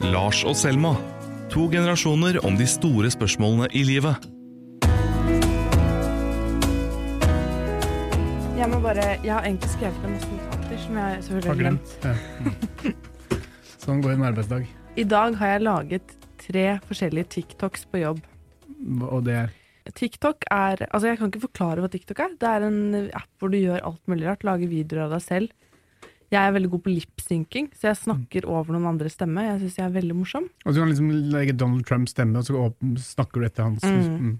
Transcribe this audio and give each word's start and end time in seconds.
Lars 0.00 0.38
og 0.48 0.54
Selma. 0.56 0.94
To 1.52 1.66
generasjoner 1.68 2.38
om 2.48 2.54
de 2.56 2.64
store 2.64 3.10
spørsmålene 3.12 3.66
i 3.76 3.82
livet. 3.84 4.16
Jeg 8.56 8.68
må 8.72 8.78
bare, 8.80 9.04
jeg 9.20 9.34
har 9.34 9.44
egentlig 9.44 9.68
skrevet 9.74 10.00
ned 10.00 10.14
masse 10.14 10.30
notater 10.32 10.80
som 10.80 10.96
jeg 11.02 11.20
selvfølgelig 11.26 11.52
Har 11.52 11.60
glemt. 11.60 11.92
Ja. 12.00 12.94
Sånn 13.84 14.00
går 14.00 14.16
en 14.16 14.26
arbeidsdag. 14.30 14.66
I 14.96 15.04
dag 15.04 15.36
har 15.36 15.52
jeg 15.52 15.64
laget 15.68 16.16
tre 16.46 16.66
forskjellige 16.88 17.32
TikToks 17.36 17.84
på 17.92 18.00
jobb. 18.00 18.24
Og 19.04 19.24
det 19.28 19.36
er 19.36 19.56
TikTok 19.96 20.48
er 20.48 20.86
Altså, 20.88 21.10
jeg 21.10 21.18
kan 21.20 21.28
ikke 21.28 21.44
forklare 21.44 21.84
hva 21.84 21.92
TikTok 21.92 22.24
er. 22.24 22.36
Det 22.40 22.48
er 22.48 22.64
en 22.70 23.10
app 23.12 23.28
hvor 23.36 23.52
du 23.52 23.60
gjør 23.60 23.84
alt 23.84 24.00
mulig 24.08 24.28
rart. 24.32 24.48
Lager 24.48 24.70
videoer 24.70 25.10
av 25.10 25.18
deg 25.18 25.26
selv. 25.28 25.56
Jeg 26.30 26.38
er 26.46 26.52
veldig 26.54 26.68
god 26.70 26.82
på 26.84 26.92
lipsynking, 26.94 27.72
så 27.74 27.88
jeg 27.88 27.98
snakker 28.04 28.44
over 28.46 28.70
noen 28.76 28.86
andres 28.92 29.16
stemme. 29.18 29.42
Jeg 29.48 29.58
syns 29.64 29.78
jeg 29.80 29.86
er 29.88 29.96
veldig 29.96 30.14
morsom. 30.14 30.46
Og 30.62 30.70
så 30.70 30.78
kan 30.78 30.86
du 30.86 30.92
liksom 30.92 31.10
legge 31.32 31.56
Donald 31.58 31.88
Trumps 31.88 32.14
stemme, 32.14 32.38
og 32.38 32.46
så 32.46 32.70
snakker 33.02 33.42
du 33.42 33.48
etter 33.48 33.66
hans 33.66 33.82
Mm. 33.82 34.30
mm. 34.30 34.38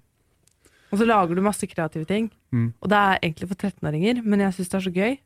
Og 0.90 0.98
så 0.98 1.06
lager 1.06 1.34
du 1.34 1.42
masse 1.42 1.66
kreative 1.70 2.04
ting. 2.04 2.30
Mm. 2.50 2.72
Og 2.82 2.88
det 2.90 2.98
er 2.98 3.18
egentlig 3.22 3.48
for 3.48 3.54
13-åringer, 3.54 4.22
men 4.24 4.40
jeg 4.40 4.54
syns 4.54 4.70
det 4.70 4.78
er 4.78 4.86
så 4.86 4.94
gøy. 4.94 5.18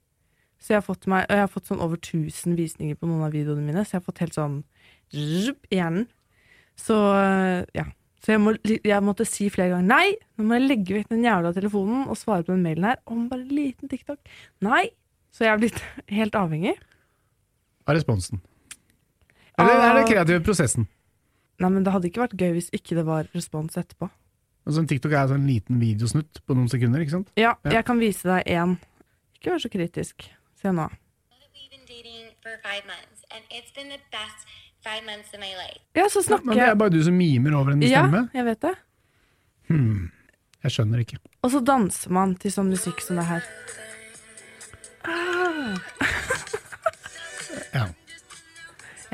Så 0.60 0.72
jeg 0.72 0.77
har 0.77 0.84
fått 0.84 1.06
meg, 1.06 1.27
jeg 1.28 1.41
har 1.41 1.52
fått 1.52 1.69
sånn 1.69 1.80
over 1.84 1.96
1000 1.96 2.56
visninger 2.56 2.96
på 2.96 3.08
noen 3.08 3.24
av 3.27 3.33
videoene 3.33 3.64
mine, 3.64 3.84
så 3.84 3.96
jeg 3.96 4.02
har 4.02 4.08
fått 4.08 4.22
helt 4.24 4.36
sånn 4.36 4.58
zzup 5.12 5.69
i 5.70 5.80
hjernen. 5.80 6.06
Så 6.80 6.96
ja. 7.77 7.86
Så 8.24 8.33
jeg, 8.33 8.41
må, 8.41 8.55
jeg 8.64 9.05
måtte 9.05 9.27
si 9.28 9.50
flere 9.52 9.74
ganger 9.74 9.84
nei, 9.84 10.14
nå 10.38 10.46
må 10.48 10.56
jeg 10.56 10.64
legge 10.64 10.94
vekk 10.96 11.10
den 11.12 11.27
jævla 11.27 11.50
telefonen 11.52 12.06
og 12.08 12.16
svare 12.16 12.41
på 12.46 12.55
den 12.55 12.62
mailen 12.64 12.86
her 12.88 13.02
om 13.05 13.27
bare 13.28 13.44
en 13.44 13.52
liten 13.52 13.91
TikTok. 13.91 14.16
Nei! 14.64 14.86
Så 15.34 15.45
jeg 15.47 15.52
er 15.55 15.61
blitt 15.62 15.80
helt 16.19 16.37
avhengig. 16.38 16.74
Av 17.84 17.97
responsen. 17.98 18.41
Eller 19.59 19.83
er 19.84 19.98
det 20.01 20.05
kreative 20.11 20.42
prosessen? 20.47 20.87
Nei, 21.62 21.70
men 21.70 21.84
det 21.87 21.92
hadde 21.95 22.09
ikke 22.11 22.25
vært 22.25 22.38
gøy 22.41 22.55
hvis 22.56 22.70
ikke 22.75 22.97
det 22.98 23.05
var 23.06 23.29
respons 23.34 23.77
etterpå. 23.78 24.09
Altså, 24.64 24.81
en 24.81 24.89
TikTok 24.91 25.12
er 25.12 25.20
altså 25.20 25.36
en 25.36 25.47
liten 25.47 25.78
videosnutt 25.78 26.41
på 26.48 26.56
noen 26.56 26.70
sekunder, 26.73 27.03
ikke 27.05 27.14
sant? 27.19 27.28
Ja, 27.39 27.53
Ja. 27.67 27.75
jeg 27.78 27.84
kan 27.86 28.00
vise 28.00 28.25
deg 28.27 28.48
én. 28.48 28.78
Ikke 29.36 29.53
vær 29.53 29.61
så 29.62 29.70
kritisk. 29.70 30.25
Se 30.58 30.73
nå. 30.73 30.86
We've 30.89 31.70
been 31.70 31.84
dating 31.86 32.33
for 32.42 32.56
five 32.64 32.83
months, 32.89 33.23
and 33.30 33.45
it's 33.53 33.70
been 33.77 33.92
the 33.92 34.01
best 34.11 34.48
five 34.83 35.05
months 35.06 35.30
of 35.36 35.41
my 35.45 35.53
life. 35.61 35.84
Ja, 35.95 36.08
så 36.08 36.23
snakker 36.25 36.45
snakker 36.45 36.47
men 36.48 36.56
det 36.58 36.67
er 36.70 36.75
bare 36.80 36.91
du 36.97 37.03
som 37.05 37.14
mimer 37.19 37.55
over 37.61 37.77
en 37.77 37.83
stemme? 37.84 38.25
Ja, 38.33 38.41
jeg 38.41 38.45
vet 38.51 38.61
det. 38.64 38.75
Hmm. 39.69 40.11
Jeg 40.64 40.73
skjønner 40.75 41.05
ikke. 41.05 41.19
Og 41.45 41.53
så 41.53 41.61
danser 41.61 42.11
man 42.17 42.34
til 42.41 42.51
sånn 42.51 42.73
musikk 42.73 43.05
som 43.05 43.20
det 43.20 43.28
her. 43.28 43.45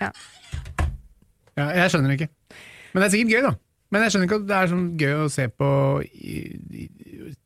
Ja. 0.00 0.12
ja, 1.58 1.66
jeg 1.82 1.92
skjønner 1.92 2.16
ikke. 2.16 2.30
Men 2.92 3.02
det 3.02 3.08
er 3.08 3.12
sikkert 3.14 3.34
gøy, 3.34 3.42
da. 3.48 3.56
Men 3.90 4.04
jeg 4.04 4.12
skjønner 4.12 4.28
ikke 4.28 4.38
at 4.38 4.46
det 4.46 4.56
er 4.56 4.70
sånn 4.70 4.86
gøy 5.00 5.12
å 5.18 5.26
se 5.34 5.44
på 5.50 5.68
i, 6.06 6.36
i, 6.78 6.84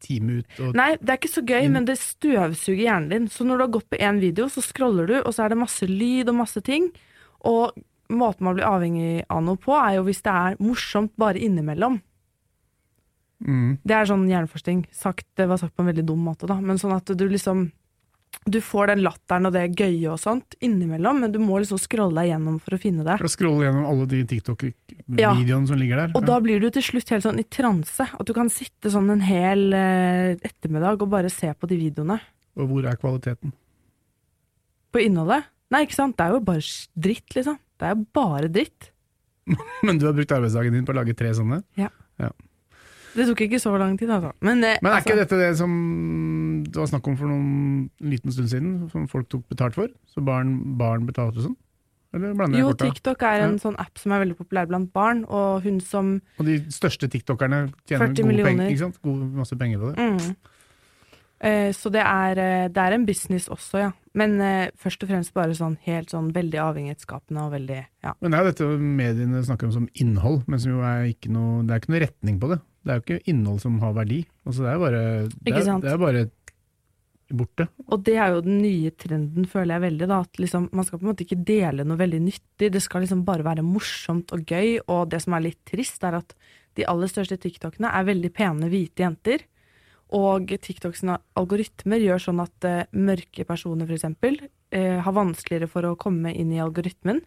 time 0.04 0.40
ut 0.40 0.58
og 0.60 0.76
Nei, 0.76 0.90
det 1.00 1.14
er 1.14 1.18
ikke 1.18 1.32
så 1.32 1.42
gøy, 1.48 1.68
men 1.72 1.86
det 1.88 1.96
støvsuger 2.00 2.82
hjernen 2.82 3.12
din. 3.12 3.28
Så 3.32 3.46
når 3.48 3.56
du 3.56 3.64
har 3.64 3.74
gått 3.78 3.88
på 3.92 4.00
én 4.04 4.20
video, 4.20 4.50
så 4.52 4.64
scroller 4.64 5.08
du, 5.08 5.14
og 5.22 5.32
så 5.32 5.46
er 5.46 5.54
det 5.54 5.60
masse 5.62 5.88
lyd 5.88 6.28
og 6.28 6.36
masse 6.42 6.60
ting. 6.64 6.90
Og 7.48 7.72
måten 8.12 8.44
man 8.44 8.58
blir 8.58 8.68
avhengig 8.68 9.24
av 9.32 9.40
noe 9.46 9.60
på, 9.60 9.72
er 9.78 9.96
jo 9.98 10.04
hvis 10.08 10.20
det 10.26 10.34
er 10.34 10.60
morsomt 10.60 11.14
bare 11.20 11.40
innimellom. 11.40 11.96
mm. 13.40 13.70
Det 13.80 13.96
er 13.96 14.12
sånn 14.12 14.28
hjerneforskning. 14.28 14.84
Sagt, 14.92 15.26
det 15.40 15.48
var 15.48 15.62
sagt 15.62 15.72
på 15.72 15.84
en 15.84 15.90
veldig 15.94 16.04
dum 16.12 16.28
måte, 16.28 16.48
da. 16.50 16.60
Men 16.60 16.80
sånn 16.80 16.96
at 16.96 17.08
du 17.08 17.24
liksom 17.24 17.70
Du 18.44 18.58
får 18.64 18.90
den 18.92 19.02
latteren 19.04 19.48
og 19.48 19.54
det 19.54 19.64
gøye 19.78 20.12
og 20.12 20.18
sånt 20.20 20.56
innimellom, 20.64 21.22
men 21.24 21.32
du 21.32 21.38
må 21.42 21.58
liksom 21.62 21.80
scrolle 21.80 22.20
deg 22.20 22.32
gjennom 22.32 22.58
for 22.62 22.76
å 22.76 22.80
finne 22.80 23.06
det. 23.06 23.16
For 23.20 23.28
å 23.28 23.32
scrolle 23.32 23.66
gjennom 23.66 23.88
alle 23.90 24.06
de 24.10 24.20
TikTok-videoene 24.32 25.70
som 25.70 25.80
ligger 25.80 26.02
der. 26.02 26.14
Og 26.18 26.26
da 26.28 26.38
blir 26.44 26.62
du 26.62 26.68
til 26.74 26.84
slutt 26.84 27.14
helt 27.14 27.26
sånn 27.26 27.40
i 27.40 27.46
transe. 27.48 28.06
At 28.06 28.28
du 28.28 28.34
kan 28.36 28.52
sitte 28.52 28.92
sånn 28.92 29.08
en 29.14 29.24
hel 29.24 29.66
eh, 29.76 30.34
ettermiddag 30.44 31.04
og 31.04 31.12
bare 31.16 31.32
se 31.32 31.52
på 31.56 31.70
de 31.70 31.80
videoene. 31.86 32.18
Og 32.60 32.70
hvor 32.70 32.86
er 32.90 33.00
kvaliteten? 33.00 33.54
På 34.94 35.02
innholdet. 35.02 35.48
Nei, 35.74 35.84
ikke 35.86 35.96
sant. 35.98 36.18
Det 36.18 36.26
er 36.26 36.36
jo 36.36 36.42
bare 36.44 36.64
dritt, 37.06 37.28
liksom. 37.34 37.56
Det 37.80 37.88
er 37.88 37.96
jo 37.96 38.08
bare 38.14 38.50
dritt. 38.52 38.90
Men 39.86 39.98
du 39.98 40.06
har 40.08 40.16
brukt 40.16 40.32
arbeidsdagen 40.36 40.76
din 40.76 40.86
på 40.86 40.94
å 40.94 41.00
lage 41.00 41.16
tre 41.18 41.32
sånne? 41.36 41.62
Det 43.14 43.26
tok 43.28 43.44
ikke 43.46 43.60
så 43.62 43.74
lang 43.78 43.98
tid, 43.98 44.10
altså. 44.10 44.32
Men, 44.42 44.62
det, 44.64 44.76
Men 44.82 44.90
er 44.90 44.96
altså, 44.98 45.12
ikke 45.12 45.20
dette 45.22 45.38
det 45.38 45.50
som 45.58 45.74
det 46.64 46.80
var 46.80 46.88
snakk 46.90 47.10
om 47.10 47.18
for 47.18 47.30
noen 47.30 47.50
en 48.02 48.10
liten 48.10 48.34
stund 48.34 48.50
siden, 48.50 48.72
som 48.90 49.06
folk 49.10 49.28
tok 49.30 49.44
betalt 49.52 49.76
for? 49.76 49.92
Så 50.10 50.24
barn, 50.24 50.56
barn 50.80 51.06
betalte 51.06 51.44
sånn? 51.44 51.58
Jo. 52.14 52.70
TikTok 52.78 53.22
er 53.26 53.42
en 53.48 53.56
sånn 53.58 53.76
app 53.80 53.98
som 53.98 54.12
er 54.14 54.22
veldig 54.22 54.36
populær 54.38 54.68
blant 54.70 54.90
barn, 54.94 55.24
og 55.26 55.64
hun 55.64 55.80
som 55.82 56.16
Og 56.38 56.46
de 56.46 56.60
største 56.70 57.08
tiktokerne 57.10 57.66
tjener 57.88 58.12
gode 58.14 58.44
penger, 58.46 58.68
ikke 58.70 58.82
sant? 58.84 59.00
God, 59.02 59.24
masse 59.40 59.58
penger 59.58 59.82
på 59.82 59.90
det. 59.90 60.04
mm. 60.04 60.36
eh, 61.50 61.70
Så 61.74 61.90
det 61.90 62.04
er, 62.04 62.38
eh, 62.38 62.68
det 62.70 62.84
er 62.84 62.94
en 62.94 63.06
business 63.06 63.48
også, 63.50 63.82
ja. 63.82 63.90
Men 64.14 64.38
eh, 64.40 64.70
først 64.78 65.02
og 65.02 65.10
fremst 65.10 65.34
bare 65.34 65.56
sånn 65.58 65.74
helt 65.88 66.14
sånn 66.14 66.30
veldig 66.36 66.60
avhengighetsskapende 66.68 67.48
og 67.48 67.56
veldig 67.56 67.80
Ja. 68.04 68.14
Men 68.20 68.30
det 68.30 68.38
er 68.38 68.44
jo 68.44 68.52
dette 68.52 68.70
mediene 68.78 69.42
snakker 69.42 69.66
om 69.66 69.74
som 69.80 69.90
innhold, 69.94 70.44
men 70.46 70.62
som 70.62 70.76
jo 70.76 70.86
er 70.86 71.10
ikke 71.10 71.34
noe, 71.34 71.64
det 71.66 71.74
er 71.74 71.82
ikke 71.82 71.96
noe 71.96 72.04
retning 72.06 72.38
på 72.38 72.54
det. 72.54 72.60
Det 72.84 72.92
er 72.92 72.98
jo 73.00 73.04
ikke 73.04 73.30
innhold 73.32 73.60
som 73.62 73.76
har 73.80 73.94
verdi. 73.96 74.22
Altså 74.44 74.64
det 74.66 74.72
er 74.72 74.80
bare, 74.82 75.04
det 75.32 75.54
er, 75.54 75.68
det 75.80 75.92
er 75.92 76.00
bare 76.00 76.24
borte. 77.34 77.66
Og 77.88 78.02
det 78.04 78.16
er 78.20 78.34
jo 78.34 78.42
den 78.44 78.58
nye 78.62 78.92
trenden, 79.00 79.46
føler 79.48 79.76
jeg 79.76 79.84
veldig. 79.86 80.08
da, 80.10 80.20
at 80.26 80.40
liksom, 80.40 80.68
Man 80.72 80.84
skal 80.84 81.00
på 81.00 81.06
en 81.06 81.10
måte 81.12 81.24
ikke 81.24 81.40
dele 81.48 81.86
noe 81.88 82.00
veldig 82.00 82.20
nyttig, 82.26 82.70
det 82.72 82.82
skal 82.84 83.04
liksom 83.04 83.24
bare 83.24 83.46
være 83.46 83.64
morsomt 83.64 84.32
og 84.36 84.44
gøy. 84.44 84.78
Og 84.86 85.08
det 85.10 85.22
som 85.24 85.36
er 85.36 85.48
litt 85.48 85.62
trist, 85.64 86.04
er 86.04 86.20
at 86.20 86.36
de 86.76 86.86
aller 86.90 87.10
største 87.10 87.38
TikTokene 87.40 87.90
er 87.90 88.08
veldig 88.08 88.32
pene 88.34 88.70
hvite 88.70 89.04
jenter. 89.04 89.46
Og 90.14 90.52
TikToks 90.52 91.02
algoritmer 91.34 92.02
gjør 92.02 92.20
sånn 92.22 92.42
at 92.44 92.66
uh, 92.68 92.82
mørke 92.92 93.46
personer 93.48 93.88
f.eks. 93.88 94.04
Uh, 94.74 95.00
har 95.02 95.16
vanskeligere 95.16 95.70
for 95.70 95.86
å 95.88 95.96
komme 95.98 96.34
inn 96.34 96.52
i 96.52 96.60
algoritmen. 96.62 97.22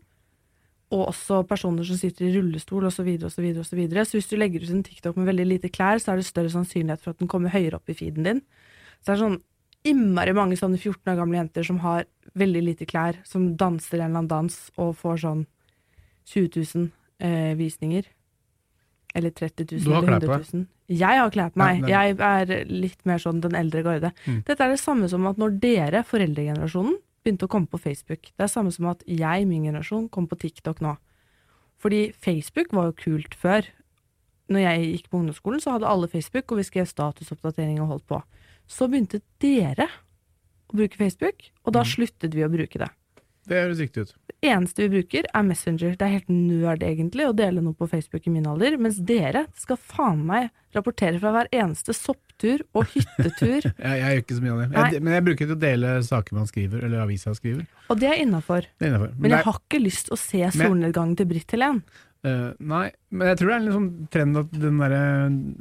Og 0.95 1.09
også 1.09 1.41
personer 1.47 1.83
som 1.83 1.99
sitter 1.99 2.29
i 2.29 2.33
rullestol 2.37 2.87
osv. 2.87 2.95
Så, 2.95 3.03
videre, 3.03 3.27
og 3.27 3.67
så, 3.67 3.75
videre. 3.75 4.05
så 4.07 4.15
hvis 4.15 4.29
du 4.31 4.37
legger 4.39 4.63
ut 4.63 4.71
en 4.71 4.85
TikTok 4.87 5.17
med 5.19 5.27
veldig 5.27 5.47
lite 5.49 5.71
klær, 5.73 5.99
så 5.99 6.13
er 6.13 6.21
det 6.21 6.29
større 6.29 6.53
sannsynlighet 6.53 7.03
for 7.03 7.11
at 7.11 7.19
den 7.19 7.31
kommer 7.31 7.51
høyere 7.51 7.81
opp 7.81 7.91
i 7.91 7.97
feeden 7.97 8.27
din. 8.27 8.41
Så 9.01 9.11
det 9.11 9.15
er 9.17 9.23
sånn 9.25 9.39
innmari 9.87 10.33
mange 10.35 10.57
sånne 10.59 10.79
14 10.79 11.11
år 11.11 11.19
gamle 11.19 11.39
jenter 11.39 11.67
som 11.67 11.81
har 11.83 12.07
veldig 12.37 12.63
lite 12.63 12.87
klær, 12.89 13.19
som 13.27 13.51
danser 13.59 13.99
en 13.99 14.05
eller 14.07 14.21
annen 14.23 14.31
dans 14.31 14.57
og 14.79 14.95
får 14.99 15.21
sånn 15.23 15.43
20 16.27 16.63
000 16.75 16.87
eh, 17.23 17.53
visninger. 17.59 18.07
Eller 19.17 19.33
30 19.35 19.67
000 19.71 19.83
Du 19.83 19.93
har 19.93 20.03
eller 20.03 20.19
klær 20.19 20.27
på 20.27 20.39
100 20.39 20.57
000. 20.57 20.67
Jeg 20.87 21.19
har 21.19 21.31
klær 21.33 21.51
på 21.51 21.59
meg. 21.59 21.83
Jeg 21.89 22.15
er 22.15 22.51
litt 22.71 23.01
mer 23.07 23.19
sånn 23.19 23.41
den 23.43 23.57
eldre 23.59 23.83
garde. 23.83 24.11
Mm. 24.23 24.39
Dette 24.47 24.63
er 24.63 24.71
det 24.71 24.79
samme 24.79 25.09
som 25.11 25.25
at 25.27 25.39
når 25.41 25.57
dere, 25.63 26.03
foreldregenerasjonen, 26.07 26.95
begynte 27.27 27.47
å 27.47 27.51
komme 27.51 27.67
på 27.67 27.79
Facebook. 27.81 28.31
Det 28.31 28.45
er 28.45 28.51
samme 28.51 28.71
som 28.71 28.87
at 28.87 29.03
jeg, 29.03 29.47
min 29.49 29.67
generasjon, 29.67 30.07
kom 30.09 30.29
på 30.31 30.39
TikTok 30.39 30.79
nå. 30.85 30.95
Fordi 31.77 32.07
Facebook 32.15 32.71
var 32.73 32.89
jo 32.89 32.97
kult 33.03 33.35
før. 33.37 33.67
Når 34.47 34.63
jeg 34.63 34.85
gikk 34.87 35.09
på 35.11 35.19
ungdomsskolen, 35.19 35.59
så 35.61 35.75
hadde 35.75 35.89
alle 35.91 36.07
Facebook, 36.07 36.47
og 36.51 36.61
vi 36.61 36.63
skrev 36.69 36.87
statusoppdatering 36.87 37.81
og 37.83 37.91
holdt 37.91 38.07
på. 38.07 38.21
Så 38.71 38.87
begynte 38.87 39.19
dere 39.43 39.89
å 40.71 40.79
bruke 40.79 40.99
Facebook, 40.99 41.51
og 41.65 41.73
da 41.75 41.83
Mm. 41.83 41.91
sluttet 41.91 42.33
vi 42.33 42.47
å 42.47 42.51
bruke 42.51 42.79
det. 42.79 42.89
Det 43.47 43.59
høres 43.61 43.81
riktig 43.81 44.05
ut. 44.05 44.15
Det 44.27 44.51
eneste 44.51 44.83
vi 44.83 44.89
bruker, 44.99 45.27
er 45.33 45.45
Messenger. 45.47 45.95
Det 45.97 46.05
er 46.05 46.13
helt 46.13 46.29
nerd, 46.29 46.83
egentlig, 46.85 47.25
å 47.25 47.35
dele 47.35 47.63
noe 47.63 47.77
på 47.77 47.87
Facebook 47.89 48.27
i 48.27 48.33
min 48.33 48.45
alder, 48.49 48.77
mens 48.81 48.99
dere 49.01 49.47
skal 49.57 49.79
faen 49.81 50.21
meg 50.27 50.51
rapportere 50.75 51.17
fra 51.21 51.31
hver 51.33 51.49
eneste 51.55 51.95
sopptur 51.95 52.61
og 52.77 52.91
hyttetur. 52.91 53.65
Jeg, 53.87 54.01
jeg 54.01 54.11
gjør 54.11 54.21
ikke 54.21 54.37
så 54.37 54.43
mye 54.43 54.53
av 54.53 54.59
det. 54.59 54.67
Jeg, 54.77 55.01
men 55.01 55.15
jeg 55.15 55.25
bruker 55.25 55.37
ikke 55.37 55.49
til 55.49 55.57
å 55.57 55.61
dele 55.63 55.93
saker 56.05 56.37
man 56.37 56.49
skriver, 56.49 56.83
eller 56.85 57.01
avisa 57.01 57.33
skriver. 57.33 57.63
og 57.87 58.01
det 58.03 58.11
er 58.11 58.21
innafor. 58.21 58.67
Innenfor. 58.83 59.15
Men 59.17 59.33
jeg 59.33 59.47
har 59.47 59.57
ikke 59.63 59.81
lyst 59.81 60.11
å 60.13 60.19
se 60.19 60.43
solnedgangen 60.53 61.17
til 61.17 61.29
Britt 61.31 61.55
Helen. 61.55 61.81
Eh, 62.25 62.49
nei, 62.65 62.87
men 63.13 63.29
jeg 63.29 63.37
tror 63.39 63.51
det 63.51 63.55
er 63.55 63.61
en 63.61 63.75
sånn 63.75 63.89
trend 64.11 64.39
at 64.39 64.55
den 64.57 64.79
derre 64.81 65.01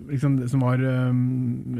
liksom, 0.08 0.38
som 0.48 0.62
var 0.64 0.80
um, 0.80 1.18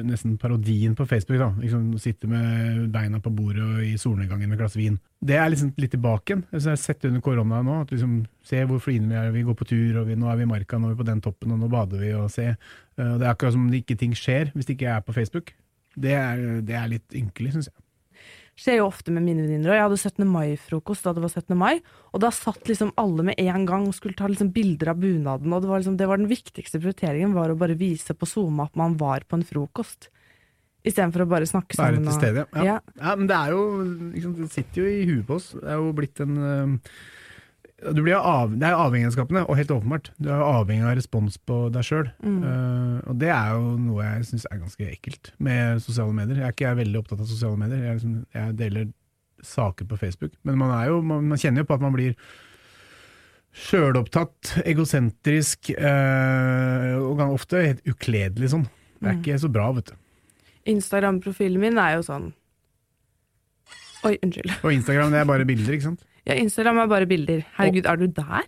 nesten 0.04 0.34
parodien 0.40 0.96
på 0.98 1.06
Facebook, 1.08 1.40
da. 1.40 1.48
Liksom 1.62 1.94
sitte 2.02 2.28
med 2.30 2.84
beina 2.94 3.20
på 3.22 3.32
bordet 3.34 3.64
og 3.64 3.84
i 3.86 3.94
solnedgangen 4.00 4.50
med 4.50 4.58
et 4.58 4.62
glass 4.62 4.76
vin. 4.78 4.98
Det 5.26 5.38
er 5.40 5.48
liksom 5.52 5.72
litt 5.80 5.94
tilbake 5.96 6.34
igjen. 6.34 6.44
Jeg 6.52 6.66
har 6.68 6.80
sett 6.82 7.08
under 7.08 7.24
korona 7.24 7.62
nå, 7.64 7.80
at 7.86 7.94
liksom 7.94 8.18
se 8.46 8.62
hvor 8.68 8.82
fline 8.84 9.08
vi 9.10 9.18
er, 9.18 9.32
vi 9.34 9.46
går 9.46 9.56
på 9.58 9.68
tur, 9.72 10.02
og 10.02 10.10
vi, 10.10 10.18
nå 10.18 10.28
er 10.30 10.42
vi 10.42 10.46
i 10.46 10.52
marka, 10.52 10.78
nå 10.78 10.90
er 10.90 10.96
vi 10.96 11.00
på 11.00 11.08
den 11.08 11.24
toppen, 11.24 11.56
og 11.56 11.62
nå 11.62 11.72
bader 11.72 12.04
vi, 12.04 12.12
og 12.18 12.28
se. 12.32 12.52
Uh, 13.00 13.16
det 13.16 13.24
er 13.24 13.32
akkurat 13.32 13.56
som 13.56 13.70
det 13.72 13.82
ikke 13.84 13.98
ting 14.04 14.14
skjer 14.18 14.52
hvis 14.54 14.68
det 14.68 14.76
ikke 14.76 14.92
er 14.98 15.06
på 15.06 15.16
Facebook. 15.16 15.56
Det 15.96 16.12
er, 16.12 16.46
det 16.66 16.76
er 16.76 16.92
litt 16.92 17.16
ynkelig, 17.16 17.56
syns 17.56 17.72
jeg. 17.72 17.80
Skjer 18.56 18.78
jo 18.80 18.88
ofte 18.88 19.12
med 19.12 19.26
mine 19.26 19.44
venninner. 19.44 19.70
Og 19.70 19.76
jeg 19.76 19.84
hadde 19.84 20.00
17. 20.00 20.28
mai-frokost 20.32 21.06
da 21.06 21.12
det 21.16 21.24
var 21.24 21.32
17. 21.32 21.56
mai, 21.60 21.74
og 22.12 22.22
da 22.24 22.30
satt 22.32 22.70
liksom 22.70 22.94
alle 23.00 23.28
med 23.28 23.40
en 23.42 23.66
gang 23.68 23.86
og 23.88 23.96
skulle 23.96 24.16
ta 24.16 24.30
liksom 24.32 24.52
bilder 24.54 24.94
av 24.94 25.00
bunaden. 25.02 25.52
Og 25.52 25.64
det 25.64 25.70
var, 25.70 25.82
liksom, 25.82 25.98
det 26.00 26.08
var 26.08 26.22
den 26.22 26.30
viktigste 26.32 26.80
prioriteringen, 26.80 27.36
var 27.36 27.52
å 27.52 27.58
bare 27.60 27.76
vise 27.78 28.16
på 28.16 28.28
SoMe 28.28 28.64
at 28.64 28.78
man 28.80 28.96
var 29.00 29.28
på 29.28 29.38
en 29.38 29.46
frokost. 29.46 30.08
Istedenfor 30.86 31.24
å 31.24 31.28
bare 31.28 31.48
snakke 31.50 31.74
Være 31.74 31.98
sammen. 31.98 32.08
til 32.08 32.18
stede, 32.20 32.46
ja. 32.54 32.64
Ja. 32.64 32.78
ja. 33.02 33.14
men 33.18 33.28
det 33.28 33.36
er 33.36 33.54
jo 33.56 33.62
liksom, 34.14 34.34
Det 34.38 34.50
sitter 34.54 34.82
jo 34.82 34.88
i 34.88 35.06
huet 35.08 35.24
på 35.26 35.38
oss. 35.40 35.48
Det 35.58 35.66
er 35.66 35.80
jo 35.82 35.94
blitt 35.98 36.22
en 36.22 36.36
eh, 36.46 36.92
du 37.94 38.00
blir 38.02 38.16
av, 38.18 38.54
det 38.58 38.66
er 38.66 38.74
avhengighetsskapende, 38.74 39.44
og 39.46 39.56
helt 39.58 39.70
åpenbart. 39.70 40.10
Du 40.18 40.28
er 40.32 40.40
avhengig 40.42 40.86
av 40.88 40.96
respons 40.98 41.36
på 41.38 41.58
deg 41.74 41.84
sjøl. 41.86 42.08
Mm. 42.22 42.40
og 43.06 43.18
det 43.20 43.28
er 43.30 43.52
jo 43.54 43.76
noe 43.78 44.02
jeg 44.04 44.24
syns 44.30 44.46
er 44.50 44.58
ganske 44.62 44.88
ekkelt 44.90 45.32
med 45.38 45.82
sosiale 45.84 46.12
medier. 46.16 46.40
Jeg 46.40 46.46
er 46.48 46.54
ikke 46.56 46.64
jeg 46.66 46.72
er 46.74 46.80
veldig 46.82 47.00
opptatt 47.02 47.20
av 47.22 47.30
sosiale 47.30 47.56
medier. 47.60 47.84
Jeg, 47.84 47.98
liksom, 48.00 48.16
jeg 48.34 48.56
deler 48.58 48.88
saker 49.42 49.84
på 49.86 49.98
Facebook. 50.00 50.32
Men 50.48 50.58
man, 50.58 50.72
er 50.80 50.88
jo, 50.90 51.00
man, 51.04 51.26
man 51.28 51.38
kjenner 51.38 51.62
jo 51.62 51.68
på 51.68 51.76
at 51.76 51.84
man 51.84 51.94
blir 51.94 52.16
sjølopptatt, 53.56 54.56
egosentrisk, 54.68 55.70
eh, 55.76 56.96
og 57.00 57.22
ofte 57.30 57.62
helt 57.64 57.86
ukledelig 57.88 58.50
sånn. 58.52 58.66
Det 59.00 59.08
er 59.08 59.14
Mm. 59.14 59.22
ikke 59.22 59.38
så 59.40 59.48
bra, 59.52 59.70
vet 59.72 59.86
du. 59.92 59.94
Instagram-profilen 60.66 61.60
min 61.60 61.78
er 61.78 61.96
jo 61.96 62.02
sånn 62.02 62.32
Oi, 64.04 64.18
unnskyld. 64.22 64.52
Og 64.62 64.72
Instagram 64.72 65.10
det 65.10 65.18
er 65.20 65.24
bare 65.24 65.44
bilder, 65.48 65.72
ikke 65.74 65.82
sant. 65.88 66.02
Ja, 66.26 66.34
Instagram 66.34 66.78
er 66.82 66.86
bare 66.90 67.06
bilder. 67.06 67.44
Herregud, 67.56 67.86
er 67.86 67.96
du 68.00 68.06
der? 68.08 68.46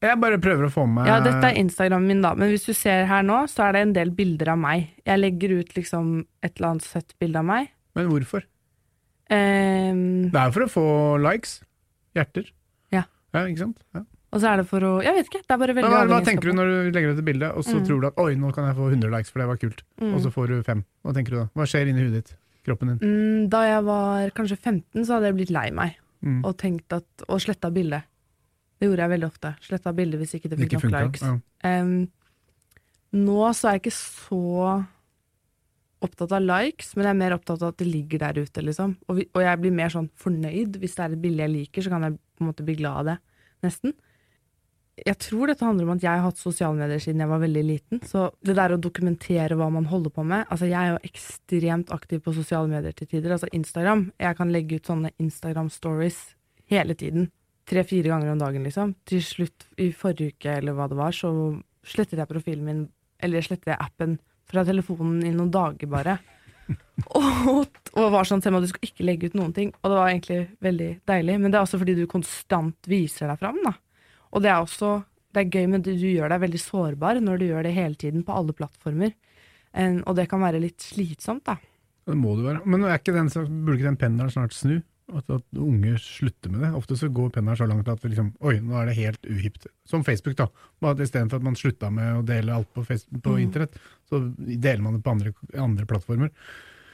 Jeg 0.00 0.16
bare 0.18 0.38
prøver 0.40 0.64
å 0.66 0.70
få 0.72 0.86
med 0.88 1.06
Ja, 1.06 1.18
dette 1.20 1.44
er 1.50 1.58
Instagram 1.60 2.06
min, 2.08 2.22
da. 2.24 2.32
Men 2.34 2.48
hvis 2.50 2.64
du 2.64 2.72
ser 2.72 3.04
her 3.06 3.22
nå, 3.22 3.42
så 3.52 3.66
er 3.68 3.72
det 3.76 3.80
en 3.84 3.92
del 3.92 4.10
bilder 4.16 4.48
av 4.54 4.58
meg. 4.58 4.88
Jeg 5.06 5.20
legger 5.20 5.58
ut 5.60 5.74
liksom 5.76 6.24
et 6.42 6.54
eller 6.56 6.70
annet 6.70 6.86
søtt 6.88 7.12
bilde 7.20 7.36
av 7.42 7.44
meg. 7.44 7.68
Men 7.94 8.08
hvorfor? 8.08 8.46
Um, 9.30 10.30
Det 10.32 10.40
er 10.40 10.48
jo 10.48 10.54
for 10.56 10.64
å 10.66 10.70
få 10.72 10.86
likes. 11.22 11.60
Hjerter. 12.16 12.48
Ja. 12.90 13.04
Ja, 13.34 13.44
ikke 13.46 13.62
sant? 13.66 13.78
Ja. 13.94 14.02
og 14.32 14.40
så 14.42 14.46
er 14.52 14.56
det 14.60 14.66
for 14.70 14.80
å 14.86 14.90
Jeg 15.02 15.14
vet 15.14 15.26
ikke. 15.30 15.42
Det 15.46 15.54
er 15.54 15.58
bare 15.58 15.74
veldig 15.74 15.90
hva, 15.90 16.02
hva 16.10 16.20
tenker 16.26 16.50
du 16.50 16.52
når 16.58 16.68
du 16.70 16.90
legger 16.96 17.12
ut 17.14 17.18
et 17.18 17.24
bilde, 17.26 17.48
og 17.54 17.62
så 17.66 17.76
Mm. 17.78 17.86
tror 17.86 18.00
du 18.00 18.06
at 18.08 18.18
oi, 18.18 18.34
nå 18.34 18.52
kan 18.54 18.64
jeg 18.66 18.76
få 18.76 18.90
100 18.90 19.10
likes, 19.10 19.30
for 19.30 19.38
det 19.40 19.46
var 19.48 19.56
kult, 19.56 19.82
Mm. 20.00 20.14
og 20.14 20.20
så 20.22 20.30
får 20.32 20.46
du 20.48 20.62
fem. 20.62 20.84
Hva 21.04 21.12
tenker 21.14 21.30
du 21.30 21.36
da? 21.36 21.46
Hva 21.54 21.66
skjer 21.66 21.86
inni 21.90 22.02
hudet 22.02 22.24
ditt? 22.24 22.36
Kroppen 22.64 22.88
din? 22.88 22.98
Mm, 23.00 23.48
Da 23.50 23.62
jeg 23.62 23.84
var 23.84 24.30
kanskje 24.30 24.58
15, 24.58 25.04
så 25.04 25.14
hadde 25.18 25.26
jeg 25.30 25.34
blitt 25.36 25.50
lei 25.50 25.70
meg 25.70 25.96
Mm. 26.20 26.40
og 26.44 26.64
at 26.92 27.22
Og 27.28 27.40
sletta 27.40 27.70
bildet. 27.72 28.04
Det 28.80 28.88
gjorde 28.88 29.02
jeg 29.04 29.12
veldig 29.12 29.28
ofte. 29.28 29.52
Sletta 29.60 29.92
bildet 29.92 30.20
hvis 30.20 30.34
ikke 30.36 30.48
det 30.48 30.58
fikk 30.60 30.74
nok 30.78 30.92
likes. 30.94 31.22
Ja. 31.24 31.82
Um, 31.82 32.08
nå 33.12 33.52
så 33.56 33.68
er 33.68 33.76
jeg 33.76 33.82
ikke 33.84 33.96
så 33.96 34.44
opptatt 36.00 36.32
av 36.32 36.44
likes, 36.44 36.94
men 36.96 37.04
jeg 37.04 37.12
er 37.12 37.18
mer 37.20 37.34
opptatt 37.36 37.60
av 37.60 37.74
at 37.74 37.80
det 37.82 37.88
ligger 37.90 38.22
der 38.22 38.40
ute, 38.40 38.62
liksom. 38.64 38.94
Og, 39.08 39.18
vi, 39.18 39.26
og 39.36 39.42
jeg 39.44 39.60
blir 39.60 39.74
mer 39.76 39.92
sånn 39.92 40.08
fornøyd. 40.16 40.78
Hvis 40.80 40.96
det 40.96 41.04
er 41.04 41.16
et 41.16 41.24
bilde 41.24 41.44
jeg 41.44 41.52
liker, 41.52 41.84
så 41.84 41.92
kan 41.92 42.06
jeg 42.06 42.16
på 42.16 42.44
en 42.44 42.48
måte 42.48 42.64
bli 42.64 42.78
glad 42.78 43.02
av 43.02 43.10
det. 43.10 43.16
Nesten. 43.66 43.92
Jeg 45.06 45.16
tror 45.22 45.50
dette 45.50 45.64
handler 45.64 45.86
om 45.86 45.94
at 45.94 46.04
jeg 46.04 46.10
har 46.10 46.24
hatt 46.24 46.40
sosiale 46.40 46.76
medier 46.76 47.00
siden 47.02 47.22
jeg 47.22 47.30
var 47.30 47.42
veldig 47.42 47.62
liten. 47.66 48.02
Så 48.06 48.28
det 48.44 48.56
der 48.58 48.74
å 48.74 48.80
dokumentere 48.80 49.58
hva 49.58 49.70
man 49.72 49.88
holder 49.90 50.12
på 50.14 50.24
med 50.26 50.46
Altså, 50.50 50.68
jeg 50.70 50.78
er 50.80 50.94
jo 50.94 51.10
ekstremt 51.10 51.92
aktiv 51.94 52.22
på 52.24 52.34
sosiale 52.36 52.70
medier 52.70 52.96
til 52.96 53.10
tider. 53.10 53.34
Altså 53.36 53.50
Instagram. 53.56 54.08
Jeg 54.20 54.38
kan 54.38 54.52
legge 54.54 54.80
ut 54.80 54.90
sånne 54.90 55.12
Instagram-stories 55.22 56.18
hele 56.70 56.96
tiden. 56.98 57.30
Tre-fire 57.70 58.10
ganger 58.10 58.32
om 58.32 58.40
dagen, 58.40 58.64
liksom. 58.66 58.96
Til 59.06 59.22
slutt, 59.24 59.68
i 59.78 59.90
forrige 59.94 60.34
uke 60.34 60.56
eller 60.58 60.74
hva 60.74 60.88
det 60.90 60.98
var, 60.98 61.14
så 61.14 61.30
slettet 61.86 62.18
jeg 62.18 62.30
profilen 62.30 62.66
min, 62.66 62.82
eller 63.22 63.44
slettet 63.46 63.72
jeg 63.72 63.80
appen 63.80 64.18
fra 64.50 64.64
telefonen 64.66 65.22
i 65.26 65.32
noen 65.34 65.52
dager 65.54 65.90
bare. 65.90 66.16
og, 67.18 67.78
og 67.94 68.08
var 68.14 68.26
sånn, 68.26 68.42
Selma, 68.42 68.62
du 68.62 68.68
skal 68.70 68.90
ikke 68.90 69.06
legge 69.06 69.30
ut 69.30 69.38
noen 69.38 69.54
ting. 69.56 69.70
Og 69.80 69.92
det 69.92 70.00
var 70.00 70.10
egentlig 70.10 70.40
veldig 70.62 70.90
deilig. 71.10 71.38
Men 71.38 71.52
det 71.52 71.60
er 71.60 71.66
også 71.66 71.80
fordi 71.82 71.96
du 71.98 72.04
konstant 72.10 72.90
viser 72.90 73.30
deg 73.30 73.40
fram, 73.40 73.62
da. 73.66 73.76
Og 74.32 74.42
det 74.44 74.50
er 74.50 74.60
også 74.62 75.00
det 75.34 75.44
er 75.44 75.50
gøy, 75.54 75.66
men 75.70 75.82
du, 75.86 75.92
gjør 75.94 76.32
deg 76.32 76.40
veldig 76.42 76.60
sårbar 76.60 77.20
når 77.22 77.38
du 77.38 77.44
gjør 77.52 77.66
det 77.68 77.74
hele 77.76 77.94
tiden 77.98 78.24
på 78.26 78.34
alle 78.34 78.54
plattformer. 78.56 79.12
En, 79.78 80.00
og 80.10 80.16
det 80.18 80.26
kan 80.30 80.42
være 80.42 80.58
litt 80.62 80.82
slitsomt, 80.82 81.44
da. 81.46 81.54
Det 82.10 82.16
må 82.18 82.32
det 82.38 82.48
være. 82.48 82.64
Men 82.66 82.82
er 82.88 82.96
ikke 82.98 83.14
den, 83.14 83.28
burde 83.30 83.76
ikke 83.78 83.90
den 83.92 84.00
pendelen 84.00 84.32
snart 84.34 84.56
snu? 84.56 84.80
At, 85.10 85.26
at 85.30 85.58
unge 85.58 85.96
slutter 86.02 86.50
med 86.52 86.62
det? 86.62 86.70
Ofte 86.78 86.96
så 86.98 87.08
går 87.14 87.30
pendelen 87.34 87.58
så 87.58 87.66
langt 87.70 87.88
at 87.90 88.02
liksom, 88.06 88.32
oi, 88.46 88.56
nå 88.62 88.74
er 88.80 88.90
det 88.90 88.96
helt 88.98 89.26
uhipt. 89.30 89.68
Som 89.86 90.02
Facebook, 90.06 90.36
da. 90.38 90.48
Istedenfor 90.94 91.38
at 91.38 91.46
man 91.46 91.58
slutta 91.58 91.90
med 91.94 92.18
å 92.18 92.26
dele 92.26 92.54
alt 92.58 92.70
på, 92.74 92.84
Facebook, 92.86 93.22
på 93.22 93.36
Mm. 93.36 93.42
internett, 93.46 93.78
så 94.10 94.20
deler 94.38 94.82
man 94.82 94.98
det 94.98 95.04
på 95.06 95.14
andre, 95.14 95.32
andre 95.54 95.86
plattformer. 95.86 96.30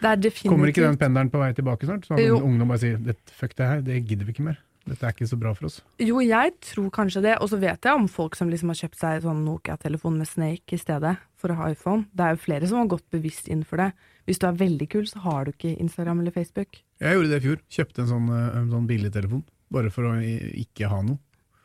Er 0.04 0.20
Kommer 0.44 0.68
ikke 0.68 0.84
den 0.84 0.98
pendelen 1.00 1.30
på 1.32 1.40
vei 1.40 1.54
tilbake 1.56 1.88
snart? 1.88 2.04
Så 2.04 2.16
at 2.20 2.42
ungdom 2.42 2.68
bare 2.68 2.78
sier 2.78 2.98
"Det- 2.98 3.16
fuck 3.32 3.56
det 3.56 3.66
her, 3.66 3.80
det 3.80 4.04
gidder 4.06 4.26
vi 4.26 4.32
ikke 4.32 4.44
mer. 4.44 4.58
Dette 4.86 5.02
er 5.02 5.14
ikke 5.14 5.26
så 5.26 5.38
bra 5.38 5.50
for 5.56 5.66
oss. 5.66 5.80
Jo, 5.98 6.20
jeg 6.22 6.52
tror 6.62 6.90
kanskje 6.94 7.24
det. 7.24 7.34
Og 7.42 7.50
så 7.50 7.58
vet 7.58 7.88
jeg 7.88 7.98
om 7.98 8.06
folk 8.10 8.36
som 8.38 8.50
liksom 8.52 8.70
har 8.70 8.78
kjøpt 8.78 9.00
seg 9.00 9.24
sånn 9.24 9.42
Nokia-telefon 9.46 10.20
med 10.20 10.30
Snake 10.30 10.76
i 10.76 10.80
stedet 10.80 11.16
for 11.40 11.50
å 11.50 11.58
ha 11.58 11.70
iPhone. 11.74 12.06
Det 12.14 12.22
er 12.22 12.36
jo 12.36 12.42
flere 12.44 12.70
som 12.70 12.78
har 12.80 12.92
gått 12.94 13.06
bevisst 13.14 13.50
inn 13.50 13.64
for 13.66 13.82
det. 13.82 13.90
Hvis 14.26 14.40
du 14.42 14.46
er 14.46 14.60
veldig 14.62 14.88
kul, 14.92 15.04
så 15.10 15.22
har 15.26 15.46
du 15.46 15.52
ikke 15.52 15.74
Instagram 15.74 16.22
eller 16.22 16.34
Facebook. 16.34 16.78
Jeg 17.02 17.18
gjorde 17.18 17.32
det 17.32 17.40
i 17.42 17.46
fjor. 17.48 17.62
Kjøpte 17.78 18.04
en 18.04 18.12
sånn, 18.12 18.28
eh, 18.30 18.58
en 18.60 18.70
sånn 18.74 18.88
billigtelefon. 18.90 19.42
Bare 19.74 19.90
for 19.90 20.06
å 20.06 20.14
ikke 20.22 20.90
ha 20.92 21.02
noe. 21.02 21.18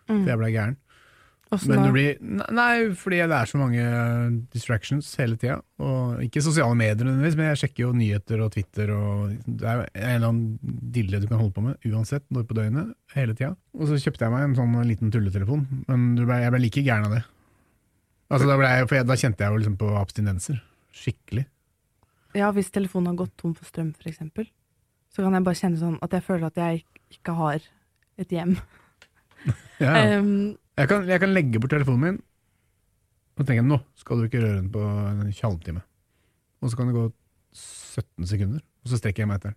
Mm. 0.09 0.24
For 0.24 0.31
jeg 0.33 0.41
blei 0.41 0.51
gæren. 0.56 0.79
Men 1.51 1.81
det 1.83 1.92
blir 1.92 2.19
Nei, 2.56 2.75
fordi 2.95 3.18
det 3.27 3.36
er 3.36 3.50
så 3.50 3.59
mange 3.59 3.81
eh, 3.83 4.36
distractions 4.53 5.09
hele 5.19 5.36
tida. 5.39 5.57
Ikke 6.24 6.44
sosiale 6.45 6.77
medier 6.80 7.03
nødvendigvis, 7.03 7.36
men 7.39 7.50
jeg 7.50 7.59
sjekker 7.63 7.83
jo 7.83 7.92
nyheter 7.98 8.44
og 8.45 8.53
Twitter 8.53 8.94
og 8.95 9.33
Det 9.44 9.68
er 9.68 9.83
en 9.89 10.13
eller 10.15 10.30
annen 10.30 10.77
dille 10.95 11.19
du 11.19 11.27
kan 11.27 11.42
holde 11.42 11.56
på 11.57 11.65
med 11.65 11.89
uansett, 11.92 12.24
når 12.31 12.48
på 12.48 12.56
døgnet, 12.56 12.94
hele 13.18 13.36
tida. 13.36 13.51
Og 13.75 13.89
så 13.89 14.00
kjøpte 14.00 14.24
jeg 14.24 14.36
meg 14.36 14.48
en 14.48 14.57
sånn 14.62 14.80
liten 14.88 15.12
tulletelefon, 15.12 15.68
men 15.89 16.07
du 16.15 16.24
ble, 16.24 16.39
jeg 16.39 16.56
ble 16.56 16.63
like 16.63 16.86
gæren 16.88 17.09
av 17.09 17.18
det. 17.18 17.24
Altså, 18.31 18.48
da, 18.48 18.56
jeg, 18.63 18.88
for 18.88 18.95
jeg, 19.01 19.09
da 19.09 19.19
kjente 19.19 19.44
jeg 19.44 19.51
jo 19.51 19.59
liksom 19.59 19.77
på 19.81 19.92
abstinenser. 20.00 20.62
Skikkelig. 20.95 21.45
Ja, 22.38 22.53
hvis 22.56 22.71
telefonen 22.71 23.12
har 23.12 23.25
gått 23.25 23.36
tom 23.42 23.57
for 23.57 23.68
strøm, 23.68 23.92
eksempel, 24.07 24.48
så 25.12 25.25
kan 25.25 25.36
jeg 25.36 25.44
bare 25.44 25.59
kjenne 25.59 25.81
sånn 25.81 26.00
at 26.00 26.15
jeg 26.15 26.24
føler 26.24 26.48
at 26.48 26.59
jeg 26.62 26.86
ikke 27.12 27.36
har 27.42 27.68
et 28.21 28.38
hjem. 28.38 28.56
Ja, 29.81 29.95
ja. 29.98 30.18
Jeg, 30.79 30.88
kan, 30.89 31.07
jeg 31.09 31.19
kan 31.19 31.33
legge 31.35 31.59
bort 31.62 31.73
telefonen 31.73 32.03
min, 32.06 32.19
og 33.39 33.47
tenke 33.47 33.63
nå 33.65 33.77
skal 34.00 34.21
du 34.21 34.27
ikke 34.27 34.41
røre 34.44 34.59
den 34.62 34.69
på 34.73 34.81
en 34.85 35.23
halvtime. 35.33 35.81
Og 36.62 36.71
så 36.71 36.77
kan 36.79 36.89
det 36.91 36.95
gå 36.95 37.06
17 37.57 38.27
sekunder, 38.29 38.62
og 38.83 38.91
så 38.91 39.00
strekker 39.01 39.23
jeg 39.25 39.29
meg 39.31 39.41
etter. 39.41 39.56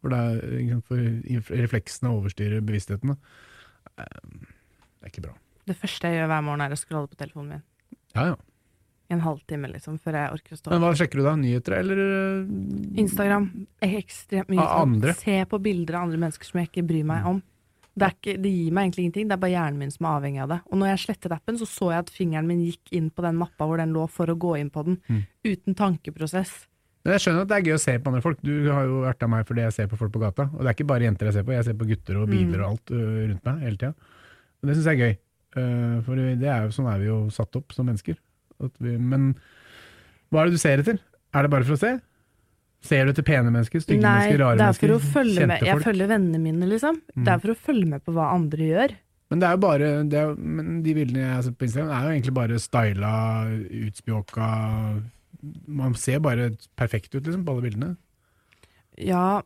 For, 0.00 0.12
er, 0.14 0.80
for 0.86 1.56
refleksene 1.58 2.12
overstyrer 2.14 2.62
bevisstheten. 2.64 3.16
Eh, 3.96 4.20
Det 4.96 5.08
er 5.08 5.12
ikke 5.12 5.24
bra. 5.28 5.34
det 5.66 5.76
første 5.76 6.08
jeg 6.08 6.20
gjør 6.20 6.28
hver 6.30 6.44
morgen, 6.46 6.60
er 6.64 6.74
å 6.74 6.78
scrolle 6.78 7.08
på 7.10 7.18
telefonen 7.20 7.56
min. 7.56 7.64
Ja, 8.16 8.28
ja. 8.32 8.36
I 9.06 9.14
en 9.14 9.20
halvtime, 9.22 9.68
liksom, 9.70 10.00
før 10.02 10.16
jeg 10.18 10.32
orker 10.34 10.54
å 10.56 10.58
stå 10.58 10.70
Men 10.72 10.80
hva 10.82 10.88
sjekker 10.98 11.20
du 11.20 11.22
da? 11.28 11.34
Nyheter, 11.38 11.76
eller 11.78 12.00
eh, 12.02 12.48
Instagram 13.02 13.44
ekstremt 13.86 14.48
mye 14.50 14.64
sånn. 14.64 14.80
andre? 14.96 15.14
Se 15.14 15.36
på 15.46 15.60
bilder 15.62 15.98
av 16.00 16.08
andre 16.08 16.18
mennesker 16.24 16.48
som 16.48 16.58
jeg 16.62 16.70
ikke 16.72 16.86
bryr 16.88 17.04
meg 17.06 17.28
om. 17.30 17.42
Det, 17.96 18.08
ikke, 18.12 18.36
det 18.42 18.50
gir 18.52 18.72
meg 18.76 18.84
egentlig 18.90 19.04
ingenting, 19.06 19.28
det 19.28 19.32
er 19.32 19.40
bare 19.40 19.54
hjernen 19.54 19.78
min 19.80 19.90
som 19.90 20.04
er 20.04 20.16
avhengig 20.20 20.40
av 20.44 20.48
det. 20.52 20.58
Og 20.70 20.76
når 20.78 20.90
jeg 20.90 20.98
slettet 21.06 21.32
appen, 21.32 21.56
så 21.56 21.64
så 21.66 21.86
jeg 21.94 21.98
at 22.04 22.10
fingeren 22.12 22.46
min 22.46 22.60
gikk 22.66 22.92
inn 22.92 23.06
på 23.10 23.22
den 23.24 23.38
mappa 23.40 23.64
hvor 23.64 23.78
den 23.80 23.94
lå, 23.96 24.04
for 24.12 24.26
å 24.28 24.36
gå 24.36 24.58
inn 24.60 24.68
på 24.70 24.84
den, 24.84 24.98
Mm. 25.08 25.22
uten 25.46 25.74
tankeprosess. 25.74 26.66
Men 27.06 27.14
jeg 27.14 27.20
skjønner 27.24 27.42
at 27.42 27.48
det 27.48 27.56
er 27.56 27.66
gøy 27.70 27.74
å 27.78 27.80
se 27.80 27.98
på 27.98 28.08
andre 28.10 28.20
folk. 28.20 28.38
Du 28.42 28.70
har 28.72 28.84
jo 28.84 29.00
vært 29.06 29.22
av 29.22 29.30
meg 29.30 29.46
fordi 29.46 29.62
jeg 29.62 29.72
ser 29.72 29.86
på 29.86 29.96
folk 29.96 30.12
på 30.12 30.20
gata. 30.20 30.50
Og 30.52 30.58
det 30.60 30.66
er 30.68 30.74
ikke 30.74 30.86
bare 30.90 31.06
jenter 31.06 31.26
jeg 31.30 31.34
ser 31.38 31.44
på, 31.46 31.52
jeg 31.54 31.64
ser 31.64 31.74
på 31.78 31.86
gutter 31.88 32.16
og 32.20 32.28
biler 32.28 32.58
Mm. 32.58 32.64
og 32.64 32.70
alt 32.70 32.90
rundt 32.90 33.44
meg 33.46 33.60
hele 33.62 33.76
tida. 33.76 33.94
Og 34.60 34.66
det 34.68 34.76
syns 34.76 34.84
jeg 34.90 35.00
er 35.00 35.04
gøy. 35.06 35.16
Eh, 35.56 36.00
for 36.02 36.14
det 36.16 36.42
er 36.42 36.62
jo, 36.66 36.68
sånn 36.76 36.92
er 36.92 36.98
vi 36.98 37.06
jo 37.06 37.30
satt 37.30 37.56
opp 37.56 37.72
som 37.72 37.86
mennesker. 37.86 38.16
Vi, 38.80 38.96
men 38.98 39.34
hva 40.32 40.42
er 40.42 40.44
det 40.50 40.52
du 40.52 40.58
ser 40.58 40.78
etter? 40.82 40.98
Er 41.32 41.42
det 41.42 41.50
bare 41.50 41.64
for 41.64 41.74
å 41.76 41.78
se? 41.80 42.00
Ser 42.84 43.06
du 43.06 43.12
etter 43.14 43.24
pene 43.26 43.50
mennesker, 43.50 43.82
stygge 43.82 44.04
Nei, 44.04 44.12
mennesker, 44.12 44.38
rare 44.42 44.54
er 44.54 44.60
mennesker? 44.60 44.92
kjente 45.46 45.66
Jeg 45.66 45.82
følger 45.86 46.10
vennene 46.12 46.40
mine, 46.42 46.68
liksom. 46.70 47.00
Mm. 47.14 47.24
Det 47.24 47.32
er 47.32 47.42
for 47.42 47.54
å 47.54 47.58
følge 47.68 47.90
med 47.90 48.04
på 48.04 48.14
hva 48.16 48.28
andre 48.34 48.70
gjør. 48.70 48.94
Men 49.32 49.42
det 49.42 49.48
er 49.48 49.56
jo 49.56 49.62
bare 49.64 49.90
det 50.06 50.18
er, 50.20 50.36
men 50.38 50.80
de 50.84 50.94
bildene 50.94 51.24
jeg 51.24 51.34
har 51.34 51.44
sett 51.48 51.58
på 51.58 51.66
Instagram, 51.66 51.90
er 51.90 52.04
jo 52.04 52.14
egentlig 52.14 52.36
bare 52.36 52.62
styla, 52.62 53.12
utspjåka 53.86 54.50
Man 55.66 55.96
ser 55.98 56.22
bare 56.22 56.52
perfekt 56.78 57.14
ut, 57.16 57.24
liksom, 57.24 57.42
på 57.46 57.56
alle 57.56 57.66
bildene. 57.66 57.90
Ja, 59.02 59.42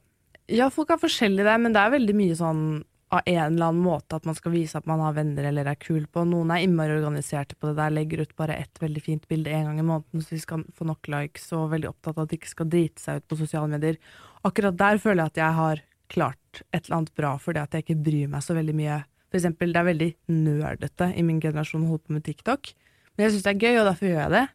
ja, 0.51 0.69
folk 0.75 0.91
er 0.93 1.01
forskjellige 1.01 1.47
der, 1.47 1.59
men 1.63 1.75
det 1.75 1.81
er 1.83 1.95
veldig 1.97 2.17
mye 2.19 2.37
sånn 2.39 2.63
av 3.11 3.21
en 3.27 3.55
eller 3.55 3.67
annen 3.67 3.83
måte 3.83 4.17
at 4.17 4.27
man 4.29 4.37
skal 4.39 4.53
vise 4.55 4.79
at 4.79 4.87
man 4.87 5.01
har 5.03 5.17
venner 5.17 5.49
eller 5.49 5.67
er 5.67 5.79
kul 5.83 6.05
på. 6.07 6.23
Noen 6.31 6.53
er 6.55 6.63
innmari 6.63 6.95
organiserte 6.95 7.57
på 7.59 7.71
det 7.71 7.79
der, 7.81 7.95
legger 7.95 8.23
ut 8.23 8.37
bare 8.39 8.59
ett 8.63 8.79
veldig 8.83 9.03
fint 9.03 9.27
bilde 9.31 9.51
en 9.51 9.67
gang 9.67 9.81
i 9.83 9.87
måneden 9.87 10.23
så 10.23 10.37
de 10.37 10.43
skal 10.45 10.63
få 10.79 10.87
nok 10.87 11.11
likes, 11.11 11.49
og 11.57 11.73
veldig 11.75 11.91
opptatt 11.91 12.17
av 12.17 12.25
at 12.25 12.33
de 12.33 12.39
ikke 12.39 12.53
skal 12.53 12.71
drite 12.71 13.03
seg 13.03 13.19
ut 13.19 13.27
på 13.31 13.41
sosiale 13.41 13.73
medier. 13.73 13.99
Akkurat 14.47 14.79
der 14.79 15.03
føler 15.03 15.25
jeg 15.25 15.35
at 15.35 15.43
jeg 15.43 15.59
har 15.59 15.83
klart 16.11 16.63
et 16.71 16.85
eller 16.85 17.01
annet 17.01 17.17
bra, 17.19 17.35
fordi 17.43 17.63
at 17.65 17.75
jeg 17.75 17.87
ikke 17.87 17.99
bryr 18.07 18.31
meg 18.31 18.47
så 18.47 18.55
veldig 18.55 18.77
mye. 18.79 19.03
For 19.31 19.41
eksempel, 19.41 19.75
det 19.75 19.83
er 19.83 19.91
veldig 19.91 20.11
nerdete 20.37 21.11
i 21.19 21.27
min 21.27 21.43
generasjon 21.43 21.87
å 21.87 21.93
holde 21.93 22.07
på 22.07 22.15
med 22.15 22.27
TikTok, 22.27 22.73
men 23.15 23.27
jeg 23.27 23.35
syns 23.35 23.47
det 23.47 23.53
er 23.57 23.63
gøy, 23.67 23.81
og 23.83 23.91
derfor 23.91 24.11
gjør 24.11 24.23
jeg 24.23 24.35
det. 24.39 24.47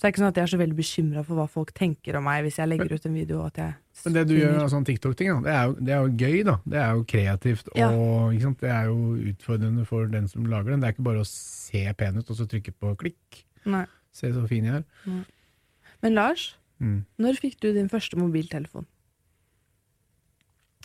Så 0.00 0.06
det 0.06 0.08
er 0.08 0.12
ikke 0.14 0.20
sånn 0.22 0.30
at 0.32 0.38
jeg 0.40 0.46
er 0.46 0.50
så 0.54 0.58
veldig 0.62 0.76
bekymra 0.78 1.22
for 1.28 1.36
hva 1.36 1.44
folk 1.52 1.70
tenker 1.76 2.16
om 2.16 2.24
meg 2.24 2.40
hvis 2.46 2.56
jeg 2.56 2.70
legger 2.70 2.94
ut 2.94 3.04
en 3.04 3.16
video. 3.18 3.40
og 3.42 3.46
At 3.50 3.58
jeg 3.60 3.74
Men 4.06 4.12
det 4.14 4.22
du 4.30 4.34
gjør 4.38 4.60
av 4.62 4.70
sånn 4.72 4.86
TikTok-ting, 4.88 5.42
det, 5.44 5.56
det 5.84 5.92
er 5.92 6.06
jo 6.06 6.14
gøy, 6.16 6.38
da. 6.48 6.54
Det 6.64 6.78
er 6.80 6.94
jo 6.96 7.04
kreativt, 7.04 7.68
Ja. 7.76 7.90
og 7.92 8.32
det 8.32 8.70
er 8.70 8.86
jo 8.88 8.96
utfordrende 9.34 9.84
for 9.86 10.06
den 10.08 10.26
som 10.26 10.46
lager 10.48 10.70
den. 10.72 10.80
Det 10.80 10.88
er 10.88 10.92
ikke 10.94 11.04
bare 11.04 11.20
å 11.20 11.28
se 11.28 11.82
pen 12.00 12.16
ut 12.16 12.30
og 12.32 12.36
så 12.38 12.46
trykke 12.48 12.72
på 12.80 12.94
klikk. 12.96 13.42
Nei. 13.66 13.84
Se 14.10 14.32
så 14.32 14.46
fin 14.48 14.64
jeg 14.64 14.74
er. 14.80 15.24
Men 16.02 16.14
Lars, 16.14 16.56
Mm. 16.80 17.04
når 17.20 17.36
fikk 17.36 17.60
du 17.60 17.74
din 17.74 17.90
første 17.90 18.16
mobiltelefon? 18.16 18.86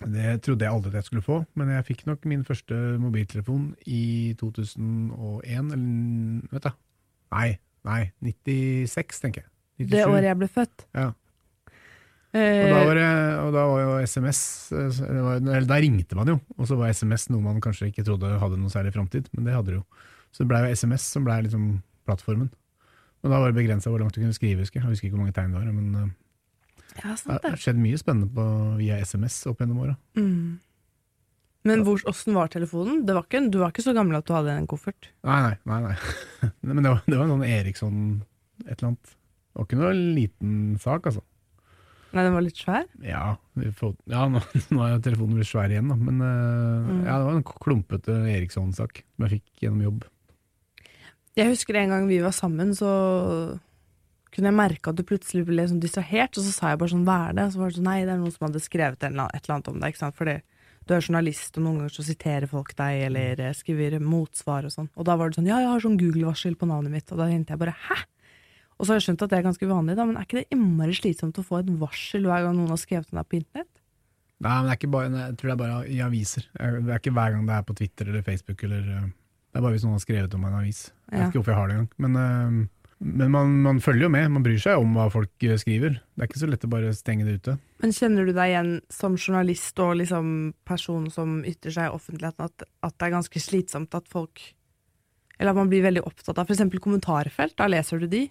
Det 0.04 0.42
trodde 0.44 0.66
jeg 0.66 0.74
aldri 0.74 0.90
at 0.92 0.98
jeg 1.00 1.04
skulle 1.08 1.24
få, 1.24 1.38
men 1.56 1.70
jeg 1.72 1.86
fikk 1.88 2.02
nok 2.06 2.26
min 2.28 2.44
første 2.44 2.76
mobiltelefon 3.00 3.70
i 3.88 4.34
2001, 4.36 5.72
eller 5.72 6.50
vet 6.52 6.64
du. 6.68 6.70
Nei, 7.32 7.58
nei, 7.86 8.02
96, 8.26 9.22
tenker 9.24 9.46
jeg. 9.46 9.52
97. 9.86 9.92
Det 9.92 10.04
året 10.08 10.30
jeg 10.30 10.40
ble 10.40 10.50
født. 10.52 10.86
Ja. 10.96 11.12
Og 11.12 11.22
Eh, 12.36 12.68
da, 12.68 12.80
var 12.84 12.98
det, 13.00 13.10
og 13.46 13.54
da 13.56 13.62
var 13.70 13.80
jo 13.80 13.92
SMS 14.04 14.40
eh, 14.76 14.98
Eller 15.08 15.68
da 15.70 15.78
ringte 15.80 16.18
man 16.18 16.28
jo, 16.28 16.34
og 16.58 16.68
så 16.68 16.76
var 16.76 16.92
SMS 16.92 17.30
noe 17.32 17.40
man 17.46 17.62
kanskje 17.64 17.88
ikke 17.88 18.04
trodde 18.04 18.34
hadde 18.42 18.60
noe 18.60 18.74
særlig 18.74 18.92
framtid, 18.92 19.30
men 19.32 19.48
det 19.48 19.56
hadde 19.56 19.72
det 19.72 19.78
jo. 19.78 19.86
Så 20.36 20.44
det 20.44 20.50
blei 20.52 20.66
jo 20.66 20.76
SMS 20.76 21.06
som 21.16 21.24
blei 21.24 21.38
liksom 21.46 21.70
plattformen. 22.04 22.50
Og 23.24 23.32
da 23.32 23.40
var 23.40 23.54
det 23.54 23.58
begrensa 23.62 23.90
hvor 23.90 24.04
langt 24.04 24.18
du 24.18 24.20
kunne 24.20 24.36
skrive, 24.36 24.66
husker 24.66 24.82
jeg. 24.82 24.84
Jeg 24.84 24.98
husker 24.98 25.08
ikke 25.08 25.16
hvor 25.16 25.24
mange 25.24 25.38
tegn 25.38 25.56
det 25.56 25.62
var, 25.62 25.72
men 25.72 25.96
eh, 26.02 26.12
ja, 27.00 27.16
det. 27.16 27.40
har 27.48 27.62
skjedd 27.62 27.80
mye 27.80 28.02
spennende 28.02 28.28
på, 28.36 28.48
via 28.82 29.00
SMS 29.00 29.40
opp 29.52 29.64
gjennom 29.64 29.86
åra. 29.86 29.96
Mm. 30.20 30.60
Men 31.66 31.82
hvor, 31.86 32.02
åssen 32.10 32.36
var 32.38 32.52
telefonen? 32.54 33.04
Det 33.08 33.16
var 33.18 33.26
ikke, 33.26 33.42
du 33.50 33.58
var 33.62 33.72
ikke 33.74 33.86
så 33.86 33.94
gammel 33.98 34.20
at 34.20 34.28
du 34.30 34.34
hadde 34.36 34.54
en 34.54 34.68
koffert? 34.70 35.10
Nei, 35.26 35.40
nei. 35.42 35.56
nei, 35.66 35.80
nei. 35.90 36.50
Men 36.70 36.84
det 36.86 36.92
var, 36.94 37.00
det 37.08 37.18
var 37.18 37.26
en 37.26 37.34
sånn 37.36 37.48
Eriksson 37.50 38.02
et 38.68 38.76
eller 38.78 38.92
annet. 38.92 39.16
Det 39.16 39.58
var 39.60 39.66
ikke 39.70 39.80
noe 39.82 39.94
liten 39.96 40.54
sak, 40.84 41.10
altså. 41.10 41.24
Nei, 42.16 42.24
den 42.24 42.36
var 42.38 42.44
litt 42.46 42.60
svær? 42.62 42.86
Ja, 43.04 43.24
får, 43.76 43.96
ja 44.08 44.22
nå, 44.32 44.40
nå 44.76 44.84
er 44.86 45.02
telefonen 45.04 45.36
blitt 45.40 45.50
svær 45.50 45.74
igjen, 45.74 45.90
da. 45.92 45.98
Men 46.00 46.22
eh, 46.24 46.64
Mm. 46.86 47.00
ja, 47.08 47.16
det 47.18 47.26
var 47.26 47.36
en 47.40 47.44
klumpete 47.66 48.14
Eriksson-sak 48.30 49.02
som 49.02 49.26
jeg 49.26 49.40
fikk 49.40 49.64
gjennom 49.66 49.82
jobb. 49.88 50.04
Jeg 51.36 51.50
husker 51.50 51.76
en 51.82 51.90
gang 51.92 52.06
vi 52.08 52.20
var 52.24 52.32
sammen, 52.36 52.72
så 52.78 52.90
kunne 54.36 54.52
jeg 54.52 54.56
merke 54.56 54.92
at 54.92 55.00
du 55.00 55.04
plutselig 55.08 55.46
ble 55.48 55.66
sånn 55.68 55.82
distrahert, 55.84 56.38
og 56.38 56.46
så 56.46 56.52
sa 56.54 56.70
jeg 56.72 56.80
bare 56.80 56.92
sånn 56.94 57.06
'hva 57.08 57.30
er 57.30 57.34
det?' 57.34 57.46
Og 57.48 57.52
så 57.56 57.60
var 57.60 57.70
det 57.70 57.78
sånn 57.80 57.88
'nei, 57.90 58.00
det 58.06 58.14
er 58.14 58.22
noen 58.22 58.32
som 58.36 58.48
hadde 58.48 58.62
skrevet 58.64 59.04
et 59.04 59.12
eller 59.12 59.30
annet 59.56 59.68
om 59.72 59.80
deg', 59.80 59.90
ikke 59.92 60.04
sant, 60.04 60.16
fordi 60.16 60.36
du 60.86 60.94
er 60.94 61.02
journalist, 61.02 61.56
og 61.58 61.66
noen 61.66 61.80
ganger 61.82 61.96
så 61.96 62.06
siterer 62.06 62.50
folk 62.50 62.76
deg, 62.78 63.06
eller 63.08 63.40
eh, 63.42 63.56
skriver 63.58 63.98
motsvar 64.04 64.68
og 64.68 64.74
sånn. 64.74 64.90
Og 64.96 65.08
da 65.08 65.16
var 65.18 65.30
det 65.30 65.40
sånn 65.40 65.50
'ja, 65.50 65.62
jeg 65.64 65.72
har 65.72 65.82
sånn 65.82 65.98
Google-varsel 66.02 66.56
på 66.56 66.70
navnet 66.70 66.94
mitt', 66.94 67.12
og 67.12 67.18
da 67.18 67.30
tenkte 67.30 67.54
jeg 67.54 67.64
bare 67.64 67.76
'hæ?' 67.76 68.06
Og 68.76 68.86
så 68.86 68.92
har 68.92 69.00
jeg 69.00 69.06
skjønt 69.08 69.24
at 69.24 69.30
det 69.32 69.38
er 69.40 69.48
ganske 69.48 69.68
vanlig, 69.68 69.96
da, 69.96 70.06
men 70.06 70.18
er 70.18 70.28
ikke 70.28 70.42
det 70.42 70.52
innmari 70.52 70.94
slitsomt 70.94 71.40
å 71.40 71.48
få 71.48 71.62
et 71.62 71.72
varsel 71.80 72.28
hver 72.28 72.44
gang 72.44 72.58
noen 72.58 72.74
har 72.74 72.82
skrevet 72.82 73.08
om 73.12 73.20
deg 73.22 73.30
på 73.32 73.40
internett? 73.40 73.72
Nei, 74.44 74.52
men 74.52 74.68
det 74.68 74.74
er 74.74 74.80
ikke 74.82 74.92
bare, 74.92 75.12
jeg 75.16 75.38
tror 75.40 75.48
det 75.48 75.54
er 75.56 75.62
bare 75.64 75.78
i 75.88 76.00
aviser. 76.04 76.48
Det 76.60 76.92
er 76.92 77.00
ikke 77.00 77.16
hver 77.16 77.32
gang 77.32 77.46
det 77.48 77.56
er 77.56 77.64
på 77.64 77.76
Twitter 77.80 78.10
eller 78.12 78.26
Facebook. 78.26 78.64
Eller, 78.68 78.82
eh, 78.84 79.08
det 79.08 79.62
er 79.62 79.64
bare 79.64 79.72
hvis 79.72 79.86
noen 79.88 79.96
har 79.96 80.04
skrevet 80.04 80.36
om 80.36 80.44
en 80.44 80.58
avis. 80.60 80.82
Jeg 81.08 81.20
vet 81.20 81.30
ikke 81.30 81.40
hvorfor 81.40 81.54
jeg 81.54 81.60
har 81.62 81.68
det 81.72 81.76
engang. 81.78 81.92
Men, 82.04 82.18
eh, 82.20 82.68
men 83.04 83.32
man, 83.32 83.56
man 83.66 83.80
følger 83.84 84.08
jo 84.08 84.12
med. 84.14 84.30
Man 84.32 84.44
bryr 84.46 84.60
seg 84.62 84.80
om 84.80 84.94
hva 84.96 85.10
folk 85.12 85.44
eh, 85.44 85.58
skriver. 85.60 85.98
Det 86.16 86.24
er 86.24 86.30
ikke 86.30 86.42
så 86.42 86.48
lett 86.50 86.64
å 86.64 86.72
bare 86.72 86.94
stenge 86.96 87.26
det 87.28 87.40
ute. 87.42 87.58
Men 87.84 87.94
kjenner 87.96 88.28
du 88.28 88.32
deg 88.32 88.54
igjen 88.54 88.72
som 88.94 89.18
journalist 89.20 89.82
og 89.84 89.98
liksom 90.00 90.30
person 90.68 91.10
som 91.12 91.42
ytrer 91.48 91.76
seg 91.76 91.90
i 91.90 91.98
offentligheten, 91.98 92.48
at, 92.48 92.68
at 92.88 92.96
det 92.96 93.10
er 93.10 93.18
ganske 93.18 93.42
slitsomt 93.44 93.98
at 93.98 94.08
folk 94.12 94.42
Eller 95.36 95.52
at 95.52 95.60
man 95.60 95.68
blir 95.72 95.84
veldig 95.84 96.06
opptatt 96.08 96.40
av 96.40 96.48
f.eks. 96.48 96.64
kommentarfelt? 96.80 97.58
Da 97.60 97.68
leser 97.68 98.00
du 98.00 98.08
de? 98.08 98.24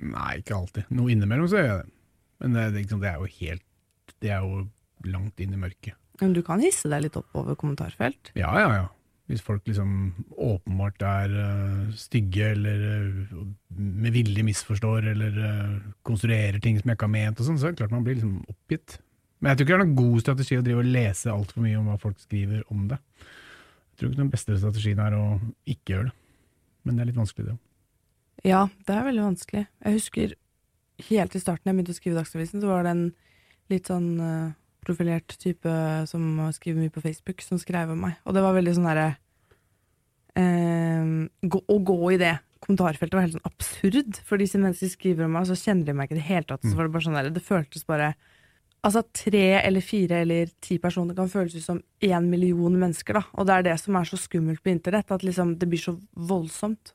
Nei, 0.00 0.30
ikke 0.40 0.56
alltid. 0.56 0.88
Noe 0.96 1.12
innimellom 1.12 1.50
så 1.52 1.60
gjør 1.60 1.68
jeg 1.68 1.82
det. 1.82 1.92
Men 2.40 2.56
det, 2.56 2.64
det, 2.64 2.80
liksom, 2.86 3.02
det 3.04 3.10
er 3.10 3.20
jo 3.20 3.28
helt 3.38 4.14
Det 4.24 4.32
er 4.32 4.48
jo 4.48 4.64
langt 5.12 5.44
inn 5.44 5.52
i 5.52 5.60
mørket. 5.60 5.98
Men 6.22 6.32
du 6.32 6.40
kan 6.46 6.62
hisse 6.62 6.88
deg 6.88 7.04
litt 7.04 7.16
opp 7.20 7.36
over 7.36 7.58
kommentarfelt. 7.58 8.32
Ja, 8.38 8.54
ja, 8.56 8.68
ja. 8.78 8.86
Hvis 9.30 9.40
folk 9.40 9.64
liksom 9.64 10.12
åpenbart 10.36 11.00
er 11.08 11.32
uh, 11.32 11.92
stygge, 11.96 12.50
eller 12.52 12.82
uh, 13.00 13.46
med 13.72 14.12
vilje 14.12 14.44
misforstår, 14.44 15.08
eller 15.14 15.38
uh, 15.40 15.78
konstruerer 16.04 16.60
ting 16.60 16.76
som 16.76 16.90
jeg 16.92 16.98
ikke 16.98 17.08
har 17.08 17.14
ment, 17.14 17.40
og 17.40 17.48
sånn, 17.48 17.60
så 17.60 17.70
er 17.70 17.72
det 17.72 17.80
klart 17.80 17.94
man 17.94 18.04
blir 18.04 18.18
liksom 18.18 18.42
oppgitt. 18.52 18.98
Men 19.40 19.50
jeg 19.50 19.58
tror 19.58 19.66
ikke 19.66 19.72
det 19.72 19.78
er 19.78 19.84
noen 19.86 19.96
god 20.02 20.24
strategi 20.26 20.58
å 20.60 20.66
drive 20.66 20.84
og 20.84 20.92
lese 20.92 21.32
altfor 21.32 21.64
mye 21.64 21.80
om 21.80 21.88
hva 21.88 21.96
folk 22.00 22.20
skriver 22.20 22.66
om 22.72 22.84
det. 22.92 23.00
Jeg 23.24 24.00
tror 24.00 24.10
ikke 24.10 24.22
den 24.22 24.34
beste 24.34 24.58
strategien 24.60 25.00
er 25.00 25.16
å 25.16 25.24
ikke 25.68 25.94
gjøre 25.94 26.10
det. 26.10 26.16
Men 26.84 26.96
det 26.96 27.02
er 27.04 27.08
litt 27.10 27.20
vanskelig, 27.20 27.46
det 27.48 27.56
òg. 27.56 27.62
Ja, 28.44 28.62
det 28.84 28.92
er 28.92 29.06
veldig 29.06 29.24
vanskelig. 29.24 29.64
Jeg 29.84 29.96
husker 29.96 30.34
helt 31.08 31.36
i 31.36 31.40
starten 31.40 31.70
jeg 31.70 31.76
begynte 31.78 31.94
å 31.94 31.98
skrive 31.98 32.18
Dagsavisen, 32.18 32.60
så 32.60 32.70
var 32.70 32.84
det 32.84 32.92
en 32.92 33.04
litt 33.72 33.88
sånn 33.88 34.08
eh, 34.20 34.56
profilert 34.86 35.36
type 35.40 35.74
som 36.10 36.40
skriver 36.54 36.84
mye 36.84 36.94
på 36.94 37.02
Facebook, 37.04 37.44
som 37.44 37.60
skrev 37.60 37.92
om 37.94 38.06
meg. 38.06 38.18
Og 38.24 38.36
det 38.36 38.42
var 38.44 38.56
veldig 38.56 38.74
sånn 38.76 38.88
derre 38.88 39.08
eh, 40.38 41.14
Å 41.48 41.78
gå 41.90 42.00
i 42.14 42.20
det 42.20 42.36
kommentarfeltet 42.64 43.16
var 43.16 43.26
helt 43.26 43.36
sånn 43.36 43.50
absurd. 43.50 44.20
For 44.24 44.40
disse 44.40 44.60
menneskene 44.60 44.92
skriver 44.92 45.26
om 45.26 45.34
meg, 45.36 45.44
og 45.44 45.52
så 45.52 45.58
kjenner 45.66 45.88
de 45.88 45.96
meg 45.96 46.08
ikke 46.08 46.16
i 46.16 46.20
det 46.20 46.28
hele 46.30 46.48
tatt. 46.48 46.64
Så 46.64 46.76
var 46.78 46.88
det 46.88 46.94
bare 46.94 47.06
sånn 47.06 47.18
der, 47.18 47.34
det 47.34 47.44
føltes 47.44 47.86
bare 47.88 48.14
Altså 48.84 49.00
tre 49.16 49.62
eller 49.62 49.80
fire 49.80 50.18
eller 50.26 50.50
ti 50.60 50.74
personer 50.76 51.16
kan 51.16 51.30
føles 51.32 51.54
ut 51.56 51.64
som 51.64 51.78
én 52.04 52.26
million 52.28 52.74
mennesker, 52.76 53.16
da. 53.16 53.22
Og 53.32 53.46
det 53.48 53.54
er 53.54 53.64
det 53.64 53.76
som 53.80 53.96
er 53.96 54.04
så 54.04 54.18
skummelt 54.20 54.60
på 54.60 54.74
internett, 54.74 55.08
at 55.08 55.24
liksom 55.24 55.54
det 55.56 55.70
blir 55.72 55.80
så 55.80 55.94
voldsomt. 56.12 56.92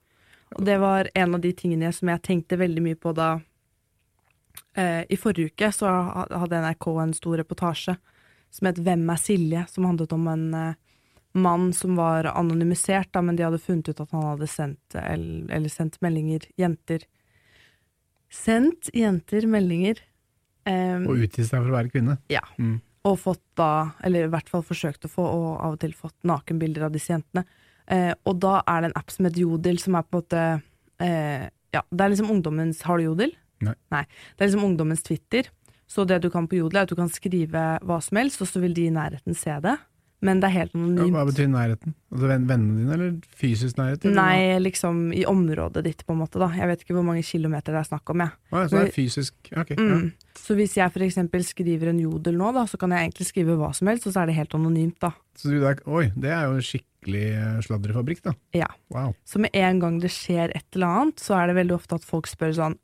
Og 0.54 0.68
det 0.68 0.76
var 0.84 1.10
en 1.18 1.34
av 1.34 1.42
de 1.42 1.50
tingene 1.58 1.90
som 1.90 2.12
jeg 2.14 2.22
tenkte 2.28 2.60
veldig 2.62 2.84
mye 2.86 3.00
på 3.00 3.16
da 3.18 3.32
eh, 4.76 5.04
I 5.10 5.18
forrige 5.20 5.52
uke 5.54 5.72
så 5.76 5.90
hadde 5.90 6.62
NRK 6.64 6.88
en 7.04 7.14
stor 7.18 7.38
reportasje 7.42 7.98
som 8.50 8.66
het 8.70 8.80
Hvem 8.82 9.04
er 9.14 9.20
Silje? 9.22 9.66
Som 9.70 9.86
handlet 9.86 10.14
om 10.16 10.28
en 10.32 10.46
eh, 10.58 10.74
mann 11.38 11.70
som 11.74 11.96
var 12.00 12.26
anonymisert, 12.34 13.12
da, 13.14 13.22
men 13.22 13.36
de 13.38 13.46
hadde 13.46 13.62
funnet 13.62 13.92
ut 13.92 14.00
at 14.02 14.12
han 14.16 14.24
hadde 14.32 14.48
sendt, 14.50 14.96
eller, 14.98 15.46
eller 15.54 15.70
sendt 15.70 16.00
meldinger 16.02 16.48
Jenter 16.58 17.06
Sendt 18.30 18.90
jenter 18.94 19.48
meldinger. 19.50 20.02
eh, 20.70 21.00
Og 21.02 21.18
utgitt 21.26 21.48
seg 21.48 21.64
for 21.64 21.72
å 21.72 21.78
være 21.80 21.90
kvinne. 21.94 22.20
ja. 22.30 22.44
Mm. 22.60 22.80
Og 23.08 23.16
fått 23.18 23.42
da, 23.56 23.94
eller 24.04 24.26
i 24.26 24.30
hvert 24.30 24.50
fall 24.52 24.62
forsøkt 24.62 25.06
å 25.08 25.10
få, 25.10 25.24
og 25.24 25.62
av 25.64 25.78
og 25.78 25.80
til 25.80 25.94
fått 25.96 26.18
nakenbilder 26.28 26.84
av 26.84 26.92
disse 26.92 27.14
jentene. 27.14 27.46
Eh, 27.88 28.12
og 28.28 28.42
da 28.44 28.58
er 28.68 28.82
det 28.82 28.90
en 28.90 28.98
app 29.00 29.10
som 29.10 29.26
heter 29.26 29.40
Jodel, 29.40 29.80
som 29.80 29.96
er 29.96 30.04
på 30.04 30.20
en 30.20 30.20
måte 30.20 30.42
eh, 31.00 31.46
Ja, 31.74 31.82
det 31.90 32.02
er 32.04 32.12
liksom 32.12 32.30
ungdommens 32.30 32.82
Har 32.86 33.00
du 33.00 33.06
Jodel? 33.08 33.32
Nei. 33.62 34.06
Det 34.38 34.42
er 34.44 34.48
liksom 34.50 34.64
ungdommens 34.66 35.04
Twitter. 35.04 35.50
Så 35.90 36.06
det 36.06 36.22
du 36.22 36.30
kan 36.30 36.48
på 36.48 36.60
Jodel, 36.60 36.78
er 36.78 36.82
at 36.86 36.90
du 36.90 36.96
kan 36.96 37.10
skrive 37.10 37.80
hva 37.82 38.02
som 38.06 38.18
helst, 38.22 38.42
og 38.42 38.48
så 38.48 38.62
vil 38.62 38.74
de 38.78 38.86
i 38.88 38.92
nærheten 38.94 39.36
se 39.36 39.56
det. 39.64 39.78
Men 40.22 40.42
det 40.42 40.50
er 40.50 40.52
helt 40.52 40.74
Ja, 40.76 40.80
anonymt. 40.82 41.14
hva 41.16 41.22
betyr 41.26 41.48
nærheten? 41.48 41.94
Altså 42.12 42.28
venn- 42.28 42.46
Vennene 42.46 42.76
dine, 42.78 42.92
eller 42.94 43.14
fysisk 43.40 43.78
nærhet? 43.80 44.04
eller? 44.04 44.16
Nei, 44.20 44.60
liksom 44.60 45.14
i 45.16 45.24
området 45.24 45.82
ditt, 45.86 46.04
på 46.06 46.12
en 46.12 46.20
måte. 46.20 46.38
da 46.38 46.50
Jeg 46.52 46.68
vet 46.68 46.82
ikke 46.84 46.94
hvor 46.98 47.06
mange 47.08 47.24
kilometer 47.24 47.72
det 47.72 47.80
er 47.80 47.88
snakk 47.88 48.10
om, 48.12 48.20
jeg. 48.20 48.32
Ah, 48.52 48.60
ja, 48.60 48.68
så 48.68 48.70
det 48.78 48.90
er 48.90 48.92
fysisk 48.92 49.34
Ok. 49.56 49.70
Mm. 49.80 50.12
Så 50.36 50.56
hvis 50.60 50.76
jeg 50.76 50.92
eksempel 50.92 51.42
skriver 51.48 51.88
en 51.90 52.00
jodel 52.00 52.36
nå, 52.36 52.52
da, 52.54 52.66
så 52.66 52.78
kan 52.78 52.90
jeg 52.92 53.10
egentlig 53.10 53.28
skrive 53.32 53.56
hva 53.58 53.74
som 53.74 53.88
helst, 53.88 54.08
og 54.08 54.14
så 54.14 54.22
er 54.22 54.26
det 54.28 54.36
helt 54.36 54.54
anonymt, 54.54 55.00
da. 55.00 55.12
Så 55.38 55.50
du, 55.50 55.64
oi, 55.88 56.12
det 56.20 56.30
er 56.36 56.44
jo 56.52 56.56
en 56.60 56.68
skikkelig 56.68 57.26
eh, 57.40 57.62
sladrefabrikk, 57.62 58.22
da. 58.24 58.34
Ja. 58.54 58.68
Wow. 58.92 59.16
Så 59.26 59.40
med 59.40 59.52
en 59.54 59.80
gang 59.80 60.00
det 60.02 60.12
skjer 60.12 60.52
et 60.54 60.66
eller 60.76 60.88
annet, 60.88 61.16
så 61.24 61.40
er 61.40 61.48
det 61.48 61.56
veldig 61.56 61.76
ofte 61.80 61.96
at 61.96 62.04
folk 62.04 62.28
spør 62.28 62.52
sånn 62.54 62.78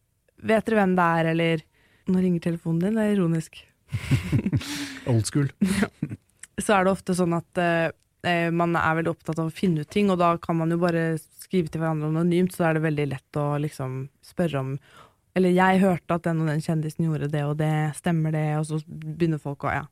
Vet 0.45 0.67
dere 0.67 0.81
hvem 0.81 0.97
det 0.97 1.07
er, 1.19 1.31
eller 1.33 1.63
Nå 2.05 2.21
ringer 2.21 2.43
telefonen 2.43 2.83
din, 2.83 2.97
det 2.99 3.01
er 3.01 3.15
ironisk. 3.15 3.63
Old 5.09 5.25
school. 5.25 5.47
Så 6.61 6.75
er 6.75 6.85
det 6.85 6.91
ofte 6.91 7.15
sånn 7.17 7.33
at 7.33 7.61
eh, 7.61 7.87
eh, 8.29 8.51
man 8.53 8.75
er 8.77 8.99
veldig 8.99 9.15
opptatt 9.15 9.41
av 9.41 9.49
å 9.49 9.53
finne 9.53 9.81
ut 9.81 9.89
ting, 9.89 10.11
og 10.13 10.19
da 10.21 10.35
kan 10.41 10.59
man 10.59 10.69
jo 10.69 10.77
bare 10.83 11.15
skrive 11.17 11.71
til 11.71 11.81
hverandre 11.81 12.11
anonymt, 12.11 12.53
så 12.55 12.69
er 12.69 12.77
det 12.77 12.85
veldig 12.85 13.07
lett 13.11 13.39
å 13.41 13.47
liksom 13.61 14.05
spørre 14.25 14.61
om 14.61 14.77
Eller 15.35 15.51
jeg 15.51 15.81
hørte 15.81 16.15
at 16.15 16.23
den 16.23 16.45
og 16.45 16.47
den 16.47 16.61
kjendisen 16.63 17.09
gjorde 17.09 17.27
det 17.33 17.41
og 17.43 17.57
det, 17.59 17.73
stemmer 17.97 18.31
det? 18.31 18.47
Og 18.59 18.69
så 18.69 18.79
begynner 18.87 19.41
folk 19.41 19.65
å 19.67 19.73
Ja. 19.73 19.83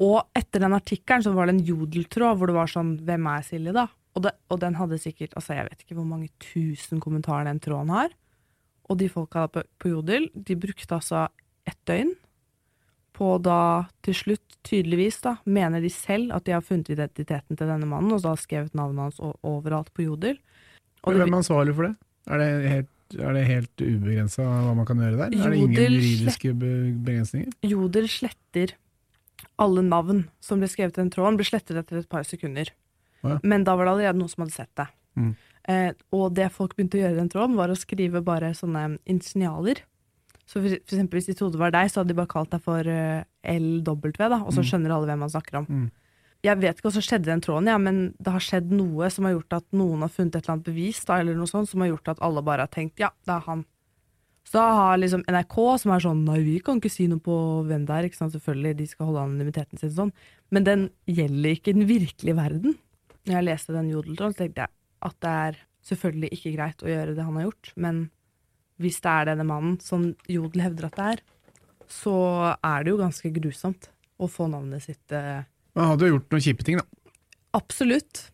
Og 0.00 0.22
etter 0.32 0.62
den 0.62 0.72
artikkelen 0.72 1.26
så 1.26 1.34
var 1.36 1.46
det 1.46 1.58
en 1.58 1.66
jodeltråd 1.66 2.38
hvor 2.38 2.48
det 2.48 2.56
var 2.56 2.70
sånn 2.72 2.94
Hvem 3.04 3.26
er 3.28 3.42
Silje, 3.44 3.74
da? 3.76 3.90
Og, 4.16 4.22
det, 4.24 4.32
og 4.48 4.62
den 4.62 4.78
hadde 4.78 4.98
sikkert 5.02 5.36
Altså, 5.36 5.58
jeg 5.58 5.68
vet 5.68 5.84
ikke 5.84 5.98
hvor 5.98 6.08
mange 6.08 6.30
tusen 6.40 7.02
kommentarer 7.04 7.44
den 7.50 7.60
tråden 7.60 7.92
har. 7.92 8.14
Og 8.90 8.98
de 8.98 9.08
folka 9.12 9.46
på, 9.52 9.62
på 9.78 9.92
Jodel, 9.92 10.28
de 10.34 10.56
brukte 10.58 10.96
altså 10.96 11.28
ett 11.68 11.78
døgn 11.86 12.12
på 13.20 13.34
da 13.44 13.86
til 14.06 14.16
slutt, 14.16 14.56
tydeligvis, 14.64 15.20
da, 15.24 15.34
mener 15.44 15.82
de 15.84 15.90
selv 15.92 16.32
at 16.36 16.46
de 16.46 16.54
har 16.56 16.64
funnet 16.64 16.88
identiteten 16.94 17.58
til 17.58 17.68
denne 17.68 17.88
mannen, 17.88 18.14
og 18.16 18.24
har 18.24 18.40
skrevet 18.40 18.76
navnet 18.76 19.10
hans 19.10 19.20
overalt 19.20 19.92
på 19.96 20.06
Jodel. 20.06 20.38
Og 21.04 21.16
Hvem 21.16 21.34
er 21.34 21.40
ansvarlig 21.42 21.74
for 21.76 21.88
det? 21.88 21.94
Er 22.30 22.40
det 22.40 22.50
helt, 22.70 23.18
er 23.18 23.36
det 23.36 23.44
helt 23.48 23.84
ubegrensa 23.84 24.46
hva 24.46 24.74
man 24.78 24.88
kan 24.88 25.02
gjøre 25.02 25.18
der? 25.18 25.36
er 25.36 25.52
det 25.52 25.60
ingen 25.60 25.76
juridiske 25.76 26.54
begrensninger? 26.60 27.52
Jodel 27.66 28.08
sletter 28.12 28.74
alle 29.60 29.84
navn 29.84 30.24
som 30.44 30.60
ble 30.60 30.68
skrevet 30.72 30.96
i 30.96 31.02
den 31.02 31.12
tråden, 31.12 31.38
ble 31.40 31.48
slettet 31.48 31.80
etter 31.80 32.00
et 32.00 32.10
par 32.10 32.24
sekunder. 32.28 32.72
Ja. 33.24 33.36
Men 33.44 33.64
da 33.68 33.76
var 33.76 33.88
det 33.88 33.94
allerede 33.96 34.20
noen 34.20 34.32
som 34.32 34.46
hadde 34.46 34.56
sett 34.56 34.72
det. 34.80 34.88
Mm. 35.20 35.32
Eh, 35.68 35.92
og 36.16 36.34
det 36.34 36.50
folk 36.54 36.74
begynte 36.76 36.98
å 36.98 37.02
gjøre 37.02 37.16
i 37.16 37.20
den 37.20 37.28
tråden, 37.32 37.56
var 37.58 37.68
å 37.72 37.78
skrive 37.78 38.22
bare 38.24 38.52
sånne 38.56 38.98
initialer. 39.04 39.82
Så 40.46 40.58
for, 40.58 40.68
for 40.68 40.96
eksempel 40.96 41.20
hvis 41.20 41.28
de 41.30 41.34
trodde 41.38 41.54
det 41.58 41.62
var 41.62 41.74
deg, 41.74 41.90
så 41.92 42.00
hadde 42.00 42.10
de 42.14 42.18
bare 42.18 42.32
kalt 42.32 42.50
deg 42.50 42.62
for 42.64 42.80
uh, 42.88 43.22
LW, 43.46 44.12
da, 44.18 44.40
og 44.42 44.50
så 44.52 44.64
Mm. 44.64 44.68
skjønner 44.70 44.94
alle 44.96 45.06
hvem 45.06 45.20
man 45.22 45.30
snakker 45.30 45.58
om. 45.60 45.66
Mm. 45.68 45.90
Jeg 46.42 46.56
vet 46.58 46.78
ikke 46.78 46.88
hva 46.88 46.92
som 46.96 47.04
skjedde 47.04 47.28
i 47.28 47.32
den 47.34 47.42
tråden, 47.44 47.68
ja, 47.68 47.76
men 47.78 48.14
det 48.18 48.32
har 48.32 48.40
skjedd 48.40 48.70
noe 48.72 49.10
som 49.12 49.26
har 49.28 49.34
gjort 49.36 49.52
at 49.60 49.66
noen 49.76 50.00
har 50.00 50.08
funnet 50.08 50.34
et 50.34 50.42
eller 50.42 50.54
annet 50.56 50.64
bevis, 50.70 51.04
da, 51.04 51.20
eller 51.20 51.36
noe 51.36 51.46
sånt, 51.46 51.68
som 51.68 51.84
har 51.84 51.90
gjort 51.92 52.08
at 52.14 52.22
alle 52.24 52.42
bare 52.42 52.64
har 52.64 52.72
tenkt 52.72 52.98
ja, 52.98 53.10
det 53.28 53.34
er 53.36 53.44
han. 53.44 53.66
Så 54.48 54.56
da 54.56 54.64
har 54.74 54.96
liksom 54.98 55.22
NRK, 55.28 55.56
som 55.78 55.92
er 55.92 56.00
sånn 56.00 56.24
nei, 56.24 56.40
vi 56.42 56.56
kan 56.64 56.80
ikke 56.80 56.90
si 56.90 57.06
noe 57.06 57.20
på 57.22 57.36
hvem 57.68 57.84
det 57.86 57.94
er, 57.94 58.08
ikke 58.08 58.16
sant, 58.18 58.32
selvfølgelig, 58.34 58.72
de 58.80 58.86
skal 58.88 59.06
holde 59.10 59.26
anonymiteten 59.28 59.78
sin 59.78 59.92
sånn, 59.94 60.12
Men 60.50 60.64
den 60.64 60.90
gjelder 61.06 61.52
ikke 61.54 61.70
i 61.70 61.76
den 61.76 61.86
virkelige 61.86 62.34
verden. 62.40 62.78
Når 63.28 63.36
jeg 63.36 63.46
leste 63.46 63.76
den 63.76 63.90
jodeltråden, 63.92 64.34
tenkte 64.34 64.64
jeg 64.64 64.72
at 65.04 65.16
det 65.24 65.34
er 65.48 65.60
selvfølgelig 65.90 66.32
ikke 66.36 66.54
greit 66.56 66.82
å 66.84 66.90
gjøre 66.90 67.14
det 67.16 67.26
han 67.26 67.38
har 67.38 67.48
gjort, 67.48 67.72
men 67.80 68.02
hvis 68.80 69.00
det 69.04 69.12
er 69.12 69.30
denne 69.32 69.46
mannen 69.48 69.78
som 69.84 70.10
Jodel 70.30 70.64
hevder 70.64 70.88
at 70.88 70.98
det 70.98 71.06
er, 71.14 71.22
så 71.90 72.16
er 72.54 72.84
det 72.84 72.92
jo 72.92 73.00
ganske 73.00 73.32
grusomt 73.34 73.90
å 74.20 74.28
få 74.30 74.46
navnet 74.52 74.84
sitt 74.84 75.14
eh, 75.16 75.42
Han 75.76 75.92
hadde 75.92 76.06
jo 76.06 76.16
gjort 76.16 76.34
noen 76.34 76.44
kjipe 76.44 76.66
ting, 76.66 76.78
da. 76.80 77.12
Absolutt. 77.56 78.28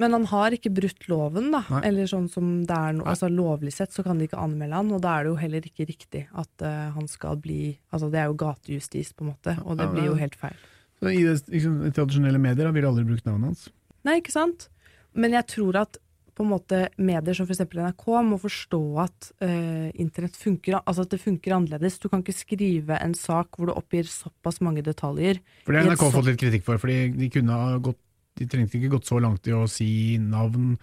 Men 0.00 0.12
han 0.12 0.26
har 0.28 0.52
ikke 0.52 0.72
brutt 0.74 1.06
loven, 1.08 1.48
da. 1.54 1.62
Nei. 1.72 1.80
Eller 1.88 2.08
sånn 2.10 2.26
som 2.28 2.50
det 2.68 2.76
er 2.76 2.96
no, 2.98 3.06
altså 3.08 3.30
Lovlig 3.32 3.72
sett 3.76 3.94
så 3.94 4.04
kan 4.04 4.18
de 4.18 4.28
ikke 4.28 4.40
anmelde 4.40 4.76
han, 4.76 4.92
og 4.92 5.02
da 5.04 5.14
er 5.14 5.24
det 5.24 5.32
jo 5.32 5.40
heller 5.40 5.68
ikke 5.70 5.86
riktig 5.88 6.24
at 6.36 6.64
uh, 6.66 6.92
han 6.96 7.08
skal 7.08 7.38
bli 7.40 7.76
Altså 7.94 8.10
det 8.12 8.20
er 8.20 8.28
jo 8.28 8.38
gatejustis, 8.42 9.14
på 9.16 9.24
en 9.24 9.32
måte, 9.32 9.56
og 9.64 9.78
det 9.78 9.86
Ja, 9.88 9.92
blir 9.94 10.10
jo 10.10 10.16
helt 10.20 10.36
feil. 10.40 10.58
Så 11.00 11.12
I 11.12 11.22
det, 11.24 11.36
liksom, 11.52 11.78
tradisjonelle 11.96 12.40
medier 12.40 12.68
har 12.68 12.76
vi 12.76 12.84
aldri 12.88 13.06
brukt 13.08 13.28
navnet 13.28 13.52
hans. 13.52 13.68
Nei, 14.08 14.18
ikke 14.20 14.34
sant? 14.34 14.68
Men 15.16 15.36
jeg 15.36 15.48
tror 15.54 15.80
at 15.80 15.98
på 16.36 16.44
en 16.44 16.52
måte 16.52 16.82
medier 17.00 17.36
som 17.36 17.48
f.eks. 17.48 17.64
NRK 17.72 18.06
må 18.28 18.38
forstå 18.40 18.80
at 19.00 19.30
uh, 19.40 19.88
internett 19.96 20.36
funker, 20.36 20.78
altså 20.82 21.06
at 21.06 21.14
det 21.14 21.22
funker 21.22 21.56
annerledes. 21.56 21.96
Du 22.02 22.10
kan 22.12 22.20
ikke 22.24 22.36
skrive 22.36 22.98
en 23.00 23.16
sak 23.16 23.56
hvor 23.56 23.70
du 23.70 23.74
oppgir 23.76 24.08
såpass 24.10 24.60
mange 24.64 24.84
detaljer. 24.84 25.40
For 25.64 25.72
det 25.72 25.82
har 25.82 25.94
NRK 25.94 26.04
så- 26.04 26.12
fått 26.18 26.28
litt 26.28 26.42
kritikk 26.42 26.66
for, 26.68 26.82
fordi 26.82 27.16
de 27.16 27.30
kunne 27.32 27.62
ha 27.62 27.78
gått 27.78 28.02
De 28.36 28.44
trengte 28.44 28.76
ikke 28.76 28.90
gått 28.92 29.06
så 29.08 29.16
langt 29.16 29.46
i 29.48 29.52
å 29.56 29.62
si 29.64 30.18
navn, 30.20 30.74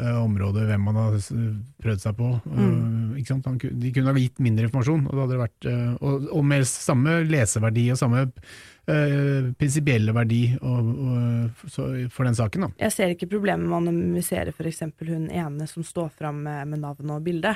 eh, 0.00 0.16
område, 0.18 0.64
hvem 0.68 0.82
man 0.88 0.98
har 0.98 1.16
prøvd 1.82 2.02
seg 2.02 2.18
på. 2.18 2.32
Mm. 2.48 3.14
eh? 3.20 3.30
Han, 3.46 3.60
de 3.60 3.92
kunne 3.94 4.12
ha 4.12 4.20
gitt 4.20 4.42
mindre 4.42 4.68
informasjon, 4.68 5.06
og, 5.06 5.14
det 5.14 5.24
hadde 5.24 5.40
vært, 5.44 5.70
eh, 5.70 5.94
og, 6.00 6.28
og 6.34 6.44
med 6.52 6.66
samme 6.68 7.20
leseverdi 7.28 7.86
og 7.94 8.00
samme 8.00 8.26
uh, 8.26 9.50
prinsipielle 9.60 10.14
verdi 10.16 10.42
og, 10.58 10.90
og, 10.90 11.66
så, 11.70 11.88
for 12.12 12.28
den 12.28 12.38
saken. 12.38 12.66
Da. 12.66 12.70
Jeg 12.86 12.96
ser 12.96 13.14
ikke 13.14 13.30
problemet 13.36 13.66
med 13.66 13.76
å 13.76 13.82
anonymisere 13.84 14.54
f.eks. 14.54 14.86
hun 15.06 15.28
ene 15.28 15.68
som 15.70 15.86
står 15.86 16.10
fram 16.16 16.42
med, 16.46 16.72
med 16.72 16.82
navn 16.86 17.14
og 17.16 17.24
bilde. 17.26 17.54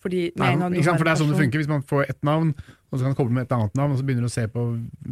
Fordi 0.00 0.30
Nei, 0.40 0.54
ikke 0.56 0.84
sant? 0.84 0.96
For 0.98 1.04
det 1.04 1.12
er 1.12 1.18
sånn 1.20 1.28
det 1.34 1.36
funker. 1.42 1.60
Hvis 1.60 1.68
man 1.68 1.82
får 1.82 2.06
ett 2.08 2.22
navn, 2.24 2.54
og 2.90 2.98
så 2.98 3.02
kan 3.04 3.10
man 3.12 3.16
koble 3.18 3.34
med 3.36 3.42
et 3.44 3.52
annet 3.52 3.74
navn, 3.76 3.92
og 3.92 3.98
så 4.00 4.04
begynner 4.08 4.24
du 4.24 4.30
å 4.30 4.32
se 4.32 4.46
på 4.48 4.62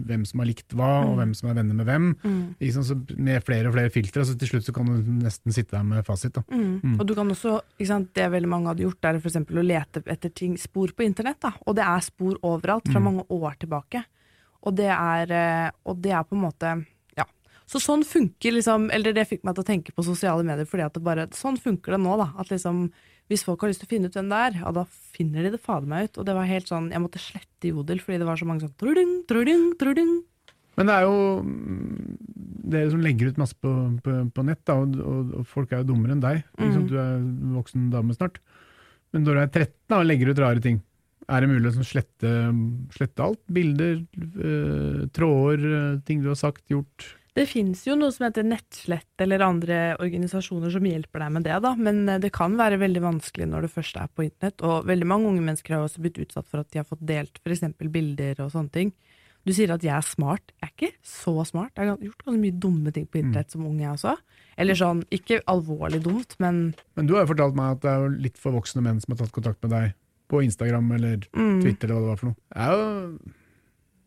hvem 0.09 0.23
som 0.27 0.41
har 0.41 0.47
likt 0.49 0.73
hva, 0.75 1.05
og 1.05 1.11
Mm. 1.13 1.19
hvem 1.19 1.35
som 1.37 1.49
er 1.51 1.55
venner 1.55 1.75
med 1.75 1.87
hvem. 1.87 2.07
Mm. 2.25 2.73
Sant? 2.73 2.87
Så 2.89 3.19
med 3.19 3.45
flere 3.45 3.69
og 3.69 3.75
flere 3.75 3.91
filtre, 3.93 4.25
så 4.25 4.39
til 4.39 4.49
slutt 4.49 4.65
så 4.65 4.73
kan 4.75 4.87
du 4.87 5.03
nesten 5.27 5.53
sitte 5.53 5.77
der 5.77 5.85
med 5.85 6.05
fasit. 6.07 6.33
Mm. 6.51 6.81
Mm. 6.83 6.97
Og 7.01 7.07
du 7.07 7.15
kan 7.15 7.29
også, 7.29 7.61
sant, 7.85 8.15
Det 8.15 8.31
veldig 8.33 8.49
mange 8.49 8.67
hadde 8.73 8.83
gjort, 8.89 9.05
er 9.05 9.21
eksempel 9.21 9.59
å 9.61 9.67
lete 9.67 10.03
etter 10.07 10.31
ting, 10.35 10.57
spor 10.57 10.89
på 10.89 11.05
internett. 11.05 11.41
Da. 11.41 11.53
Og 11.67 11.77
det 11.77 11.85
er 11.85 12.01
spor 12.01 12.35
overalt, 12.43 12.89
fra 12.91 12.99
Mm. 12.99 13.05
mange 13.05 13.25
år 13.29 13.55
tilbake. 13.61 14.05
Og 14.65 14.75
det 14.75 14.87
er, 14.91 15.31
eh, 15.31 15.71
og 15.87 16.01
det 16.03 16.13
er 16.13 16.25
på 16.25 16.33
en 16.33 16.43
måte 16.51 16.87
Ja. 17.17 17.25
Så 17.67 17.79
sånn 17.79 18.03
funker 18.05 18.51
liksom 18.53 18.91
Eller 18.93 19.13
det 19.13 19.29
fikk 19.29 19.45
meg 19.45 19.55
til 19.55 19.63
å 19.65 19.67
tenke 19.67 19.93
på 19.95 20.03
sosiale 20.05 20.43
medier, 20.43 20.65
fordi 20.67 20.85
at 20.85 20.95
det 20.95 21.03
bare 21.05 21.27
Sånn 21.29 21.57
funker 21.59 21.93
det 21.93 22.01
nå, 22.01 22.17
da. 22.17 22.33
At 22.41 22.49
liksom 22.49 22.91
hvis 23.29 23.45
folk 23.45 23.61
har 23.61 23.71
lyst 23.71 23.83
til 23.85 23.89
å 23.89 23.93
finne 23.93 24.09
ut 24.09 24.17
hvem 24.17 24.31
det 24.31 24.41
er, 24.47 24.59
ja, 24.63 24.73
da 24.73 24.85
finner 24.89 25.45
de 25.45 25.53
det 25.55 25.61
fader 25.61 25.89
meg 25.91 26.09
ut. 26.09 26.19
Og 26.21 26.27
det 26.29 26.37
var 26.39 26.49
helt 26.49 26.71
sånn 26.71 26.89
Jeg 26.95 27.03
måtte 27.05 27.21
slette 27.21 27.71
Jodel 27.71 28.01
fordi 28.01 28.23
det 28.23 28.29
var 28.29 28.41
så 28.41 28.49
mange 28.49 28.65
sånn 28.65 28.77
truding, 28.81 29.15
truding, 29.29 29.67
truding. 29.81 30.13
Men 30.79 30.89
det 30.89 30.95
er 30.95 31.05
jo 31.09 31.19
mm, 31.43 32.19
dere 32.73 32.93
som 32.93 33.03
legger 33.03 33.33
ut 33.33 33.41
masse 33.41 33.57
på, 33.59 33.73
på, 34.05 34.19
på 34.35 34.45
nett, 34.47 34.63
da, 34.69 34.79
og, 34.79 34.95
og, 35.03 35.33
og 35.41 35.49
folk 35.51 35.73
er 35.73 35.83
jo 35.83 35.91
dummere 35.91 36.15
enn 36.15 36.23
deg. 36.23 36.45
Mm. 36.61 36.85
Du 36.89 36.95
er 37.03 37.17
voksen 37.57 37.89
dame 37.93 38.17
snart. 38.17 38.39
Men 39.13 39.25
når 39.25 39.35
du 39.35 39.43
er 39.43 39.51
13 39.51 39.73
da, 39.91 39.99
og 39.99 40.07
legger 40.09 40.31
ut 40.31 40.43
rare 40.45 40.63
ting, 40.65 40.81
er 41.29 41.45
det 41.45 41.51
mulig 41.51 41.69
å 41.69 41.75
sånn 41.77 41.89
slette, 41.89 42.35
slette 42.95 43.25
alt? 43.25 43.41
Bilder, 43.53 43.99
øh, 44.17 45.03
tråder, 45.13 45.65
øh, 45.69 45.99
ting 46.09 46.23
du 46.25 46.31
har 46.31 46.39
sagt, 46.41 46.65
gjort? 46.73 47.05
Det 47.39 47.45
fins 47.47 47.85
jo 47.87 47.95
noe 47.95 48.11
som 48.11 48.25
heter 48.27 48.47
Nettslett 48.47 49.23
eller 49.23 49.45
andre 49.47 49.77
organisasjoner 50.03 50.73
som 50.75 50.87
hjelper 50.89 51.23
deg 51.23 51.35
med 51.37 51.45
det, 51.47 51.59
da. 51.63 51.71
Men 51.79 52.01
eh, 52.11 52.19
det 52.23 52.33
kan 52.35 52.57
være 52.59 52.81
veldig 52.83 53.03
vanskelig 53.05 53.47
når 53.47 53.67
du 53.67 53.75
først 53.77 54.01
er 54.01 54.11
på 54.11 54.27
internett. 54.27 54.65
Og 54.67 54.89
veldig 54.89 55.07
mange 55.07 55.31
unge 55.31 55.45
mennesker 55.47 55.77
har 55.77 55.87
også 55.87 56.03
blitt 56.03 56.19
utsatt 56.25 56.49
for 56.51 56.65
at 56.65 56.73
de 56.73 56.83
har 56.83 56.89
fått 56.89 57.05
delt 57.07 57.39
f.eks. 57.45 57.63
bilder 57.95 58.43
og 58.43 58.51
sånne 58.57 58.75
ting. 58.75 58.93
Du 59.47 59.55
sier 59.55 59.71
at 59.71 59.87
jeg 59.87 59.95
er 59.95 60.05
smart. 60.05 60.51
Jeg 60.59 60.67
er 60.67 60.75
ikke 60.75 60.91
så 61.07 61.37
smart. 61.47 61.79
Jeg 61.79 61.93
har 61.93 62.03
gjort 62.09 62.27
ganske 62.27 62.43
mye 62.43 62.59
dumme 62.67 62.93
ting 62.97 63.07
på 63.07 63.23
internett 63.23 63.55
som 63.55 63.63
ung, 63.69 63.79
jeg 63.81 63.95
også. 63.95 64.17
Eller 64.59 64.79
sånn, 64.81 65.05
ikke 65.15 65.39
alvorlig 65.49 66.03
dumt, 66.05 66.35
men 66.43 66.75
Men 66.99 67.07
du 67.07 67.15
har 67.15 67.23
jo 67.23 67.33
fortalt 67.37 67.57
meg 67.57 67.79
at 67.79 67.85
det 67.87 67.93
er 67.93 68.03
jo 68.03 68.13
litt 68.27 68.43
for 68.43 68.59
voksne 68.59 68.83
menn 68.83 68.99
som 69.01 69.15
har 69.15 69.23
tatt 69.23 69.37
kontakt 69.37 69.63
med 69.63 69.77
deg 69.77 69.95
på 70.29 70.43
Instagram 70.45 70.91
eller 70.99 71.23
mm, 71.31 71.61
Twitter 71.63 71.89
eller 71.89 72.03
hva 72.03 72.03
det 72.03 72.11
var 72.11 72.21
for 72.21 72.33
noe. 72.33 72.41
Det 72.51 72.67
er 72.67 72.75
jo 72.75 73.37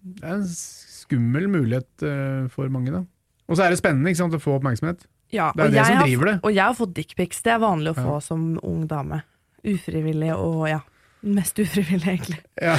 det 0.01 0.25
er 0.25 0.37
en 0.39 0.47
skummel 0.49 1.47
mulighet 1.49 2.05
øh, 2.09 2.49
for 2.49 2.69
mange, 2.73 2.93
da. 2.93 3.03
Og 3.51 3.57
så 3.59 3.65
er 3.65 3.73
det 3.73 3.81
spennende 3.81 4.11
ikke 4.13 4.21
sant, 4.23 4.37
å 4.37 4.39
få 4.41 4.55
oppmerksomhet. 4.57 5.03
ja, 5.35 5.51
Det 5.55 5.65
er 5.67 5.73
det 5.75 5.85
som 5.85 5.99
driver 6.05 6.29
det. 6.31 6.35
Og 6.47 6.53
jeg 6.55 6.63
har 6.63 6.77
fått 6.77 6.93
dickpics. 6.95 7.41
Det 7.43 7.51
er 7.53 7.59
vanlig 7.59 7.91
å 7.93 7.97
Ja. 7.99 8.03
få 8.07 8.21
som 8.23 8.59
ung 8.63 8.87
dame. 8.87 9.21
Ufrivillig 9.67 10.31
og 10.37 10.67
ja. 10.69 10.79
Mest 11.21 11.59
ufrivillig, 11.59 12.07
egentlig. 12.07 12.39
Ja. 12.61 12.77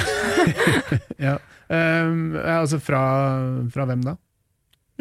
ja. 1.29 1.37
Um, 1.69 2.33
ja, 2.35 2.59
altså 2.59 2.79
fra, 2.81 2.99
fra 3.71 3.85
hvem 3.87 4.01
da? 4.03 4.17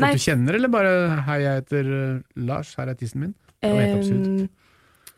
Nei, 0.01 0.13
du 0.15 0.23
kjenner, 0.23 0.55
eller 0.57 0.71
bare 0.73 0.93
'hei, 1.27 1.41
jeg 1.43 1.59
heter 1.61 1.89
uh, 1.93 2.21
Lars, 2.37 2.75
her 2.79 2.89
er 2.89 2.95
tissen 2.95 3.21
min'? 3.21 3.35
Det 3.61 3.73
var 3.73 3.83
helt 3.83 3.99
absurd. 3.99 4.49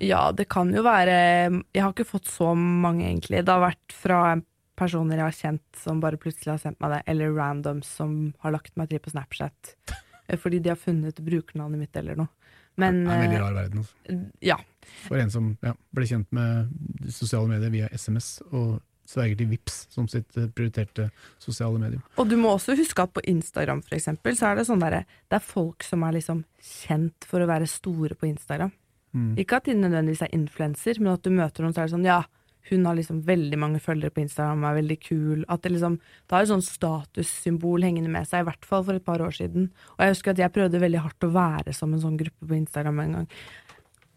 Ja, 0.03 0.33
det 0.33 0.49
kan 0.51 0.73
jo 0.75 0.83
være 0.83 1.63
Jeg 1.73 1.83
har 1.83 1.93
ikke 1.93 2.09
fått 2.09 2.27
så 2.27 2.55
mange, 2.57 3.05
egentlig. 3.07 3.45
Det 3.45 3.53
har 3.53 3.63
vært 3.63 3.93
fra 3.95 4.41
personer 4.77 5.17
jeg 5.21 5.25
har 5.29 5.37
kjent 5.39 5.79
som 5.79 6.01
bare 6.03 6.19
plutselig 6.19 6.51
har 6.57 6.59
sendt 6.59 6.81
meg 6.83 6.91
det, 6.97 7.03
eller 7.07 7.31
randoms 7.37 7.87
som 7.87 8.35
har 8.43 8.51
lagt 8.57 8.75
meg 8.77 8.89
til 8.91 8.99
på 8.99 9.13
Snapchat 9.15 9.75
eh, 9.93 9.95
fordi 10.41 10.63
de 10.65 10.73
har 10.73 10.81
funnet 10.81 11.21
brukernavnet 11.25 11.85
mitt 11.85 11.97
eller 12.01 12.19
noe. 12.19 12.33
Men 12.81 13.05
det 13.05 13.13
er 13.13 13.15
en 13.15 13.25
veldig 13.25 13.37
eh, 13.37 13.45
rar 13.45 13.55
verden. 13.55 13.85
Altså. 13.85 14.17
ja. 14.43 14.57
For 15.05 15.21
en 15.21 15.31
som 15.31 15.53
ja, 15.63 15.75
ble 15.95 16.09
kjent 16.11 16.33
med 16.35 17.13
sosiale 17.15 17.51
medier 17.51 17.73
via 17.73 17.91
SMS, 17.95 18.39
og 18.51 18.81
sverger 19.09 19.37
til 19.39 19.51
Vips 19.53 19.83
som 19.93 20.07
sitt 20.09 20.37
uh, 20.39 20.49
prioriterte 20.57 21.11
sosiale 21.43 21.79
medium. 21.81 22.03
Og 22.17 22.29
du 22.31 22.39
må 22.41 22.55
også 22.55 22.77
huske 22.79 23.05
at 23.05 23.13
på 23.15 23.23
Instagram 23.31 23.83
for 23.85 23.99
eksempel, 23.99 24.37
så 24.39 24.51
er 24.51 24.59
det 24.59 24.67
sånn 24.69 24.83
derre 24.83 25.05
Det 25.29 25.39
er 25.39 25.45
folk 25.45 25.85
som 25.85 26.07
er 26.07 26.17
liksom 26.17 26.45
kjent 26.65 27.29
for 27.29 27.45
å 27.45 27.51
være 27.51 27.69
store 27.71 28.17
på 28.19 28.31
Instagram. 28.31 28.73
Mm. 29.15 29.35
Ikke 29.39 29.61
at 29.61 29.69
de 29.69 29.77
nødvendigvis 29.79 30.25
er 30.27 30.35
influenser, 30.35 30.99
men 31.01 31.15
at 31.15 31.23
du 31.23 31.31
møter 31.35 31.63
noen 31.63 31.77
så 31.77 31.85
er 31.85 31.91
det 31.91 31.95
sånn 31.95 32.09
ja, 32.09 32.23
hun 32.71 32.87
har 32.89 32.97
liksom 32.97 33.21
veldig 33.27 33.59
mange 33.61 33.81
følgere 33.83 34.15
på 34.15 34.23
Instagram, 34.25 34.65
er 34.65 34.79
veldig 34.79 34.97
kul. 35.05 35.45
At 35.53 35.63
det 35.63 35.75
liksom 35.75 35.99
Det 35.99 36.33
har 36.37 36.43
et 36.43 36.53
sånn 36.53 36.65
statussymbol 36.65 37.85
hengende 37.85 38.11
med 38.11 38.27
seg, 38.29 38.45
i 38.45 38.49
hvert 38.49 38.65
fall 38.65 38.85
for 38.85 38.95
et 38.95 39.05
par 39.05 39.21
år 39.21 39.35
siden. 39.37 39.71
Og 39.97 40.05
jeg 40.05 40.15
husker 40.15 40.33
at 40.33 40.41
jeg 40.41 40.55
prøvde 40.55 40.81
veldig 40.81 41.03
hardt 41.05 41.27
å 41.27 41.35
være 41.35 41.75
som 41.77 41.93
en 41.93 42.01
sånn 42.01 42.17
gruppe 42.17 42.49
på 42.49 42.57
Instagram 42.57 43.01
en 43.01 43.13
gang. 43.19 43.29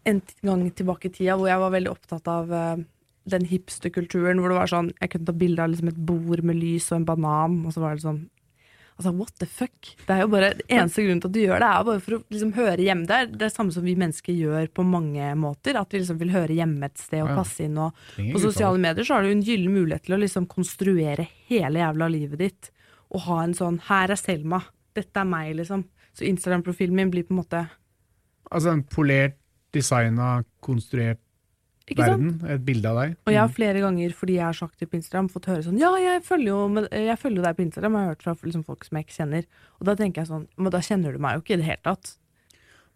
En 0.08 0.22
gang 0.42 0.70
tilbake 0.70 1.10
i 1.10 1.12
tida 1.12 1.36
hvor 1.36 1.50
jeg 1.50 1.60
var 1.60 1.74
veldig 1.74 1.92
opptatt 1.92 2.28
av 2.32 2.48
uh, 2.48 2.80
den 3.28 3.44
hipsterkulturen 3.44 4.40
hvor 4.40 4.48
det 4.48 4.56
var 4.56 4.70
sånn 4.70 4.92
Jeg 5.02 5.10
kunne 5.12 5.28
ta 5.28 5.34
bilde 5.36 5.62
av 5.62 5.68
liksom 5.68 5.90
et 5.90 6.00
bord 6.08 6.42
med 6.42 6.56
lys 6.56 6.88
og 6.92 7.02
en 7.02 7.08
banan, 7.10 7.60
og 7.66 7.74
så 7.74 7.84
var 7.84 7.96
det 7.96 8.06
sånn 8.06 8.24
Altså, 8.98 9.12
what 9.14 9.30
the 9.38 9.46
fuck? 9.46 9.92
Det 10.08 10.10
er 10.10 10.24
jo 10.24 10.30
bare, 10.32 10.48
eneste 10.66 11.04
grunnen 11.04 11.20
til 11.22 11.30
at 11.30 11.34
du 11.36 11.40
gjør 11.44 11.62
det, 11.62 11.66
er 11.70 11.84
bare 11.86 12.00
for 12.02 12.16
å 12.16 12.18
liksom 12.34 12.48
høre 12.56 12.82
hjemme. 12.82 13.06
der. 13.06 13.28
Det 13.30 13.36
er 13.36 13.44
det 13.44 13.50
samme 13.54 13.74
som 13.74 13.84
vi 13.86 13.94
mennesker 13.94 14.34
gjør 14.34 14.66
på 14.74 14.82
mange 14.82 15.28
måter. 15.38 15.78
At 15.78 15.94
vi 15.94 16.00
liksom 16.02 16.18
vil 16.18 16.32
høre 16.34 16.56
hjemme 16.56 16.88
et 16.88 16.98
sted 16.98 17.22
og 17.22 17.30
passe 17.38 17.62
inn. 17.62 17.78
Og 17.78 17.94
på 18.18 18.42
sosiale 18.42 18.82
medier 18.82 19.06
så 19.06 19.14
har 19.14 19.22
du 19.22 19.30
en 19.30 19.44
gyllen 19.46 19.76
mulighet 19.76 20.08
til 20.08 20.16
å 20.16 20.22
liksom 20.24 20.48
konstruere 20.50 21.28
hele 21.46 21.78
jævla 21.78 22.10
livet 22.10 22.42
ditt. 22.42 22.72
Og 23.14 23.22
ha 23.28 23.38
en 23.44 23.54
sånn 23.54 23.78
'her 23.86 24.10
er 24.10 24.18
Selma', 24.18 24.64
dette 24.94 25.16
er 25.16 25.24
meg', 25.24 25.54
liksom. 25.54 25.84
Så 26.12 26.26
Instagram-profilen 26.26 26.94
min 26.94 27.10
blir 27.10 27.22
på 27.22 27.30
en 27.30 27.44
måte 27.44 27.68
Altså 28.50 28.72
en 28.72 28.82
polert, 28.82 29.36
designa, 29.72 30.42
konstruert? 30.60 31.20
Verden. 31.96 32.50
Et 32.50 32.64
bilde 32.64 32.84
av 32.86 32.96
deg. 33.00 33.16
Og 33.26 33.32
jeg 33.32 33.40
har 33.40 33.48
flere 33.48 33.80
ganger, 33.80 34.12
fordi 34.12 34.34
jeg 34.34 34.46
er 34.48 34.52
så 34.52 34.64
aktiv 34.68 34.88
på 34.90 34.96
Instagram, 35.00 35.28
fått 35.28 35.46
høre 35.46 35.62
sånn 35.64 35.78
Ja, 35.78 35.94
jeg 35.96 36.22
følger 36.22 36.46
jo, 36.48 36.68
med, 36.68 36.88
jeg 36.92 37.18
følger 37.18 37.42
deg 37.42 37.56
på 37.56 37.62
Instagram, 37.64 37.92
jeg 37.92 38.00
har 38.04 38.14
hørt 38.14 38.22
fra 38.22 38.34
liksom, 38.42 38.64
folk 38.64 38.84
som 38.84 38.96
jeg 38.96 39.06
ikke 39.06 39.16
kjenner. 39.24 39.44
Og 39.80 39.86
da 39.86 39.94
tenker 39.96 40.20
jeg 40.22 40.28
sånn 40.28 40.46
Men 40.56 40.70
da 40.70 40.78
kjenner 40.80 41.12
du 41.12 41.18
meg 41.18 41.34
jo 41.34 41.40
ikke 41.40 41.54
i 41.54 41.56
det 41.62 41.64
hele 41.70 41.82
tatt. 41.82 42.16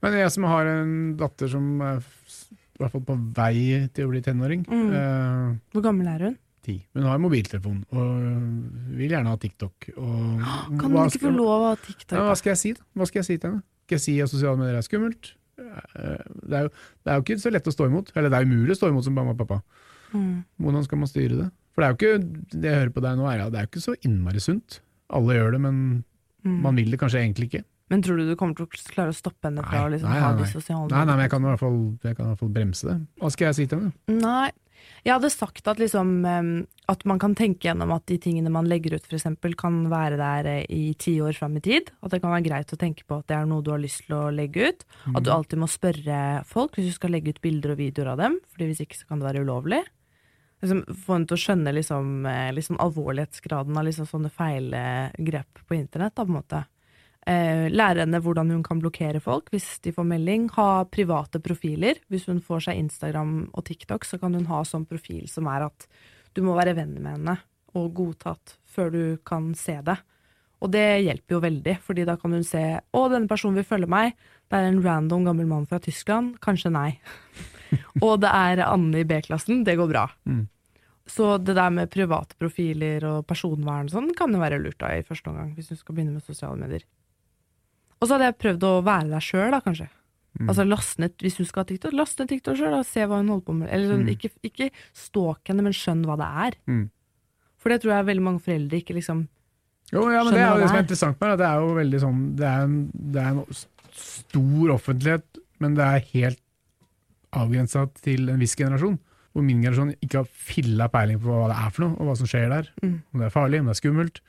Men 0.02 0.12
jeg 0.18 0.30
som 0.32 0.44
har 0.44 0.66
en 0.66 1.16
datter 1.16 1.48
som 1.48 1.80
er 1.80 1.98
i 2.02 2.78
hvert 2.82 2.90
fall 2.92 3.04
på 3.06 3.14
vei 3.36 3.88
til 3.94 4.06
å 4.06 4.10
bli 4.10 4.20
tenåring, 4.20 4.64
Mm. 4.66 4.92
eh, 4.92 5.58
Hvor 5.72 5.82
gammel 5.82 6.08
er 6.08 6.18
hun? 6.26 6.38
ti. 6.62 6.86
Hun 6.94 7.02
har 7.02 7.18
mobiltelefon 7.18 7.84
og 7.90 8.96
vil 8.96 9.10
gjerne 9.10 9.26
ha 9.26 9.36
TikTok. 9.36 9.88
Og 9.98 10.42
Kan 10.78 10.90
hun 10.92 11.08
ikke 11.10 11.18
få 11.26 11.36
lov 11.36 11.48
å 11.60 11.68
ha 11.70 11.74
TikTok? 11.76 12.12
Ja, 12.18 12.22
hva 12.28 12.36
skal 12.36 12.50
jeg 12.52 12.58
si, 12.58 12.72
da? 12.72 12.82
Hva 12.96 13.06
skal 13.06 13.18
jeg 13.18 13.26
si 13.26 13.36
til 13.38 13.50
henne? 13.50 13.62
Skal 13.86 13.96
jeg 13.98 14.00
si 14.00 14.20
at 14.22 14.28
sosiale 14.30 14.56
medier 14.58 14.76
er 14.78 14.82
skummelt? 14.86 15.32
Det 15.56 16.56
er, 16.56 16.62
jo, 16.66 16.70
det 17.04 17.12
er 17.12 17.18
jo 17.18 17.24
ikke 17.26 17.38
så 17.42 17.52
lett 17.52 17.68
å 17.68 17.74
stå 17.74 17.88
imot. 17.90 18.12
Eller 18.16 18.32
det 18.32 18.38
er 18.40 18.46
umulig 18.48 18.74
å 18.76 18.78
stå 18.80 18.88
imot 18.92 19.04
som 19.06 19.14
mamma 19.16 19.34
og 19.34 19.40
pappa. 19.42 19.60
Mm. 20.12 20.44
Hvordan 20.60 20.86
skal 20.86 20.98
man 21.02 21.10
styre 21.10 21.36
det? 21.42 21.50
For 21.72 21.82
det 21.82 21.86
er 21.86 21.92
jo 21.92 21.98
ikke, 22.00 22.48
det 22.52 22.68
jeg 22.72 22.78
hører 22.82 22.94
på 22.96 23.02
deg 23.04 23.18
nå, 23.20 23.26
er, 23.32 23.44
det 23.52 23.60
er 23.60 23.66
jo 23.66 23.70
ikke 23.72 23.84
så 23.84 23.94
innmari 24.04 24.40
sunt. 24.44 24.80
Alle 25.12 25.38
gjør 25.38 25.52
det, 25.58 25.60
men 25.68 25.76
Mm. 26.42 26.56
man 26.58 26.74
vil 26.74 26.88
det 26.90 26.98
kanskje 26.98 27.20
egentlig 27.22 27.46
ikke. 27.52 27.60
Men 27.88 28.00
tror 28.02 28.16
du 28.18 28.24
du 28.26 28.34
kommer 28.34 28.56
til 28.58 28.64
å 28.66 28.68
klare 28.90 29.12
å 29.12 29.14
stoppe 29.14 29.46
henne 29.46 29.62
fra 29.62 29.76
Nei, 29.78 29.82
å 29.86 29.90
liksom 29.92 30.08
nei, 30.10 30.18
ha 30.18 30.30
nei, 30.32 30.38
de 30.40 30.42
nei. 30.42 30.50
sosiale 30.50 30.88
Nei, 30.90 31.04
nei, 31.06 31.14
men 31.14 31.22
jeg 31.22 31.30
kan 31.30 31.44
i 31.44 31.46
hvert 31.52 31.60
fall, 31.60 31.76
i 32.02 32.14
hvert 32.16 32.38
fall 32.40 32.48
bremse 32.56 32.88
det. 32.88 32.96
Hva 33.22 33.30
skal 33.30 33.46
jeg 33.46 33.54
si 33.60 33.66
til 33.70 33.78
henne? 33.78 33.92
Nei, 34.24 34.50
Jeg 35.02 35.16
hadde 35.16 35.32
sagt 35.34 35.66
at, 35.66 35.80
liksom, 35.82 36.10
at 36.92 37.00
man 37.10 37.18
kan 37.22 37.32
tenke 37.34 37.66
gjennom 37.66 37.90
at 37.94 38.04
de 38.06 38.20
tingene 38.22 38.52
man 38.54 38.68
legger 38.70 38.94
ut, 38.94 39.08
eksempel, 39.10 39.56
kan 39.58 39.80
være 39.90 40.18
der 40.20 40.48
eh, 40.50 40.66
i 40.70 40.92
ti 40.94 41.16
år 41.24 41.34
fram 41.34 41.56
i 41.58 41.62
tid. 41.64 41.90
At 42.06 42.14
det 42.14 42.20
kan 42.22 42.30
være 42.30 42.46
greit 42.46 42.74
å 42.74 42.78
tenke 42.78 43.06
på 43.08 43.18
at 43.18 43.26
det 43.30 43.34
er 43.34 43.48
noe 43.50 43.64
du 43.66 43.72
har 43.74 43.82
lyst 43.82 44.04
til 44.06 44.14
å 44.18 44.30
legge 44.34 44.70
ut. 44.70 44.84
At 45.10 45.26
du 45.26 45.32
alltid 45.34 45.58
må 45.58 45.66
spørre 45.70 46.20
folk 46.46 46.78
hvis 46.78 46.92
du 46.92 46.94
skal 46.94 47.16
legge 47.16 47.34
ut 47.34 47.42
bilder 47.42 47.74
og 47.74 47.82
videoer 47.82 48.12
av 48.14 48.22
dem, 48.22 48.38
Fordi 48.54 48.70
hvis 48.70 48.84
ikke 48.86 49.00
så 49.00 49.10
kan 49.10 49.22
det 49.22 49.26
være 49.26 49.42
ulovlig. 49.42 49.82
Liksom, 50.62 50.84
få 51.02 51.16
henne 51.16 51.26
til 51.26 51.38
å 51.38 51.42
skjønne 51.42 51.74
liksom, 51.74 52.12
eh, 52.30 52.52
liksom 52.54 52.78
alvorlighetsgraden 52.86 53.82
av 53.82 53.88
liksom 53.88 54.06
sånne 54.06 54.30
feilgrep 54.30 55.66
på 55.66 55.80
internett. 55.80 56.14
Da, 56.14 56.22
på 56.22 56.30
en 56.30 56.38
måte. 56.38 56.62
Eh, 57.22 57.68
lære 57.70 58.02
henne 58.02 58.18
hvordan 58.18 58.48
hun 58.50 58.64
kan 58.66 58.80
blokkere 58.82 59.20
folk 59.22 59.52
hvis 59.54 59.76
de 59.84 59.92
får 59.94 60.06
melding. 60.10 60.48
Ha 60.56 60.84
private 60.90 61.38
profiler. 61.42 62.00
Hvis 62.10 62.26
hun 62.30 62.42
får 62.42 62.66
seg 62.66 62.80
Instagram 62.82 63.34
og 63.52 63.66
TikTok, 63.68 64.06
så 64.08 64.18
kan 64.18 64.34
hun 64.34 64.48
ha 64.50 64.62
sånn 64.66 64.88
profil 64.90 65.28
som 65.30 65.50
er 65.52 65.68
at 65.68 65.86
du 66.34 66.42
må 66.42 66.56
være 66.58 66.74
venn 66.78 66.96
med 66.98 67.12
henne 67.14 67.36
og 67.78 67.92
godtatt 67.96 68.56
før 68.68 68.90
du 68.92 69.04
kan 69.24 69.52
se 69.56 69.76
det. 69.84 69.98
Og 70.62 70.70
det 70.70 71.02
hjelper 71.02 71.36
jo 71.36 71.42
veldig, 71.42 71.74
fordi 71.82 72.04
da 72.06 72.14
kan 72.20 72.34
hun 72.36 72.44
se 72.46 72.62
å, 72.78 73.00
denne 73.10 73.30
personen 73.30 73.58
vil 73.58 73.66
følge 73.66 73.90
meg. 73.90 74.14
Det 74.46 74.58
er 74.58 74.68
en 74.68 74.82
random 74.84 75.26
gammel 75.26 75.48
mann 75.50 75.66
fra 75.66 75.80
Tyskland. 75.82 76.36
Kanskje 76.42 76.70
nei. 76.74 76.90
og 78.04 78.20
det 78.22 78.30
er 78.30 78.62
Anne 78.68 79.02
i 79.02 79.06
B-klassen. 79.08 79.64
Det 79.66 79.74
går 79.78 79.90
bra. 79.90 80.06
Mm. 80.28 80.44
Så 81.10 81.34
det 81.42 81.56
der 81.58 81.72
med 81.74 81.90
private 81.90 82.38
profiler 82.38 83.02
og 83.08 83.26
personvern 83.26 83.90
og 83.90 83.94
sånn 83.96 84.12
kan 84.16 84.30
jo 84.30 84.42
være 84.42 84.60
lurt 84.62 84.78
da 84.80 84.92
i 84.94 85.06
første 85.06 85.32
omgang, 85.32 85.50
hvis 85.56 85.72
du 85.72 85.74
skal 85.74 85.96
begynne 85.96 86.14
med 86.14 86.26
sosiale 86.26 86.58
medier. 86.60 86.86
Og 88.02 88.08
så 88.08 88.16
hadde 88.16 88.26
jeg 88.32 88.38
prøvd 88.42 88.64
å 88.66 88.72
være 88.84 89.08
der 89.12 89.22
sjøl, 89.22 89.50
da, 89.54 89.60
kanskje. 89.62 89.86
Mm. 90.40 90.48
Altså 90.48 90.64
lastnet, 90.66 91.12
ned, 91.12 91.22
Hvis 91.22 91.36
hun 91.38 91.46
skal 91.46 91.62
ha 91.62 91.68
TikTok, 91.68 91.92
last 91.94 92.18
ned 92.18 92.28
TikTok 92.32 92.56
sjøl 92.58 92.74
og 92.80 92.86
se 92.88 93.04
hva 93.06 93.18
hun 93.20 93.28
holder 93.30 93.44
på 93.46 93.54
med. 93.60 93.68
Eller 93.70 93.92
sånn, 93.92 94.02
Mm. 94.06 94.12
ikke, 94.16 94.30
ikke 94.48 94.70
stalk 94.96 95.46
henne, 95.52 95.62
men 95.62 95.72
skjønn 95.76 96.02
hva 96.08 96.16
det 96.18 96.28
er. 96.46 96.56
Mm. 96.66 96.90
For 97.62 97.68
det 97.70 97.82
tror 97.82 97.92
jeg 97.94 98.06
veldig 98.10 98.24
mange 98.26 98.42
foreldre 98.42 98.80
ikke 98.82 98.96
liksom 98.98 99.28
Jo, 99.92 100.06
ja, 100.10 100.22
men 100.24 100.32
Skjønner 100.32 100.38
det 100.38 100.42
er 100.42 100.48
jo 100.48 100.54
det 100.56 100.62
det 100.62 100.68
som 100.68 100.74
er 100.76 100.80
er. 100.80 100.82
interessant 100.86 101.20
med 101.20 101.30
det. 101.30 101.38
Det 101.38 101.46
er 101.46 101.60
jo 101.60 101.74
veldig 101.78 102.00
sånn 102.00 102.20
Det 102.36 102.46
er 102.48 102.60
en, 102.66 102.90
det 103.12 103.22
er 103.22 103.28
en 103.28 103.44
stor 103.92 104.72
offentlighet, 104.74 105.40
men 105.60 105.74
det 105.76 105.84
er 105.84 106.06
helt 106.16 106.40
avgrensa 107.32 107.86
til 108.02 108.28
en 108.32 108.40
viss 108.42 108.56
generasjon. 108.56 108.98
Hvor 109.32 109.44
min 109.46 109.62
generasjon 109.62 109.94
ikke 110.04 110.18
har 110.22 110.28
filla 110.28 110.88
peiling 110.92 111.20
på 111.22 111.28
hva 111.32 111.46
det 111.52 111.58
er 111.60 111.70
for 111.72 111.84
noe, 111.86 111.96
og 112.00 112.08
hva 112.10 112.16
som 112.18 112.26
skjer 112.28 112.48
der. 112.52 112.68
Mm. 112.82 112.96
Om 113.14 113.20
det 113.22 113.26
er 113.28 113.34
farlig, 113.36 113.60
om 113.62 113.68
det 113.70 113.76
er 113.76 113.80
skummelt. 113.80 114.20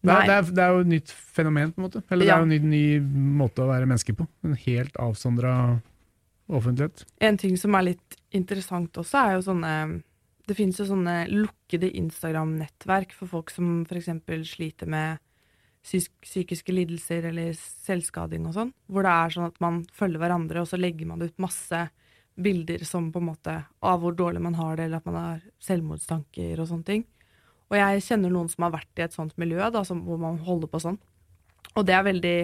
Det 0.00 0.08
er, 0.08 0.16
Nei. 0.16 0.26
det, 0.26 0.34
er, 0.34 0.52
det 0.56 0.64
er 0.64 0.74
jo 0.74 0.82
et 0.82 0.90
nytt 0.94 1.10
fenomen, 1.36 1.72
på 1.74 1.80
en 1.80 1.86
måte. 1.86 2.00
Eller 2.08 2.24
det 2.24 2.32
er 2.32 2.42
jo 2.42 2.48
en 2.48 2.54
ny, 2.54 2.60
ny 2.72 3.32
måte 3.40 3.64
å 3.64 3.68
være 3.68 3.88
menneske 3.88 4.14
på. 4.16 4.24
En 4.46 4.56
helt 4.62 4.94
avsondra 5.00 5.54
offentlighet. 6.50 7.04
En 7.20 7.36
ting 7.40 7.58
som 7.60 7.76
er 7.76 7.90
litt 7.92 8.16
interessant 8.36 8.96
også, 9.00 9.18
er 9.20 9.36
jo 9.38 9.48
sånne 9.50 9.74
Det 10.50 10.56
finnes 10.58 10.80
jo 10.80 10.86
sånne 10.88 11.28
lukkede 11.30 11.92
Instagram-nettverk 12.00 13.12
for 13.14 13.30
folk 13.30 13.52
som 13.54 13.84
f.eks. 13.84 14.08
sliter 14.50 14.88
med 14.90 15.20
psykiske 15.84 16.74
lidelser 16.74 17.28
eller 17.30 17.52
selvskading 17.54 18.48
og 18.48 18.56
sånn. 18.56 18.72
Hvor 18.90 19.06
det 19.06 19.12
er 19.12 19.34
sånn 19.36 19.46
at 19.46 19.60
man 19.62 19.84
følger 19.94 20.18
hverandre, 20.24 20.64
og 20.64 20.66
så 20.66 20.80
legger 20.80 21.06
man 21.06 21.22
ut 21.22 21.38
masse 21.38 21.84
bilder 22.40 22.82
som 22.88 23.12
på 23.12 23.20
en 23.20 23.28
måte 23.30 23.54
av 23.78 24.02
hvor 24.02 24.16
dårlig 24.16 24.42
man 24.42 24.58
har 24.58 24.76
det, 24.76 24.88
eller 24.88 25.00
at 25.00 25.08
man 25.08 25.20
har 25.20 25.46
selvmordstanker 25.62 26.58
og 26.58 26.68
sånne 26.72 26.88
ting. 26.88 27.06
Og 27.70 27.78
jeg 27.78 28.02
kjenner 28.02 28.32
noen 28.34 28.48
som 28.50 28.66
har 28.66 28.72
vært 28.74 28.98
i 28.98 29.04
et 29.06 29.14
sånt 29.14 29.36
miljø, 29.38 29.60
da, 29.70 29.84
som, 29.86 30.02
hvor 30.06 30.18
man 30.18 30.40
holder 30.42 30.70
på 30.70 30.80
sånn. 30.82 30.98
Og 31.78 31.86
det 31.86 31.94
er 31.94 32.02
veldig 32.02 32.38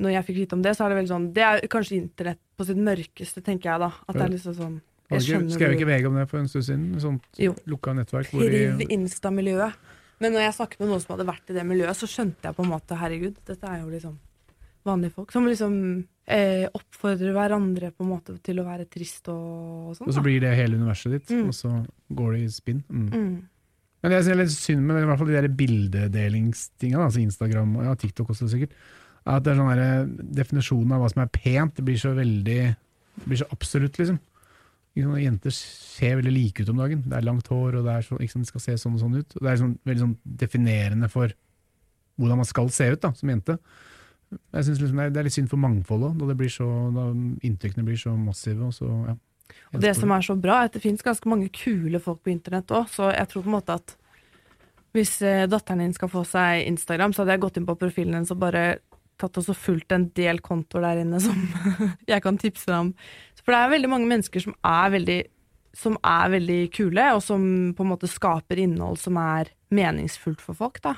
Når 0.00 0.12
jeg 0.14 0.26
fikk 0.28 0.36
vite 0.36 0.54
om 0.54 0.62
det, 0.62 0.76
så 0.76 0.84
er 0.84 0.92
det 0.92 0.98
veldig 1.00 1.10
sånn 1.10 1.24
Det 1.34 1.42
er 1.42 1.64
kanskje 1.72 1.96
internett 1.98 2.38
på 2.56 2.66
sitt 2.68 2.78
mørkeste, 2.78 3.42
tenker 3.42 3.72
jeg 3.72 3.82
da. 3.82 3.88
At 4.06 4.14
det 4.14 4.22
er 4.22 4.34
liksom 4.36 4.54
sånn 4.54 4.76
Jeg 5.10 5.24
skjønner 5.26 5.56
Skrev 5.56 5.74
ikke 5.74 5.88
VG 5.88 6.06
om 6.06 6.18
det 6.20 6.26
for 6.30 6.38
en 6.38 6.50
stund 6.52 6.68
siden? 6.68 6.84
Sånt 7.02 7.40
Jo. 7.42 7.56
lukka 7.66 7.96
nettverk 7.98 8.30
hvor 8.30 8.46
Riv 8.46 8.84
Insta-miljøet. 8.86 9.74
Men 10.20 10.36
når 10.36 10.46
jeg 10.46 10.56
snakket 10.60 10.82
med 10.82 10.92
noen 10.92 11.02
som 11.02 11.14
hadde 11.16 11.26
vært 11.32 11.50
i 11.50 11.56
det 11.56 11.66
miljøet, 11.66 11.96
så 11.96 12.06
skjønte 12.06 12.44
jeg 12.46 12.56
på 12.58 12.62
en 12.62 12.70
måte 12.70 12.98
herregud, 13.00 13.38
dette 13.48 13.66
er 13.66 13.80
jo 13.80 13.90
liksom 13.90 14.18
vanlige 14.86 15.14
folk 15.16 15.32
som 15.32 15.46
liksom 15.48 15.74
eh, 16.30 16.66
oppfordrer 16.76 17.34
hverandre 17.36 17.90
på 17.92 18.04
en 18.04 18.12
måte 18.14 18.36
til 18.44 18.60
å 18.60 18.66
være 18.68 18.86
trist 18.88 19.28
og, 19.32 19.90
og 19.90 19.96
sånn. 19.98 20.08
Og 20.08 20.16
så 20.16 20.24
blir 20.24 20.40
det 20.44 20.52
hele 20.56 20.78
universet 20.80 21.16
ditt, 21.16 21.32
Mm. 21.32 21.48
og 21.48 21.56
så 21.56 21.72
går 22.12 22.36
det 22.36 22.42
i 22.44 22.52
spinn. 22.52 22.84
Mm. 22.88 23.08
mm. 23.10 23.40
Men 24.00 24.12
det 24.12 24.22
jeg 24.22 24.32
er 24.32 24.40
litt 24.40 24.54
synd 24.54 24.84
med 24.86 24.96
det, 24.96 25.04
i 25.04 25.08
hvert 25.10 25.20
fall 25.20 25.28
de 25.28 25.36
der 25.36 25.56
bildedelingstinga, 25.58 27.02
altså 27.04 27.20
Instagram 27.20 27.74
og 27.76 27.84
ja, 27.84 27.96
TikTok 28.00 28.32
også 28.32 28.48
sikkert, 28.48 28.72
er 29.26 29.34
at 29.36 29.44
det 29.44 29.52
er 29.52 29.58
sånn 29.60 29.72
der, 29.76 30.30
definisjonen 30.40 30.94
av 30.96 31.02
hva 31.02 31.10
som 31.12 31.24
er 31.24 31.32
pent, 31.34 31.74
det 31.76 31.84
blir 31.84 32.00
så 32.00 32.14
veldig 32.16 32.60
det 33.20 33.28
blir 33.28 33.40
så 33.42 33.48
absolutt, 33.52 33.98
liksom. 34.00 34.18
Jenter 34.96 35.54
ser 35.54 36.16
veldig 36.18 36.32
like 36.34 36.64
ut 36.64 36.72
om 36.72 36.80
dagen. 36.80 37.04
Det 37.06 37.16
er 37.16 37.26
langt 37.26 37.48
hår, 37.52 37.78
og 37.78 37.86
det, 37.86 37.96
så, 38.06 38.18
liksom, 38.18 38.42
de 38.42 38.50
skal 38.50 38.64
se 38.64 38.76
sånn 38.80 38.96
og 38.96 39.02
sånn 39.04 39.20
ut. 39.20 39.36
Og 39.36 39.44
det 39.44 39.52
er 39.52 39.60
sånn, 39.60 39.76
veldig 39.86 40.02
sånn 40.02 40.16
definerende 40.40 41.10
for 41.12 41.32
hvordan 42.20 42.40
man 42.40 42.48
skal 42.48 42.70
se 42.74 42.88
ut 42.90 43.02
da, 43.02 43.12
som 43.16 43.32
jente. 43.32 43.56
Jeg 44.30 44.66
synes 44.66 44.82
liksom 44.82 45.00
det, 45.00 45.08
er, 45.10 45.26
litt 45.26 45.34
synd 45.34 45.50
for 45.50 45.62
mangfoldet, 45.62 46.18
da, 46.20 46.36
da 46.96 47.06
inntrykkene 47.46 47.86
blir 47.86 48.00
så 48.00 48.14
massive. 48.18 48.70
Og 48.70 48.74
så, 48.76 48.90
ja. 49.10 49.16
Og 49.72 49.80
det 49.82 49.94
som 49.98 50.12
er 50.14 50.26
så 50.26 50.36
bra, 50.38 50.60
er 50.60 50.70
at 50.70 50.76
det 50.76 50.82
finnes 50.84 51.04
ganske 51.06 51.30
mange 51.30 51.50
kule 51.54 52.00
folk 52.02 52.22
på 52.24 52.32
internett 52.34 52.70
òg, 52.74 52.88
så 52.92 53.10
jeg 53.14 53.30
tror 53.30 53.46
på 53.46 53.52
en 53.52 53.56
måte 53.58 53.78
at 53.80 53.96
hvis 54.96 55.20
eh, 55.22 55.46
datteren 55.46 55.84
din 55.84 55.94
skal 55.94 56.10
få 56.10 56.24
seg 56.26 56.64
Instagram, 56.66 57.12
så 57.14 57.22
hadde 57.22 57.36
jeg 57.36 57.44
gått 57.44 57.60
inn 57.60 57.68
på 57.68 57.78
profilen 57.78 58.16
hennes 58.18 58.32
og 58.34 58.40
bare 58.42 58.64
tatt 59.20 59.36
og 59.36 59.44
så 59.44 59.54
fulgt 59.56 59.92
en 59.94 60.08
del 60.16 60.40
kontoer 60.44 60.86
der 60.86 61.02
inne 61.04 61.20
som 61.22 61.36
jeg 62.10 62.24
kan 62.24 62.40
tipse 62.40 62.70
deg 62.70 62.86
om. 62.86 62.94
For 63.42 63.54
det 63.54 63.60
er 63.60 63.76
veldig 63.76 63.92
mange 63.92 64.10
mennesker 64.10 64.44
som 64.46 64.56
er 64.66 64.94
veldig, 64.96 65.20
som 65.76 65.98
er 66.06 66.32
veldig 66.34 66.58
kule, 66.74 67.06
og 67.14 67.22
som 67.24 67.44
på 67.76 67.86
en 67.86 67.92
måte 67.92 68.10
skaper 68.10 68.62
innhold 68.64 68.98
som 69.02 69.20
er 69.20 69.52
meningsfullt 69.74 70.42
for 70.42 70.58
folk, 70.58 70.82
da. 70.84 70.96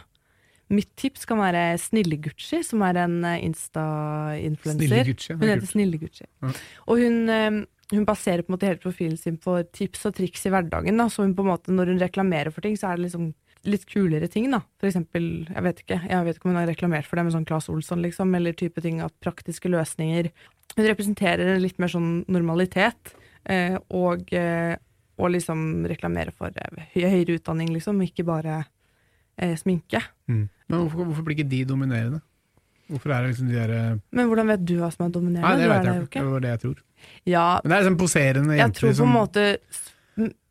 Mitt 0.73 0.89
tips 0.97 1.27
kan 1.29 1.43
være 1.43 1.77
Snille 1.81 2.17
Gucci, 2.23 2.63
som 2.65 2.81
er 2.87 3.03
en 3.03 3.19
eh, 3.29 3.43
Insta-influencer. 3.45 4.87
Snille 4.87 5.05
Gucci. 5.11 5.35
Hun 5.37 5.51
heter 5.51 5.69
Snille 5.69 6.01
Gucci. 6.01 6.25
Ja. 6.25 6.53
Og 6.87 7.03
hun, 7.03 7.19
eh, 7.29 7.59
hun 7.93 8.07
baserer 8.09 8.43
på 8.43 8.51
en 8.51 8.57
måte 8.57 8.69
hele 8.69 8.81
profilen 8.81 9.19
sin 9.21 9.37
på 9.41 9.59
tips 9.77 10.07
og 10.09 10.17
triks 10.17 10.47
i 10.49 10.53
hverdagen. 10.53 10.99
Da. 10.99 11.09
Så 11.13 11.27
hun 11.27 11.35
på 11.37 11.45
en 11.45 11.53
måte, 11.53 11.75
når 11.75 11.93
hun 11.93 12.01
reklamerer 12.01 12.53
for 12.55 12.65
ting, 12.65 12.77
så 12.79 12.91
er 12.91 12.99
det 12.99 13.09
liksom 13.09 13.33
litt 13.69 13.85
kulere 13.87 14.29
ting. 14.33 14.49
da. 14.51 14.63
For 14.81 14.89
eksempel, 14.89 15.29
jeg 15.47 15.67
vet 15.67 15.83
ikke 15.85 15.99
jeg 16.01 16.27
vet 16.27 16.39
ikke 16.39 16.49
om 16.49 16.55
hun 16.55 16.61
har 16.63 16.71
reklamert 16.71 17.09
for 17.09 17.19
det 17.19 17.27
med 17.27 17.37
sånn 17.37 17.47
Claes 17.49 17.69
Olsson, 17.73 18.03
liksom, 18.05 18.33
eller 18.39 18.57
type 18.57 18.83
ting 18.85 19.03
at 19.05 19.15
praktiske 19.23 19.71
løsninger. 19.71 20.33
Hun 20.77 20.89
representerer 20.89 21.61
litt 21.61 21.79
mer 21.83 21.93
sånn 21.93 22.25
normalitet, 22.33 23.15
eh, 23.45 23.77
og, 23.93 24.33
eh, 24.33 24.75
og 25.21 25.35
liksom 25.37 25.85
reklamerer 25.93 26.35
for 26.35 26.51
eh, 26.57 26.89
høyere 26.97 27.37
utdanning, 27.39 27.71
liksom, 27.77 28.01
ikke 28.03 28.27
bare 28.27 28.63
eh, 29.37 29.55
sminke. 29.61 30.01
Mm. 30.31 30.47
Men 30.49 30.79
hvorfor, 30.79 31.05
hvorfor 31.05 31.27
blir 31.27 31.39
ikke 31.39 31.53
de 31.53 31.65
dominerende? 31.69 32.23
Hvorfor 32.93 33.15
er 33.15 33.25
det 33.25 33.33
liksom 33.33 33.49
de 33.49 33.57
der 33.57 34.01
Men 34.13 34.29
hvordan 34.29 34.53
vet 34.53 34.65
du 34.69 34.75
hva 34.81 34.91
som 34.93 35.07
er 35.07 35.15
dominerende? 35.15 35.49
Nei, 35.49 35.61
det 35.63 35.71
vet 35.71 35.89
jeg 35.89 36.07
ikke. 36.07 36.25
Det 36.25 36.35
var 36.35 36.45
det 36.45 36.53
jeg 36.53 36.63
tror. 36.67 36.83
Ja, 37.27 37.47
Men 37.63 37.73
det 37.73 37.79
er 37.79 37.89
sånn 37.89 37.99
poserende 37.99 38.59
Jeg 38.59 38.77
tror 38.79 38.95
på 38.99 39.07
en 39.09 39.17
måte 39.17 39.47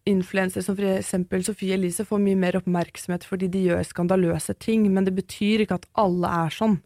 influensere 0.10 0.66
som 0.66 0.78
eksempel 0.82 1.44
Sofie 1.46 1.76
Elise 1.78 2.06
får 2.08 2.22
mye 2.24 2.40
mer 2.40 2.58
oppmerksomhet 2.58 3.26
fordi 3.28 3.52
de 3.54 3.66
gjør 3.68 3.84
skandaløse 3.86 4.56
ting, 4.58 4.88
men 4.94 5.06
det 5.06 5.14
betyr 5.14 5.62
ikke 5.66 5.78
at 5.78 5.86
alle 6.02 6.32
er 6.42 6.56
sånn. 6.56 6.80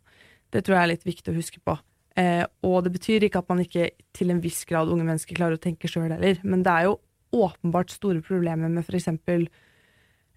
Det 0.52 0.66
tror 0.66 0.76
jeg 0.76 0.84
er 0.84 0.92
litt 0.92 1.08
viktig 1.08 1.32
å 1.32 1.38
huske 1.38 1.62
på. 1.64 1.78
Eh, 2.20 2.44
og 2.68 2.84
det 2.86 2.94
betyr 2.96 3.26
ikke 3.28 3.42
at 3.42 3.50
man 3.52 3.64
ikke 3.64 3.90
til 4.16 4.32
en 4.32 4.42
viss 4.44 4.62
grad 4.68 4.92
unge 4.92 5.08
mennesker 5.08 5.36
klarer 5.36 5.58
å 5.58 5.64
tenke 5.64 5.90
sjøl 5.92 6.12
heller, 6.12 6.40
men 6.44 6.64
det 6.64 6.72
er 6.72 6.90
jo 6.90 7.00
åpenbart 7.36 7.92
store 7.92 8.22
problemer 8.24 8.72
med 8.72 8.86
for 8.88 8.96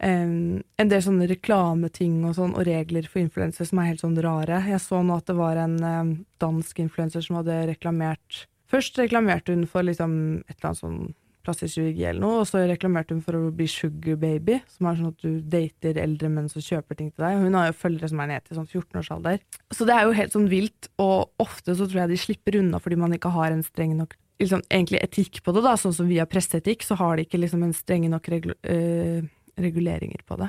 eh, 0.04 0.60
en 0.82 0.92
del 0.92 1.04
sånne 1.04 1.28
reklameting 1.30 2.20
og 2.28 2.36
sånn, 2.38 2.54
og 2.56 2.66
regler 2.68 3.08
for 3.10 3.22
influensere 3.22 3.68
som 3.68 3.82
er 3.82 3.92
helt 3.92 4.04
sånn 4.04 4.18
rare. 4.24 4.62
Jeg 4.70 4.82
så 4.84 5.02
nå 5.02 5.18
at 5.18 5.30
det 5.30 5.38
var 5.38 5.60
en 5.62 5.78
um, 5.82 6.12
dansk 6.42 6.84
influenser 6.84 7.24
som 7.24 7.40
hadde 7.40 7.64
reklamert 7.72 8.46
Først 8.68 8.98
reklamerte 9.00 9.54
hun 9.54 9.64
for 9.64 9.86
liksom 9.86 10.12
et 10.44 10.58
eller 10.58 10.70
annet 10.70 10.80
sånn 10.82 10.98
plastisk 11.46 11.78
kirurgi 11.78 12.04
eller 12.04 12.20
noe, 12.20 12.42
og 12.42 12.48
så 12.50 12.60
reklamerte 12.68 13.16
hun 13.16 13.22
for 13.24 13.38
å 13.38 13.52
bli 13.54 13.64
sugar 13.70 14.18
baby, 14.20 14.58
som 14.68 14.90
er 14.90 14.98
sånn 14.98 15.12
at 15.14 15.24
du 15.24 15.38
dater 15.54 16.00
eldre 16.02 16.28
menn 16.32 16.50
som 16.52 16.64
kjøper 16.64 16.98
ting 16.98 17.08
til 17.08 17.24
deg. 17.24 17.40
Hun 17.40 17.56
har 17.56 17.70
jo 17.70 17.78
følgere 17.80 18.10
som 18.12 18.20
er 18.20 18.30
ned 18.34 18.44
til 18.44 18.58
sånn 18.58 18.68
14-årsalder. 18.68 19.40
Så 19.72 19.88
det 19.88 19.96
er 19.96 20.04
jo 20.04 20.16
helt 20.18 20.36
sånn 20.36 20.50
vilt, 20.52 20.90
og 21.00 21.30
ofte 21.40 21.76
så 21.78 21.88
tror 21.88 22.02
jeg 22.04 22.12
de 22.12 22.20
slipper 22.20 22.60
unna 22.60 22.82
fordi 22.82 23.00
man 23.00 23.16
ikke 23.16 23.32
har 23.32 23.54
en 23.54 23.64
streng 23.64 23.96
nok 23.96 24.12
liksom, 24.42 24.62
egentlig 24.68 25.00
etikk 25.02 25.40
på 25.44 25.56
det, 25.56 25.64
da, 25.64 25.74
sånn 25.80 25.96
som 25.96 26.10
via 26.10 26.28
presseetikk, 26.28 26.84
så 26.86 26.98
har 27.00 27.16
de 27.16 27.24
ikke 27.26 27.40
liksom 27.40 27.64
en 27.64 27.74
streng 27.76 28.04
nok 28.12 28.28
regler. 28.34 28.60
øh, 28.68 29.24
reguleringer 29.58 30.22
på 30.26 30.38
det. 30.40 30.48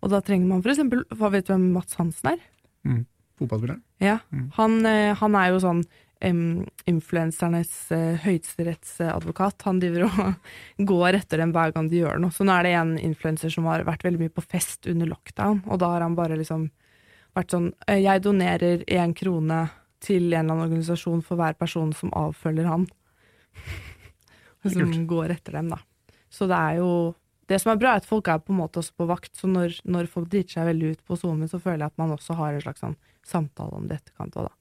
Og 0.00 0.10
da 0.12 0.20
trenger 0.24 0.48
man 0.48 0.62
for 0.64 0.72
eksempel, 0.72 1.04
hva 1.16 1.30
vet 1.32 1.46
du 1.48 1.52
hvem 1.54 1.70
Mats 1.74 1.96
Hansen 2.00 2.32
er? 2.34 2.44
fotballspilleren. 3.40 3.82
Ja, 4.00 4.18
Mm. 4.32 4.50
han, 4.56 4.86
eh, 4.86 5.14
han 5.14 5.34
er 5.34 5.48
jo 5.50 5.60
sånn 5.60 5.82
um, 6.22 6.66
influensernes 6.86 7.70
uh, 7.92 8.16
høyesterettsadvokat. 8.20 9.62
Han 9.64 9.80
driver 9.80 10.04
og 10.04 10.34
går 10.90 11.14
etter 11.16 11.38
dem 11.40 11.52
hver 11.52 11.72
gang 11.72 11.88
de 11.88 12.02
gjør 12.02 12.20
noe. 12.20 12.30
Så 12.30 12.44
nå 12.44 12.52
er 12.52 12.64
det 12.68 12.74
en 12.76 12.98
influenser 12.98 13.48
som 13.52 13.64
har 13.64 13.84
vært 13.88 14.04
veldig 14.04 14.20
mye 14.20 14.34
på 14.36 14.44
fest 14.44 14.86
under 14.90 15.08
lockdown, 15.08 15.62
og 15.66 15.80
da 15.80 15.88
har 15.94 16.04
han 16.04 16.16
bare 16.18 16.36
liksom 16.36 16.68
vært 17.36 17.54
sånn 17.54 17.70
eh, 17.86 18.00
Jeg 18.02 18.20
donerer 18.26 18.84
én 18.84 19.14
krone 19.16 19.70
til 20.00 20.32
en 20.32 20.44
eller 20.44 20.54
annen 20.56 20.64
organisasjon 20.66 21.22
for 21.24 21.36
hver 21.40 21.56
person 21.60 21.92
som 21.96 22.12
avfølger 22.16 22.68
han. 22.68 22.86
som 24.68 25.06
går 25.08 25.30
etter 25.36 25.52
dem, 25.56 25.68
da. 25.72 25.78
Så 26.30 26.46
det 26.48 26.56
er 26.56 26.80
jo 26.80 27.14
Det 27.50 27.58
som 27.58 27.72
er 27.72 27.80
bra, 27.80 27.96
er 27.96 28.04
at 28.04 28.06
folk 28.06 28.28
er 28.30 28.38
på 28.42 28.54
en 28.54 28.60
måte 28.60 28.78
også 28.78 28.94
på 29.00 29.08
vakt, 29.10 29.32
så 29.34 29.50
når, 29.50 29.80
når 29.90 30.06
folk 30.12 30.30
driter 30.30 30.60
seg 30.60 30.68
veldig 30.70 30.94
ut 30.94 31.04
på 31.08 31.18
SoMe, 31.18 31.48
så 31.50 31.58
føler 31.58 31.82
jeg 31.82 31.92
at 31.92 32.00
man 32.00 32.14
også 32.14 32.36
har 32.38 32.54
en 32.54 32.62
slags 32.62 32.84
sånn 32.84 32.96
samtale 33.26 33.74
om 33.74 33.88
det 33.90 33.98
etterkant 33.98 34.38
òg, 34.38 34.46
da. 34.46 34.56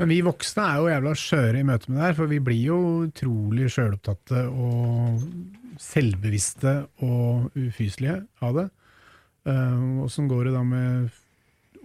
Men 0.00 0.08
vi 0.08 0.22
voksne 0.24 0.64
er 0.64 0.80
jo 0.80 0.88
jævla 0.88 1.12
skjøre 1.20 1.60
i 1.60 1.66
møte 1.68 1.90
med 1.90 1.98
det 1.98 2.06
her, 2.06 2.16
for 2.16 2.30
vi 2.30 2.38
blir 2.42 2.62
jo 2.70 2.78
utrolig 3.04 3.68
sjølopptatte 3.74 4.44
og 4.48 5.26
selvbevisste 5.82 6.74
og 7.04 7.58
ufyselige 7.58 8.22
av 8.44 8.56
det. 8.56 8.66
Uh, 9.48 10.04
Åssen 10.06 10.30
går 10.30 10.48
det 10.48 10.54
da 10.56 10.62
med 10.66 11.10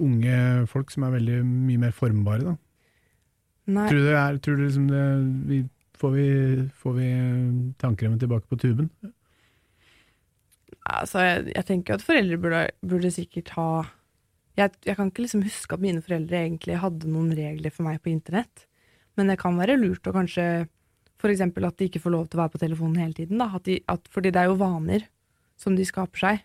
unge 0.01 0.37
folk 0.71 0.93
som 0.93 1.05
er 1.05 1.17
veldig 1.17 1.41
mye 1.45 1.81
mer 1.83 1.93
formbare, 1.95 2.53
da? 2.53 2.55
Nei, 3.73 3.87
Tror 3.87 3.99
du 3.99 4.07
det 4.07 4.15
er, 4.19 4.39
tror 4.43 4.57
du 4.57 4.63
liksom 4.65 4.87
det, 4.89 5.03
vi, 5.51 5.59
får, 5.99 6.15
vi, 6.15 6.29
får 6.79 6.95
vi 6.97 7.11
tannkremen 7.79 8.19
tilbake 8.19 8.49
på 8.49 8.59
tuben? 8.59 8.89
Altså, 10.83 11.23
jeg, 11.23 11.49
jeg 11.55 11.67
tenker 11.69 11.93
jo 11.93 11.99
at 11.99 12.05
foreldre 12.05 12.39
burde, 12.41 12.63
burde 12.83 13.11
sikkert 13.13 13.53
ha 13.57 13.67
jeg, 14.59 14.69
jeg 14.85 14.97
kan 14.97 15.09
ikke 15.09 15.23
liksom 15.25 15.41
huske 15.47 15.73
at 15.75 15.81
mine 15.81 16.03
foreldre 16.05 16.37
egentlig 16.37 16.77
hadde 16.81 17.09
noen 17.09 17.31
regler 17.33 17.73
for 17.73 17.87
meg 17.87 18.01
på 18.03 18.11
internett, 18.11 18.67
men 19.17 19.31
det 19.31 19.39
kan 19.41 19.57
være 19.57 19.79
lurt 19.79 20.05
å 20.09 20.13
kanskje 20.13 20.45
f.eks. 21.23 21.41
at 21.41 21.79
de 21.79 21.87
ikke 21.87 22.01
får 22.03 22.13
lov 22.13 22.27
til 22.27 22.37
å 22.37 22.43
være 22.43 22.53
på 22.53 22.61
telefonen 22.61 22.99
hele 22.99 23.15
tiden, 23.17 23.39
da. 23.39 23.47
At 23.55 23.65
de, 23.67 23.79
at, 23.89 24.09
fordi 24.11 24.33
det 24.33 24.41
er 24.41 24.49
jo 24.51 24.59
vaner 24.59 25.07
som 25.59 25.77
de 25.77 25.85
skaper 25.87 26.19
seg. 26.19 26.41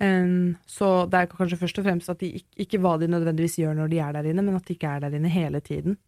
Um, 0.00 0.56
så 0.68 1.04
det 1.12 1.18
er 1.18 1.30
kanskje 1.30 1.60
først 1.60 1.78
og 1.78 1.86
fremst 1.86 2.10
at 2.10 2.22
de 2.22 2.32
ikke, 2.40 2.54
ikke 2.64 2.80
hva 2.82 2.94
de 2.98 3.08
nødvendigvis 3.12 3.58
gjør 3.60 3.76
når 3.78 3.92
de 3.92 4.00
er 4.02 4.16
der 4.16 4.30
inne, 4.32 4.44
men 4.46 4.56
at 4.58 4.66
de 4.66 4.74
ikke 4.74 4.94
er 4.96 5.04
der 5.04 5.16
inne 5.16 5.30
hele 5.32 5.60
tiden. 5.64 5.98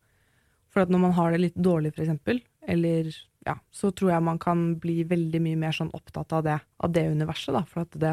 For 0.72 0.82
at 0.82 0.92
når 0.92 1.02
man 1.04 1.14
har 1.18 1.34
det 1.34 1.42
litt 1.44 1.60
dårlig, 1.60 1.92
eksempel, 1.94 2.40
eller 2.66 3.12
ja, 3.46 3.56
så 3.74 3.90
tror 3.90 4.12
jeg 4.14 4.24
man 4.26 4.38
kan 4.42 4.66
bli 4.82 5.02
veldig 5.08 5.40
mye 5.42 5.58
mer 5.58 5.74
sånn 5.76 5.90
opptatt 5.96 6.32
av 6.36 6.44
det, 6.46 6.58
av 6.82 6.92
det 6.94 7.06
universet, 7.10 7.54
da. 7.56 7.64
For 7.68 7.84
at 7.86 7.96
det, 7.98 8.12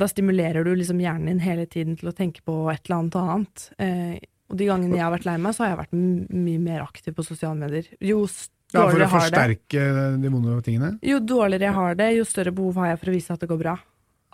da 0.00 0.08
stimulerer 0.10 0.66
du 0.66 0.74
liksom 0.74 1.00
hjernen 1.02 1.32
din 1.32 1.42
hele 1.44 1.66
tiden 1.70 1.98
til 1.98 2.10
å 2.10 2.16
tenke 2.16 2.44
på 2.46 2.58
et 2.72 2.84
eller 2.86 3.00
annet 3.00 3.18
annet. 3.20 3.64
Eh, 3.78 4.14
og 4.52 4.58
de 4.60 4.68
gangene 4.68 4.98
jeg 4.98 5.04
har 5.06 5.14
vært 5.14 5.26
lei 5.26 5.38
meg, 5.40 5.56
så 5.56 5.64
har 5.64 5.72
jeg 5.72 5.80
vært 5.82 5.96
mye 5.96 6.60
mer 6.62 6.84
aktiv 6.84 7.16
på 7.16 7.26
sosiale 7.26 7.58
medier. 7.58 7.88
Jo 8.00 8.26
Ja, 8.74 8.88
dårligere 8.88 9.04
jeg 9.04 9.10
har 9.12 9.24
det, 9.24 9.30
forsterke 9.30 9.82
de 10.22 10.30
vonde 10.34 10.60
tingene? 10.66 10.88
jo 11.02 11.18
dårligere 11.22 11.68
jeg 11.68 11.76
har 11.78 11.98
det, 12.00 12.08
jo 12.16 12.24
større 12.26 12.52
behov 12.54 12.80
har 12.82 12.88
jeg 12.92 13.00
for 13.02 13.10
å 13.10 13.14
vise 13.14 13.34
at 13.34 13.42
det 13.44 13.50
går 13.50 13.60
bra. 13.60 13.74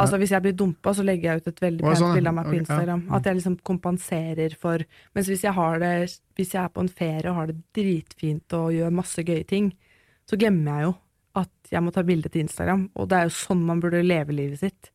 Altså 0.01 0.19
Hvis 0.21 0.33
jeg 0.35 0.43
blir 0.45 0.57
dumpa, 0.57 0.95
så 0.97 1.05
legger 1.07 1.31
jeg 1.31 1.43
ut 1.43 1.51
et 1.51 1.61
veldig 1.65 1.85
pent 1.85 2.01
sånn, 2.01 2.15
bilde 2.17 2.31
av 2.33 2.37
meg 2.39 2.49
på 2.49 2.51
Ok, 2.51 2.57
ja. 2.57 2.63
Instagram. 2.65 3.03
At 3.17 3.29
jeg 3.29 3.39
liksom 3.39 3.57
kompenserer 3.71 4.57
for 4.59 4.85
Mens 5.15 5.31
hvis 5.31 5.45
jeg 5.47 5.55
har 5.57 5.79
det 5.83 5.93
Hvis 6.39 6.55
jeg 6.57 6.63
er 6.65 6.73
på 6.75 6.85
en 6.85 6.89
ferie 6.89 7.31
og 7.31 7.37
har 7.37 7.51
det 7.53 7.59
dritfint 7.77 8.57
og 8.59 8.73
gjør 8.75 8.97
masse 9.01 9.25
gøye 9.27 9.47
ting, 9.47 9.71
så 10.29 10.39
glemmer 10.41 10.81
jeg 10.81 10.89
jo 10.89 10.95
at 11.41 11.71
jeg 11.71 11.83
må 11.87 11.93
ta 11.95 12.03
bilde 12.03 12.29
til 12.33 12.43
Instagram. 12.43 12.89
Og 12.99 13.07
det 13.11 13.19
er 13.19 13.29
jo 13.29 13.35
sånn 13.37 13.61
man 13.63 13.79
burde 13.83 14.01
leve 14.03 14.35
livet 14.35 14.59
sitt. 14.59 14.91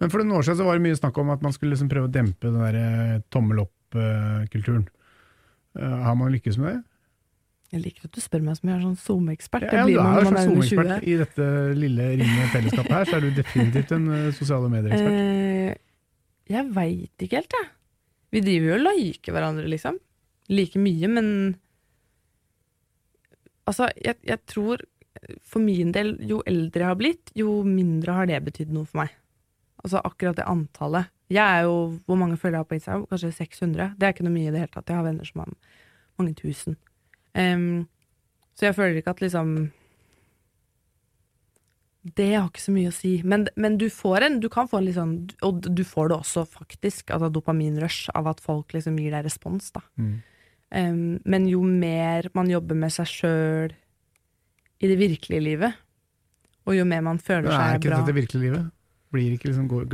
Men 0.00 0.10
for 0.10 0.22
noen 0.22 0.38
år 0.38 0.46
siden 0.46 0.62
så 0.62 0.66
var 0.66 0.78
det 0.78 0.84
mye 0.86 0.96
snakk 0.96 1.18
om 1.20 1.30
at 1.34 1.42
man 1.44 1.52
skulle 1.54 1.74
liksom 1.74 1.90
prøve 1.92 2.08
å 2.08 2.12
dempe 2.14 2.48
den 2.48 2.62
der 2.64 2.78
eh, 2.80 3.20
tommel 3.32 3.60
opp-kulturen. 3.66 4.86
Eh, 5.78 5.96
har 6.06 6.16
man 6.18 6.32
lykkes 6.32 6.56
med 6.58 6.70
det? 6.72 6.80
Jeg 7.74 7.82
liker 7.82 8.06
at 8.06 8.14
du 8.14 8.20
spør 8.22 8.44
meg 8.46 8.58
som 8.58 8.70
jeg 8.70 8.76
er 8.76 8.84
sånn 8.84 8.98
SoMe-ekspert. 9.02 9.66
Ja, 9.66 9.82
Ja, 9.82 9.86
du 9.88 9.96
er 9.98 10.04
en 10.04 10.14
er 10.14 10.28
slags 10.28 10.46
under 10.46 10.62
20. 10.62 10.68
SoMe-ekspert. 10.70 11.08
I 11.10 11.16
dette 11.24 11.48
lille 11.80 12.06
ringe 12.20 12.46
fellesskapet 12.52 12.94
her, 12.94 13.08
så 13.10 13.16
er 13.18 13.24
du 13.26 13.30
definitivt 13.40 13.94
en 13.96 14.06
eh, 14.14 14.28
sosiale 14.36 14.70
medier-ekspert. 14.70 15.18
Eh, 15.18 15.74
jeg 16.54 16.70
veit 16.76 17.26
ikke 17.26 17.40
helt, 17.40 17.58
jeg. 17.58 17.70
Vi 18.34 18.42
driver 18.46 18.70
jo 18.70 18.78
og 18.78 18.84
liker 18.88 19.34
hverandre, 19.36 19.66
liksom. 19.70 19.98
Like 20.54 20.80
mye, 20.82 21.10
men 21.10 21.28
Altså, 23.64 23.86
jeg, 23.96 24.18
jeg 24.28 24.42
tror 24.50 24.82
for 25.46 25.62
min 25.64 25.92
del, 25.94 26.14
jo 26.28 26.42
eldre 26.44 26.82
jeg 26.82 26.90
har 26.90 26.98
blitt, 27.00 27.30
jo 27.38 27.62
mindre 27.64 28.16
har 28.18 28.28
det 28.28 28.42
betydd 28.44 28.72
noe 28.74 28.88
for 28.88 29.04
meg. 29.04 29.14
Altså 29.84 30.00
akkurat 30.04 30.36
det 30.36 30.46
antallet. 30.48 31.10
Jeg 31.32 31.44
er 31.44 31.64
jo, 31.64 32.00
Hvor 32.06 32.18
mange 32.20 32.36
følger 32.36 32.58
jeg 32.58 32.64
har 32.64 32.68
på 32.68 32.76
Instagram? 32.78 33.06
Kanskje 33.08 33.32
600? 33.32 33.94
Det 33.98 34.06
er 34.06 34.12
ikke 34.12 34.26
noe 34.26 34.34
mye 34.34 34.48
i 34.48 34.52
det 34.52 34.60
hele 34.60 34.72
tatt. 34.74 34.88
Jeg 34.88 34.96
har 34.98 35.06
venner 35.06 35.24
som 35.28 35.40
har 35.40 35.54
mange 36.20 36.34
tusen. 36.36 36.76
Em, 37.34 37.86
så 38.54 38.68
jeg 38.68 38.76
føler 38.76 39.00
ikke 39.00 39.14
at 39.16 39.22
liksom 39.24 39.48
Det 42.16 42.28
har 42.36 42.46
ikke 42.46 42.62
så 42.62 42.74
mye 42.74 42.92
å 42.92 42.94
si. 42.94 43.16
Men, 43.26 43.48
men 43.58 43.78
du 43.80 43.88
får 43.90 44.26
en, 44.28 44.36
du 44.42 44.46
kan 44.52 44.68
få 44.70 44.78
en 44.78 44.86
litt 44.86 44.98
sånn 44.98 45.16
Og 45.46 45.64
du 45.66 45.82
får 45.88 46.12
det 46.12 46.18
også, 46.20 46.44
faktisk, 46.46 47.10
altså 47.10 47.32
dopaminrush 47.34 48.12
av 48.14 48.30
at 48.30 48.42
folk 48.44 48.76
liksom 48.76 49.00
gir 49.00 49.16
deg 49.16 49.26
respons, 49.26 49.72
da. 49.74 49.82
Mm. 49.98 50.14
Um, 50.74 51.02
men 51.30 51.46
jo 51.46 51.60
mer 51.62 52.26
man 52.34 52.48
jobber 52.50 52.78
med 52.78 52.90
seg 52.90 53.06
sjøl 53.06 53.74
i 54.82 54.88
det 54.90 54.96
virkelige 54.98 55.42
livet, 55.44 55.76
og 56.66 56.74
jo 56.74 56.86
mer 56.88 57.04
man 57.04 57.20
føler 57.22 57.46
seg 57.46 57.54
bra 57.54 57.66
er 57.68 57.78
ikke 57.78 57.92
dette 57.92 58.08
det 58.08 58.16
virkelige 58.16 58.44
livet? 58.48 58.64
Blir 59.14 59.36
ikke 59.36 59.50
liksom 59.52 59.68
går, 59.70 59.84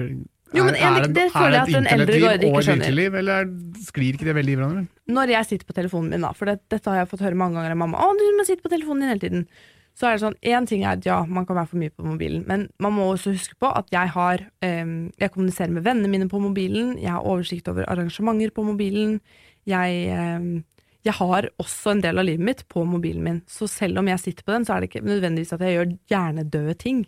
Jo, 0.55 0.65
men 0.67 0.75
er- 0.75 1.03
er 1.05 1.09
det 1.09 1.27
føler 1.33 1.57
jeg 1.57 1.63
at 1.63 1.75
en 1.79 1.87
eldre 1.87 2.21
garde 2.21 2.47
ikke 2.49 2.63
skjønner. 2.67 2.95
liv, 2.95 3.15
eller 3.15 3.43
er, 3.45 3.51
sklir 3.87 4.15
ikke 4.17 4.27
det 4.27 4.35
veldig 4.35 4.53
i 4.53 4.57
hverandre? 4.61 4.89
Når 5.09 5.29
jeg 5.35 5.47
sitter 5.47 5.67
på 5.67 5.77
telefonen 5.77 6.11
min, 6.11 6.25
da, 6.27 6.33
for 6.33 6.51
det, 6.51 6.57
dette 6.69 6.91
har 6.91 6.97
jeg 7.05 7.11
fått 7.13 7.21
høre 7.27 7.39
mange 7.39 7.55
ganger 7.55 7.77
av 7.77 7.77
mamma, 7.83 7.99
å, 7.99 8.17
du 8.19 8.25
må 8.39 8.47
sitte 8.49 8.63
på 8.65 8.73
telefonen 8.73 9.05
din 9.05 9.13
hele 9.13 9.21
tiden. 9.21 9.47
Så 9.95 10.07
er 10.07 10.17
det 10.17 10.23
sånn, 10.23 10.37
én 10.43 10.67
ting 10.67 10.83
er 10.85 10.97
at 10.97 11.05
ja, 11.07 11.19
man 11.27 11.45
kan 11.47 11.57
være 11.59 11.69
for 11.69 11.77
mye 11.83 11.91
på 11.93 12.07
mobilen, 12.07 12.45
men 12.49 12.69
man 12.81 12.95
må 12.95 13.11
også 13.13 13.35
huske 13.35 13.55
på 13.61 13.69
at 13.77 13.91
jeg 13.93 14.09
har 14.15 14.45
um, 14.63 15.11
Jeg 15.19 15.33
kommuniserer 15.35 15.71
med 15.75 15.85
vennene 15.85 16.09
mine 16.09 16.29
på 16.31 16.41
mobilen, 16.41 16.97
jeg 16.99 17.11
har 17.11 17.27
oversikt 17.27 17.69
over 17.69 17.85
arrangementer 17.91 18.51
på 18.55 18.65
mobilen, 18.65 19.21
jeg 19.67 20.09
um, 20.39 20.65
jeg 21.05 21.15
har 21.17 21.49
også 21.59 21.95
en 21.95 22.03
del 22.05 22.19
av 22.21 22.27
livet 22.29 22.45
mitt 22.45 22.63
på 22.69 22.85
mobilen 22.85 23.23
min, 23.25 23.43
så 23.49 23.67
selv 23.69 23.99
om 23.99 24.09
jeg 24.11 24.21
sitter 24.21 24.45
på 24.45 24.53
den, 24.53 24.67
så 24.69 24.75
er 24.75 24.81
det 24.81 24.91
ikke 24.91 25.05
nødvendigvis 25.07 25.53
at 25.57 25.61
jeg 25.65 25.77
gjør 25.79 25.95
hjernedøde 26.13 26.75
ting. 26.77 27.07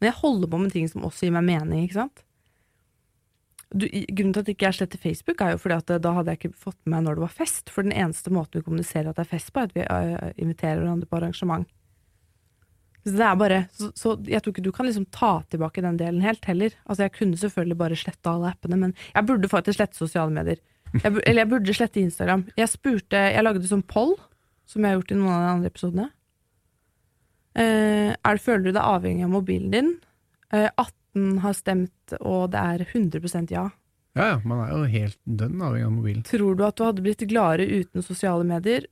Men 0.00 0.08
jeg 0.10 0.16
holder 0.22 0.48
på 0.48 0.60
med 0.62 0.72
ting 0.72 0.88
som 0.88 1.04
også 1.04 1.26
gir 1.26 1.34
meg 1.36 1.44
mening, 1.44 1.84
ikke 1.84 1.98
sant? 2.00 2.22
Du, 3.74 3.88
grunnen 3.90 4.34
til 4.36 4.44
at 4.44 4.50
ikke 4.52 4.68
jeg 4.68 4.76
sletter 4.78 5.00
Facebook, 5.02 5.40
er 5.42 5.54
jo 5.54 5.60
fordi 5.62 5.76
at 5.80 5.88
eh, 5.90 6.02
da 6.02 6.12
hadde 6.14 6.30
jeg 6.34 6.40
ikke 6.40 6.64
fått 6.66 6.78
med 6.84 6.94
meg 6.94 7.06
når 7.06 7.16
det 7.18 7.24
var 7.24 7.38
fest. 7.40 7.72
For 7.74 7.86
den 7.86 7.94
eneste 7.94 8.30
måten 8.34 8.60
vi 8.60 8.66
kommuniserer 8.66 9.10
at 9.10 9.18
det 9.18 9.24
er 9.24 9.32
fest 9.32 9.50
på, 9.50 9.62
er 9.62 9.70
at 9.70 9.74
vi 9.74 9.86
eh, 9.86 10.28
inviterer 10.44 10.82
hverandre 10.82 11.10
på 11.10 11.18
arrangement. 11.18 11.66
Så 13.04 13.12
det 13.18 13.24
er 13.26 13.36
bare, 13.36 13.58
så, 13.76 13.90
så 13.98 14.14
jeg 14.30 14.40
tror 14.40 14.54
ikke 14.54 14.64
du 14.64 14.72
kan 14.72 14.86
liksom 14.88 15.04
ta 15.12 15.32
tilbake 15.52 15.82
den 15.84 15.98
delen 16.00 16.22
helt 16.24 16.46
heller. 16.48 16.72
Altså 16.86 17.04
Jeg 17.04 17.12
kunne 17.18 17.40
selvfølgelig 17.40 17.76
bare 17.82 17.98
slette 18.00 18.30
alle 18.30 18.54
appene, 18.54 18.78
men 18.80 18.94
jeg 19.10 19.28
burde 19.28 19.50
faktisk 19.52 19.80
slette 19.80 20.00
sosiale 20.00 20.32
medier. 20.32 20.62
Jeg, 20.94 21.10
eller 21.10 21.42
jeg 21.42 21.50
burde 21.50 21.74
slette 21.76 22.00
Instagram. 22.00 22.46
Jeg 22.56 22.70
spurte, 22.70 23.20
jeg 23.34 23.44
lagde 23.44 23.68
sånn 23.68 23.84
poll, 23.90 24.14
som 24.70 24.80
jeg 24.80 24.94
har 24.94 25.00
gjort 25.00 25.12
i 25.12 25.18
noen 25.18 25.34
av 25.34 25.42
de 25.42 25.52
andre 25.56 25.72
episodene. 25.72 26.08
Uh, 27.54 28.10
er, 28.14 28.40
føler 28.42 28.64
du 28.64 28.72
deg 28.72 28.82
avhengig 28.82 29.26
av 29.26 29.34
mobilen 29.34 29.74
din? 29.74 29.90
Uh, 30.54 30.70
18 30.70 31.03
har 31.42 31.56
stemt, 31.56 32.16
og 32.20 32.50
det 32.54 32.60
er 32.60 32.86
100 32.88 33.50
ja. 33.52 33.68
Ja, 34.14 34.26
ja, 34.28 34.40
man 34.46 34.62
er 34.62 34.70
jo 34.70 34.84
helt 34.90 35.18
dønn 35.26 35.62
avhengig 35.62 35.86
av 35.88 35.94
mobilen. 35.94 36.24
Tror 36.26 36.54
du 36.54 36.64
at 36.66 36.78
du 36.78 36.84
hadde 36.86 37.02
blitt 37.02 37.24
gladere 37.30 37.66
uten 37.66 38.04
sosiale 38.06 38.46
medier? 38.46 38.86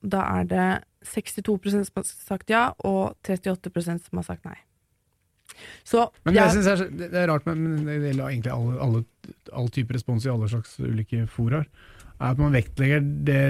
Da 0.00 0.24
er 0.40 0.48
det 0.48 0.68
62% 1.06 1.88
som 1.88 2.00
har 2.00 2.06
sagt 2.08 2.52
ja, 2.52 2.70
og 2.80 3.16
38% 3.28 4.08
som 4.08 4.20
har 4.20 4.28
sagt 4.28 4.46
nei. 4.48 4.56
Så 5.84 6.06
Men 6.24 6.34
det, 6.34 6.40
jeg, 6.40 6.62
jeg 6.64 6.72
er, 6.72 6.92
det 7.12 7.18
er 7.20 7.28
rart, 7.28 7.44
men 7.46 7.60
men 7.60 7.82
det 7.84 7.98
gjelder 7.98 8.28
egentlig 8.30 8.52
alle, 8.54 8.76
alle, 8.80 9.02
all 9.52 9.68
type 9.74 9.94
respons 9.94 10.24
i 10.24 10.32
alle 10.32 10.48
slags 10.48 10.78
ulike 10.80 11.26
foraer, 11.30 11.66
er 12.22 12.30
at 12.32 12.40
man 12.40 12.54
vektlegger, 12.54 13.02
det, 13.26 13.40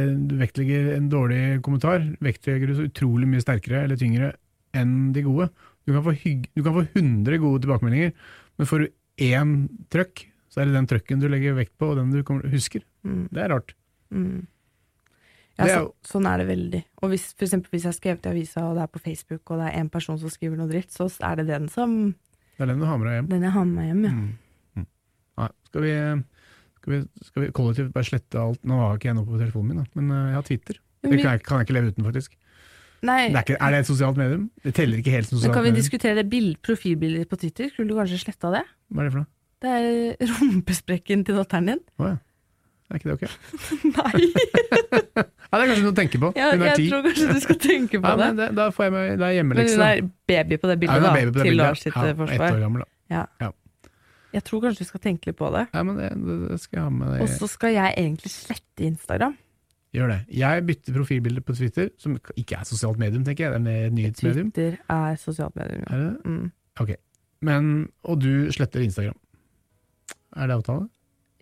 vektlegger 0.41 0.95
en 0.97 1.11
dårlig 1.13 1.43
kommentar, 1.63 2.05
vektlegger 2.25 2.73
det 2.73 2.79
så 2.79 2.89
utrolig 2.89 3.29
mye 3.29 3.45
sterkere 3.45 3.85
eller 3.87 4.01
tyngre 4.01 4.33
enn 4.77 5.13
de 5.15 5.25
gode. 5.27 5.51
Du 5.87 5.93
kan 5.93 6.05
få, 6.07 6.13
hygg, 6.15 6.49
du 6.55 6.63
kan 6.63 6.77
få 6.77 6.85
100 6.95 7.39
gode 7.43 7.63
tilbakemeldinger, 7.65 8.13
men 8.59 8.69
får 8.71 8.85
du 8.85 8.89
én 9.27 9.55
trøkk, 9.91 10.27
så 10.53 10.61
er 10.63 10.69
det 10.69 10.77
den 10.77 10.89
trøkken 10.91 11.21
du 11.23 11.29
legger 11.33 11.57
vekt 11.57 11.73
på, 11.81 11.89
og 11.93 11.99
den 11.99 12.13
du 12.15 12.23
kommer, 12.27 12.47
husker. 12.53 12.85
mm, 13.07 13.29
Det 13.33 13.43
er 13.45 13.55
rart. 13.55 13.75
mm. 14.15 14.47
Ja, 15.59 15.65
Det 15.67 15.73
er 15.75 15.83
så, 15.83 15.89
sånn 16.15 16.27
er 16.31 16.39
det 16.41 16.47
veldig. 16.49 16.79
Og 17.05 17.11
hvis, 17.13 17.27
for 17.37 17.45
eksempel, 17.45 17.69
hvis 17.75 17.83
jeg 17.85 17.91
har 17.91 17.97
skrevet 17.99 18.25
i 18.25 18.31
avisa, 18.31 18.63
og 18.71 18.79
det 18.79 18.85
er 18.87 18.93
på 18.95 19.03
Facebook, 19.05 19.43
og 19.53 19.59
det 19.61 19.67
er 19.69 19.81
en 19.83 19.91
person 19.93 20.17
som 20.19 20.31
skriver 20.33 20.57
noe 20.57 20.71
dritt, 20.71 20.89
så 20.95 21.11
er 21.29 21.37
det 21.43 21.47
den 21.51 21.67
som 21.69 22.15
Det 22.57 22.65
er 22.65 22.71
den 22.73 22.81
du 22.81 22.87
har 22.89 22.97
med 22.99 23.07
deg 23.11 23.19
hjem. 23.19 23.29
Den 23.35 23.43
jeg 23.43 23.53
har 23.53 23.67
med 23.69 23.75
meg 23.77 23.91
hjem, 23.91 24.05
ja. 24.07 24.13
Mm. 24.13 24.31
Mm. 24.81 24.87
Nei, 25.43 25.49
skal 25.69 25.85
vi, 25.85 25.93
skal, 26.81 26.95
vi, 26.95 27.01
skal 27.29 27.43
vi 27.45 27.51
kollektivt 27.59 27.93
bare 27.93 28.09
slette 28.09 28.41
alt? 28.41 28.63
Nå 28.65 28.79
har 28.81 28.97
ikke 28.97 29.11
jeg 29.11 29.19
noe 29.19 29.29
på 29.29 29.43
telefonen 29.43 29.69
min, 29.75 29.83
da, 29.83 29.87
men 30.01 30.11
øh, 30.17 30.25
jeg 30.31 30.39
har 30.39 30.49
Twitter. 30.49 30.81
Det 31.03 31.11
kan 31.19 31.31
jeg, 31.35 31.43
kan 31.45 31.59
jeg 31.61 31.67
ikke 31.69 31.77
leve 31.77 31.93
uten, 31.93 32.05
faktisk. 32.09 32.37
Nei, 33.03 33.29
Det 33.33 33.37
er, 33.37 33.45
ikke, 33.47 33.57
er 33.59 33.75
det 33.75 33.79
et 33.83 33.89
sosialt 33.91 34.19
medium? 34.21 34.43
Det 34.63 34.75
teller 34.77 35.01
ikke 35.03 35.11
helt 35.17 35.27
som 35.27 35.37
sosialt 35.39 35.49
medium. 35.51 35.55
kan 35.57 35.65
vi 35.65 35.71
medium. 35.73 35.83
diskutere 35.83 36.19
det 36.21 36.27
bild, 36.31 36.53
profilbildet 36.63 37.29
på 37.31 37.39
Twitter? 37.43 37.71
Skulle 37.73 37.91
du 37.91 37.97
kanskje 37.99 38.21
sletta 38.23 38.53
det? 38.55 38.63
Hva 38.93 39.03
er 39.03 39.09
det 39.09 39.15
for 39.17 39.25
noe? 39.25 39.31
Det 39.63 39.73
er 39.79 40.29
rumpesprekken 40.37 41.25
til 41.27 41.41
datteren 41.41 41.73
din. 41.73 41.83
Å 41.99 42.13
ja. 42.13 42.19
Er 42.93 43.01
ikke 43.01 43.09
det 43.09 43.15
ok? 43.17 43.25
Nei, 43.97 44.27
Ja, 45.53 45.59
det 45.59 45.65
er 45.67 45.69
kanskje 45.69 45.85
noe 45.85 45.93
å 45.93 45.97
tenke 45.97 46.19
på. 46.21 46.29
er 46.33 46.63
jeg 46.65 46.87
tror 46.89 47.03
kanskje 47.05 47.27
du 47.29 47.41
skal 47.45 47.59
tenke 47.61 48.01
på 48.01 48.09
Ja, 48.09 48.17
det. 48.21 48.29
det, 48.39 48.47
da 48.57 48.69
får 48.73 48.87
jeg 48.87 48.93
med, 48.95 49.11
det 49.21 49.27
er 49.29 49.45
Men 49.45 49.59
hun 49.61 49.83
er 49.85 50.01
baby 50.33 50.59
på 50.63 50.71
det 50.71 50.77
Ja, 50.77 50.81
bildet, 50.81 51.03
ja, 51.03 51.25
da, 51.29 51.43
til. 51.45 51.59
Lars 51.59 51.83
sitt 51.85 51.97
ja, 51.99 52.07
ett 52.09 52.47
år 52.47 52.63
gammel, 52.63 52.87
da. 53.11 53.51
Jeg 54.33 54.45
tror 54.49 54.63
kanskje 54.65 54.87
du 54.87 54.89
skal 54.89 55.03
tenke 55.05 55.29
litt 55.29 55.37
på 55.37 55.51
det. 55.53 55.67
Ja, 55.75 55.83
men 55.85 55.99
det, 56.01 56.09
det, 56.17 56.37
det 56.55 56.61
skal 56.63 56.79
jeg 56.79 56.85
ha 56.87 56.93
med 57.03 57.21
Og 57.21 57.33
så 57.35 57.49
skal 57.53 57.75
jeg 57.75 57.97
egentlig 58.01 58.33
slette 58.33 58.87
Instagram. 58.87 59.35
Gjør 59.93 60.09
det. 60.09 60.19
Jeg 60.33 60.63
bytter 60.67 60.95
profilbilde 60.97 61.41
på 61.45 61.55
Twitter, 61.59 61.91
som 62.01 62.15
ikke 62.37 62.57
er 62.57 62.65
sosialt 62.65 62.99
medium, 62.99 63.25
tenker 63.27 63.45
jeg. 63.45 63.53
Det 63.53 63.59
er 63.61 63.65
mer 63.67 63.91
nyhetsmedium. 63.93 64.51
Twitter 64.57 64.79
er 64.89 65.17
sosialt 65.21 65.57
medium. 65.57 65.83
Ja. 65.85 65.97
Er 65.97 66.05
det? 66.07 66.25
Mm. 66.25 66.51
Ok. 66.81 66.93
Men, 67.45 67.69
og 68.09 68.21
du 68.23 68.31
sletter 68.55 68.81
Instagram. 68.87 69.19
Er 70.37 70.47
det 70.49 70.57
avtale? 70.57 70.89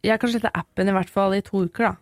Jeg 0.03 0.19
kan 0.19 0.33
slette 0.33 0.51
appen 0.57 0.89
i 0.89 0.95
hvert 0.97 1.11
fall 1.13 1.37
i 1.37 1.43
to 1.47 1.63
uker, 1.69 1.93
da. 1.93 1.95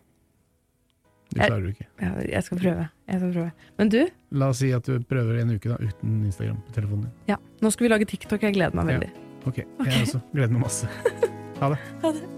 Det 1.28 1.42
klarer 1.44 1.60
du 1.66 1.68
ikke. 1.74 1.84
Ja, 2.00 2.14
jeg 2.24 2.42
skal 2.46 2.58
prøve. 2.62 2.86
Jeg 3.08 3.20
skal 3.20 3.32
prøve. 3.34 3.50
Men 3.76 3.90
du, 3.92 3.98
La 4.40 4.48
oss 4.48 4.62
si 4.62 4.70
at 4.72 4.86
du 4.88 5.02
prøver 5.04 5.42
en 5.42 5.52
uke 5.58 5.68
da, 5.68 5.76
uten 5.84 6.22
Instagram 6.24 6.62
på 6.64 6.72
telefonen 6.78 7.04
din. 7.04 7.12
ja, 7.28 7.36
nå 7.60 7.70
skal 7.74 7.84
vi 7.84 7.92
lage 7.92 8.08
TikTok. 8.08 8.42
Jeg 8.48 8.56
gleder 8.56 8.72
meg 8.78 8.88
Ja. 8.94 8.98
veldig. 8.98 9.12
Ok, 9.46 9.58
jeg 9.84 10.02
også. 10.06 10.20
Gleder 10.32 10.52
meg 10.56 10.64
masse. 10.64 10.88
Ha 11.58 11.68
det. 11.74 11.78
Ha 12.04 12.12
det. 12.14 12.37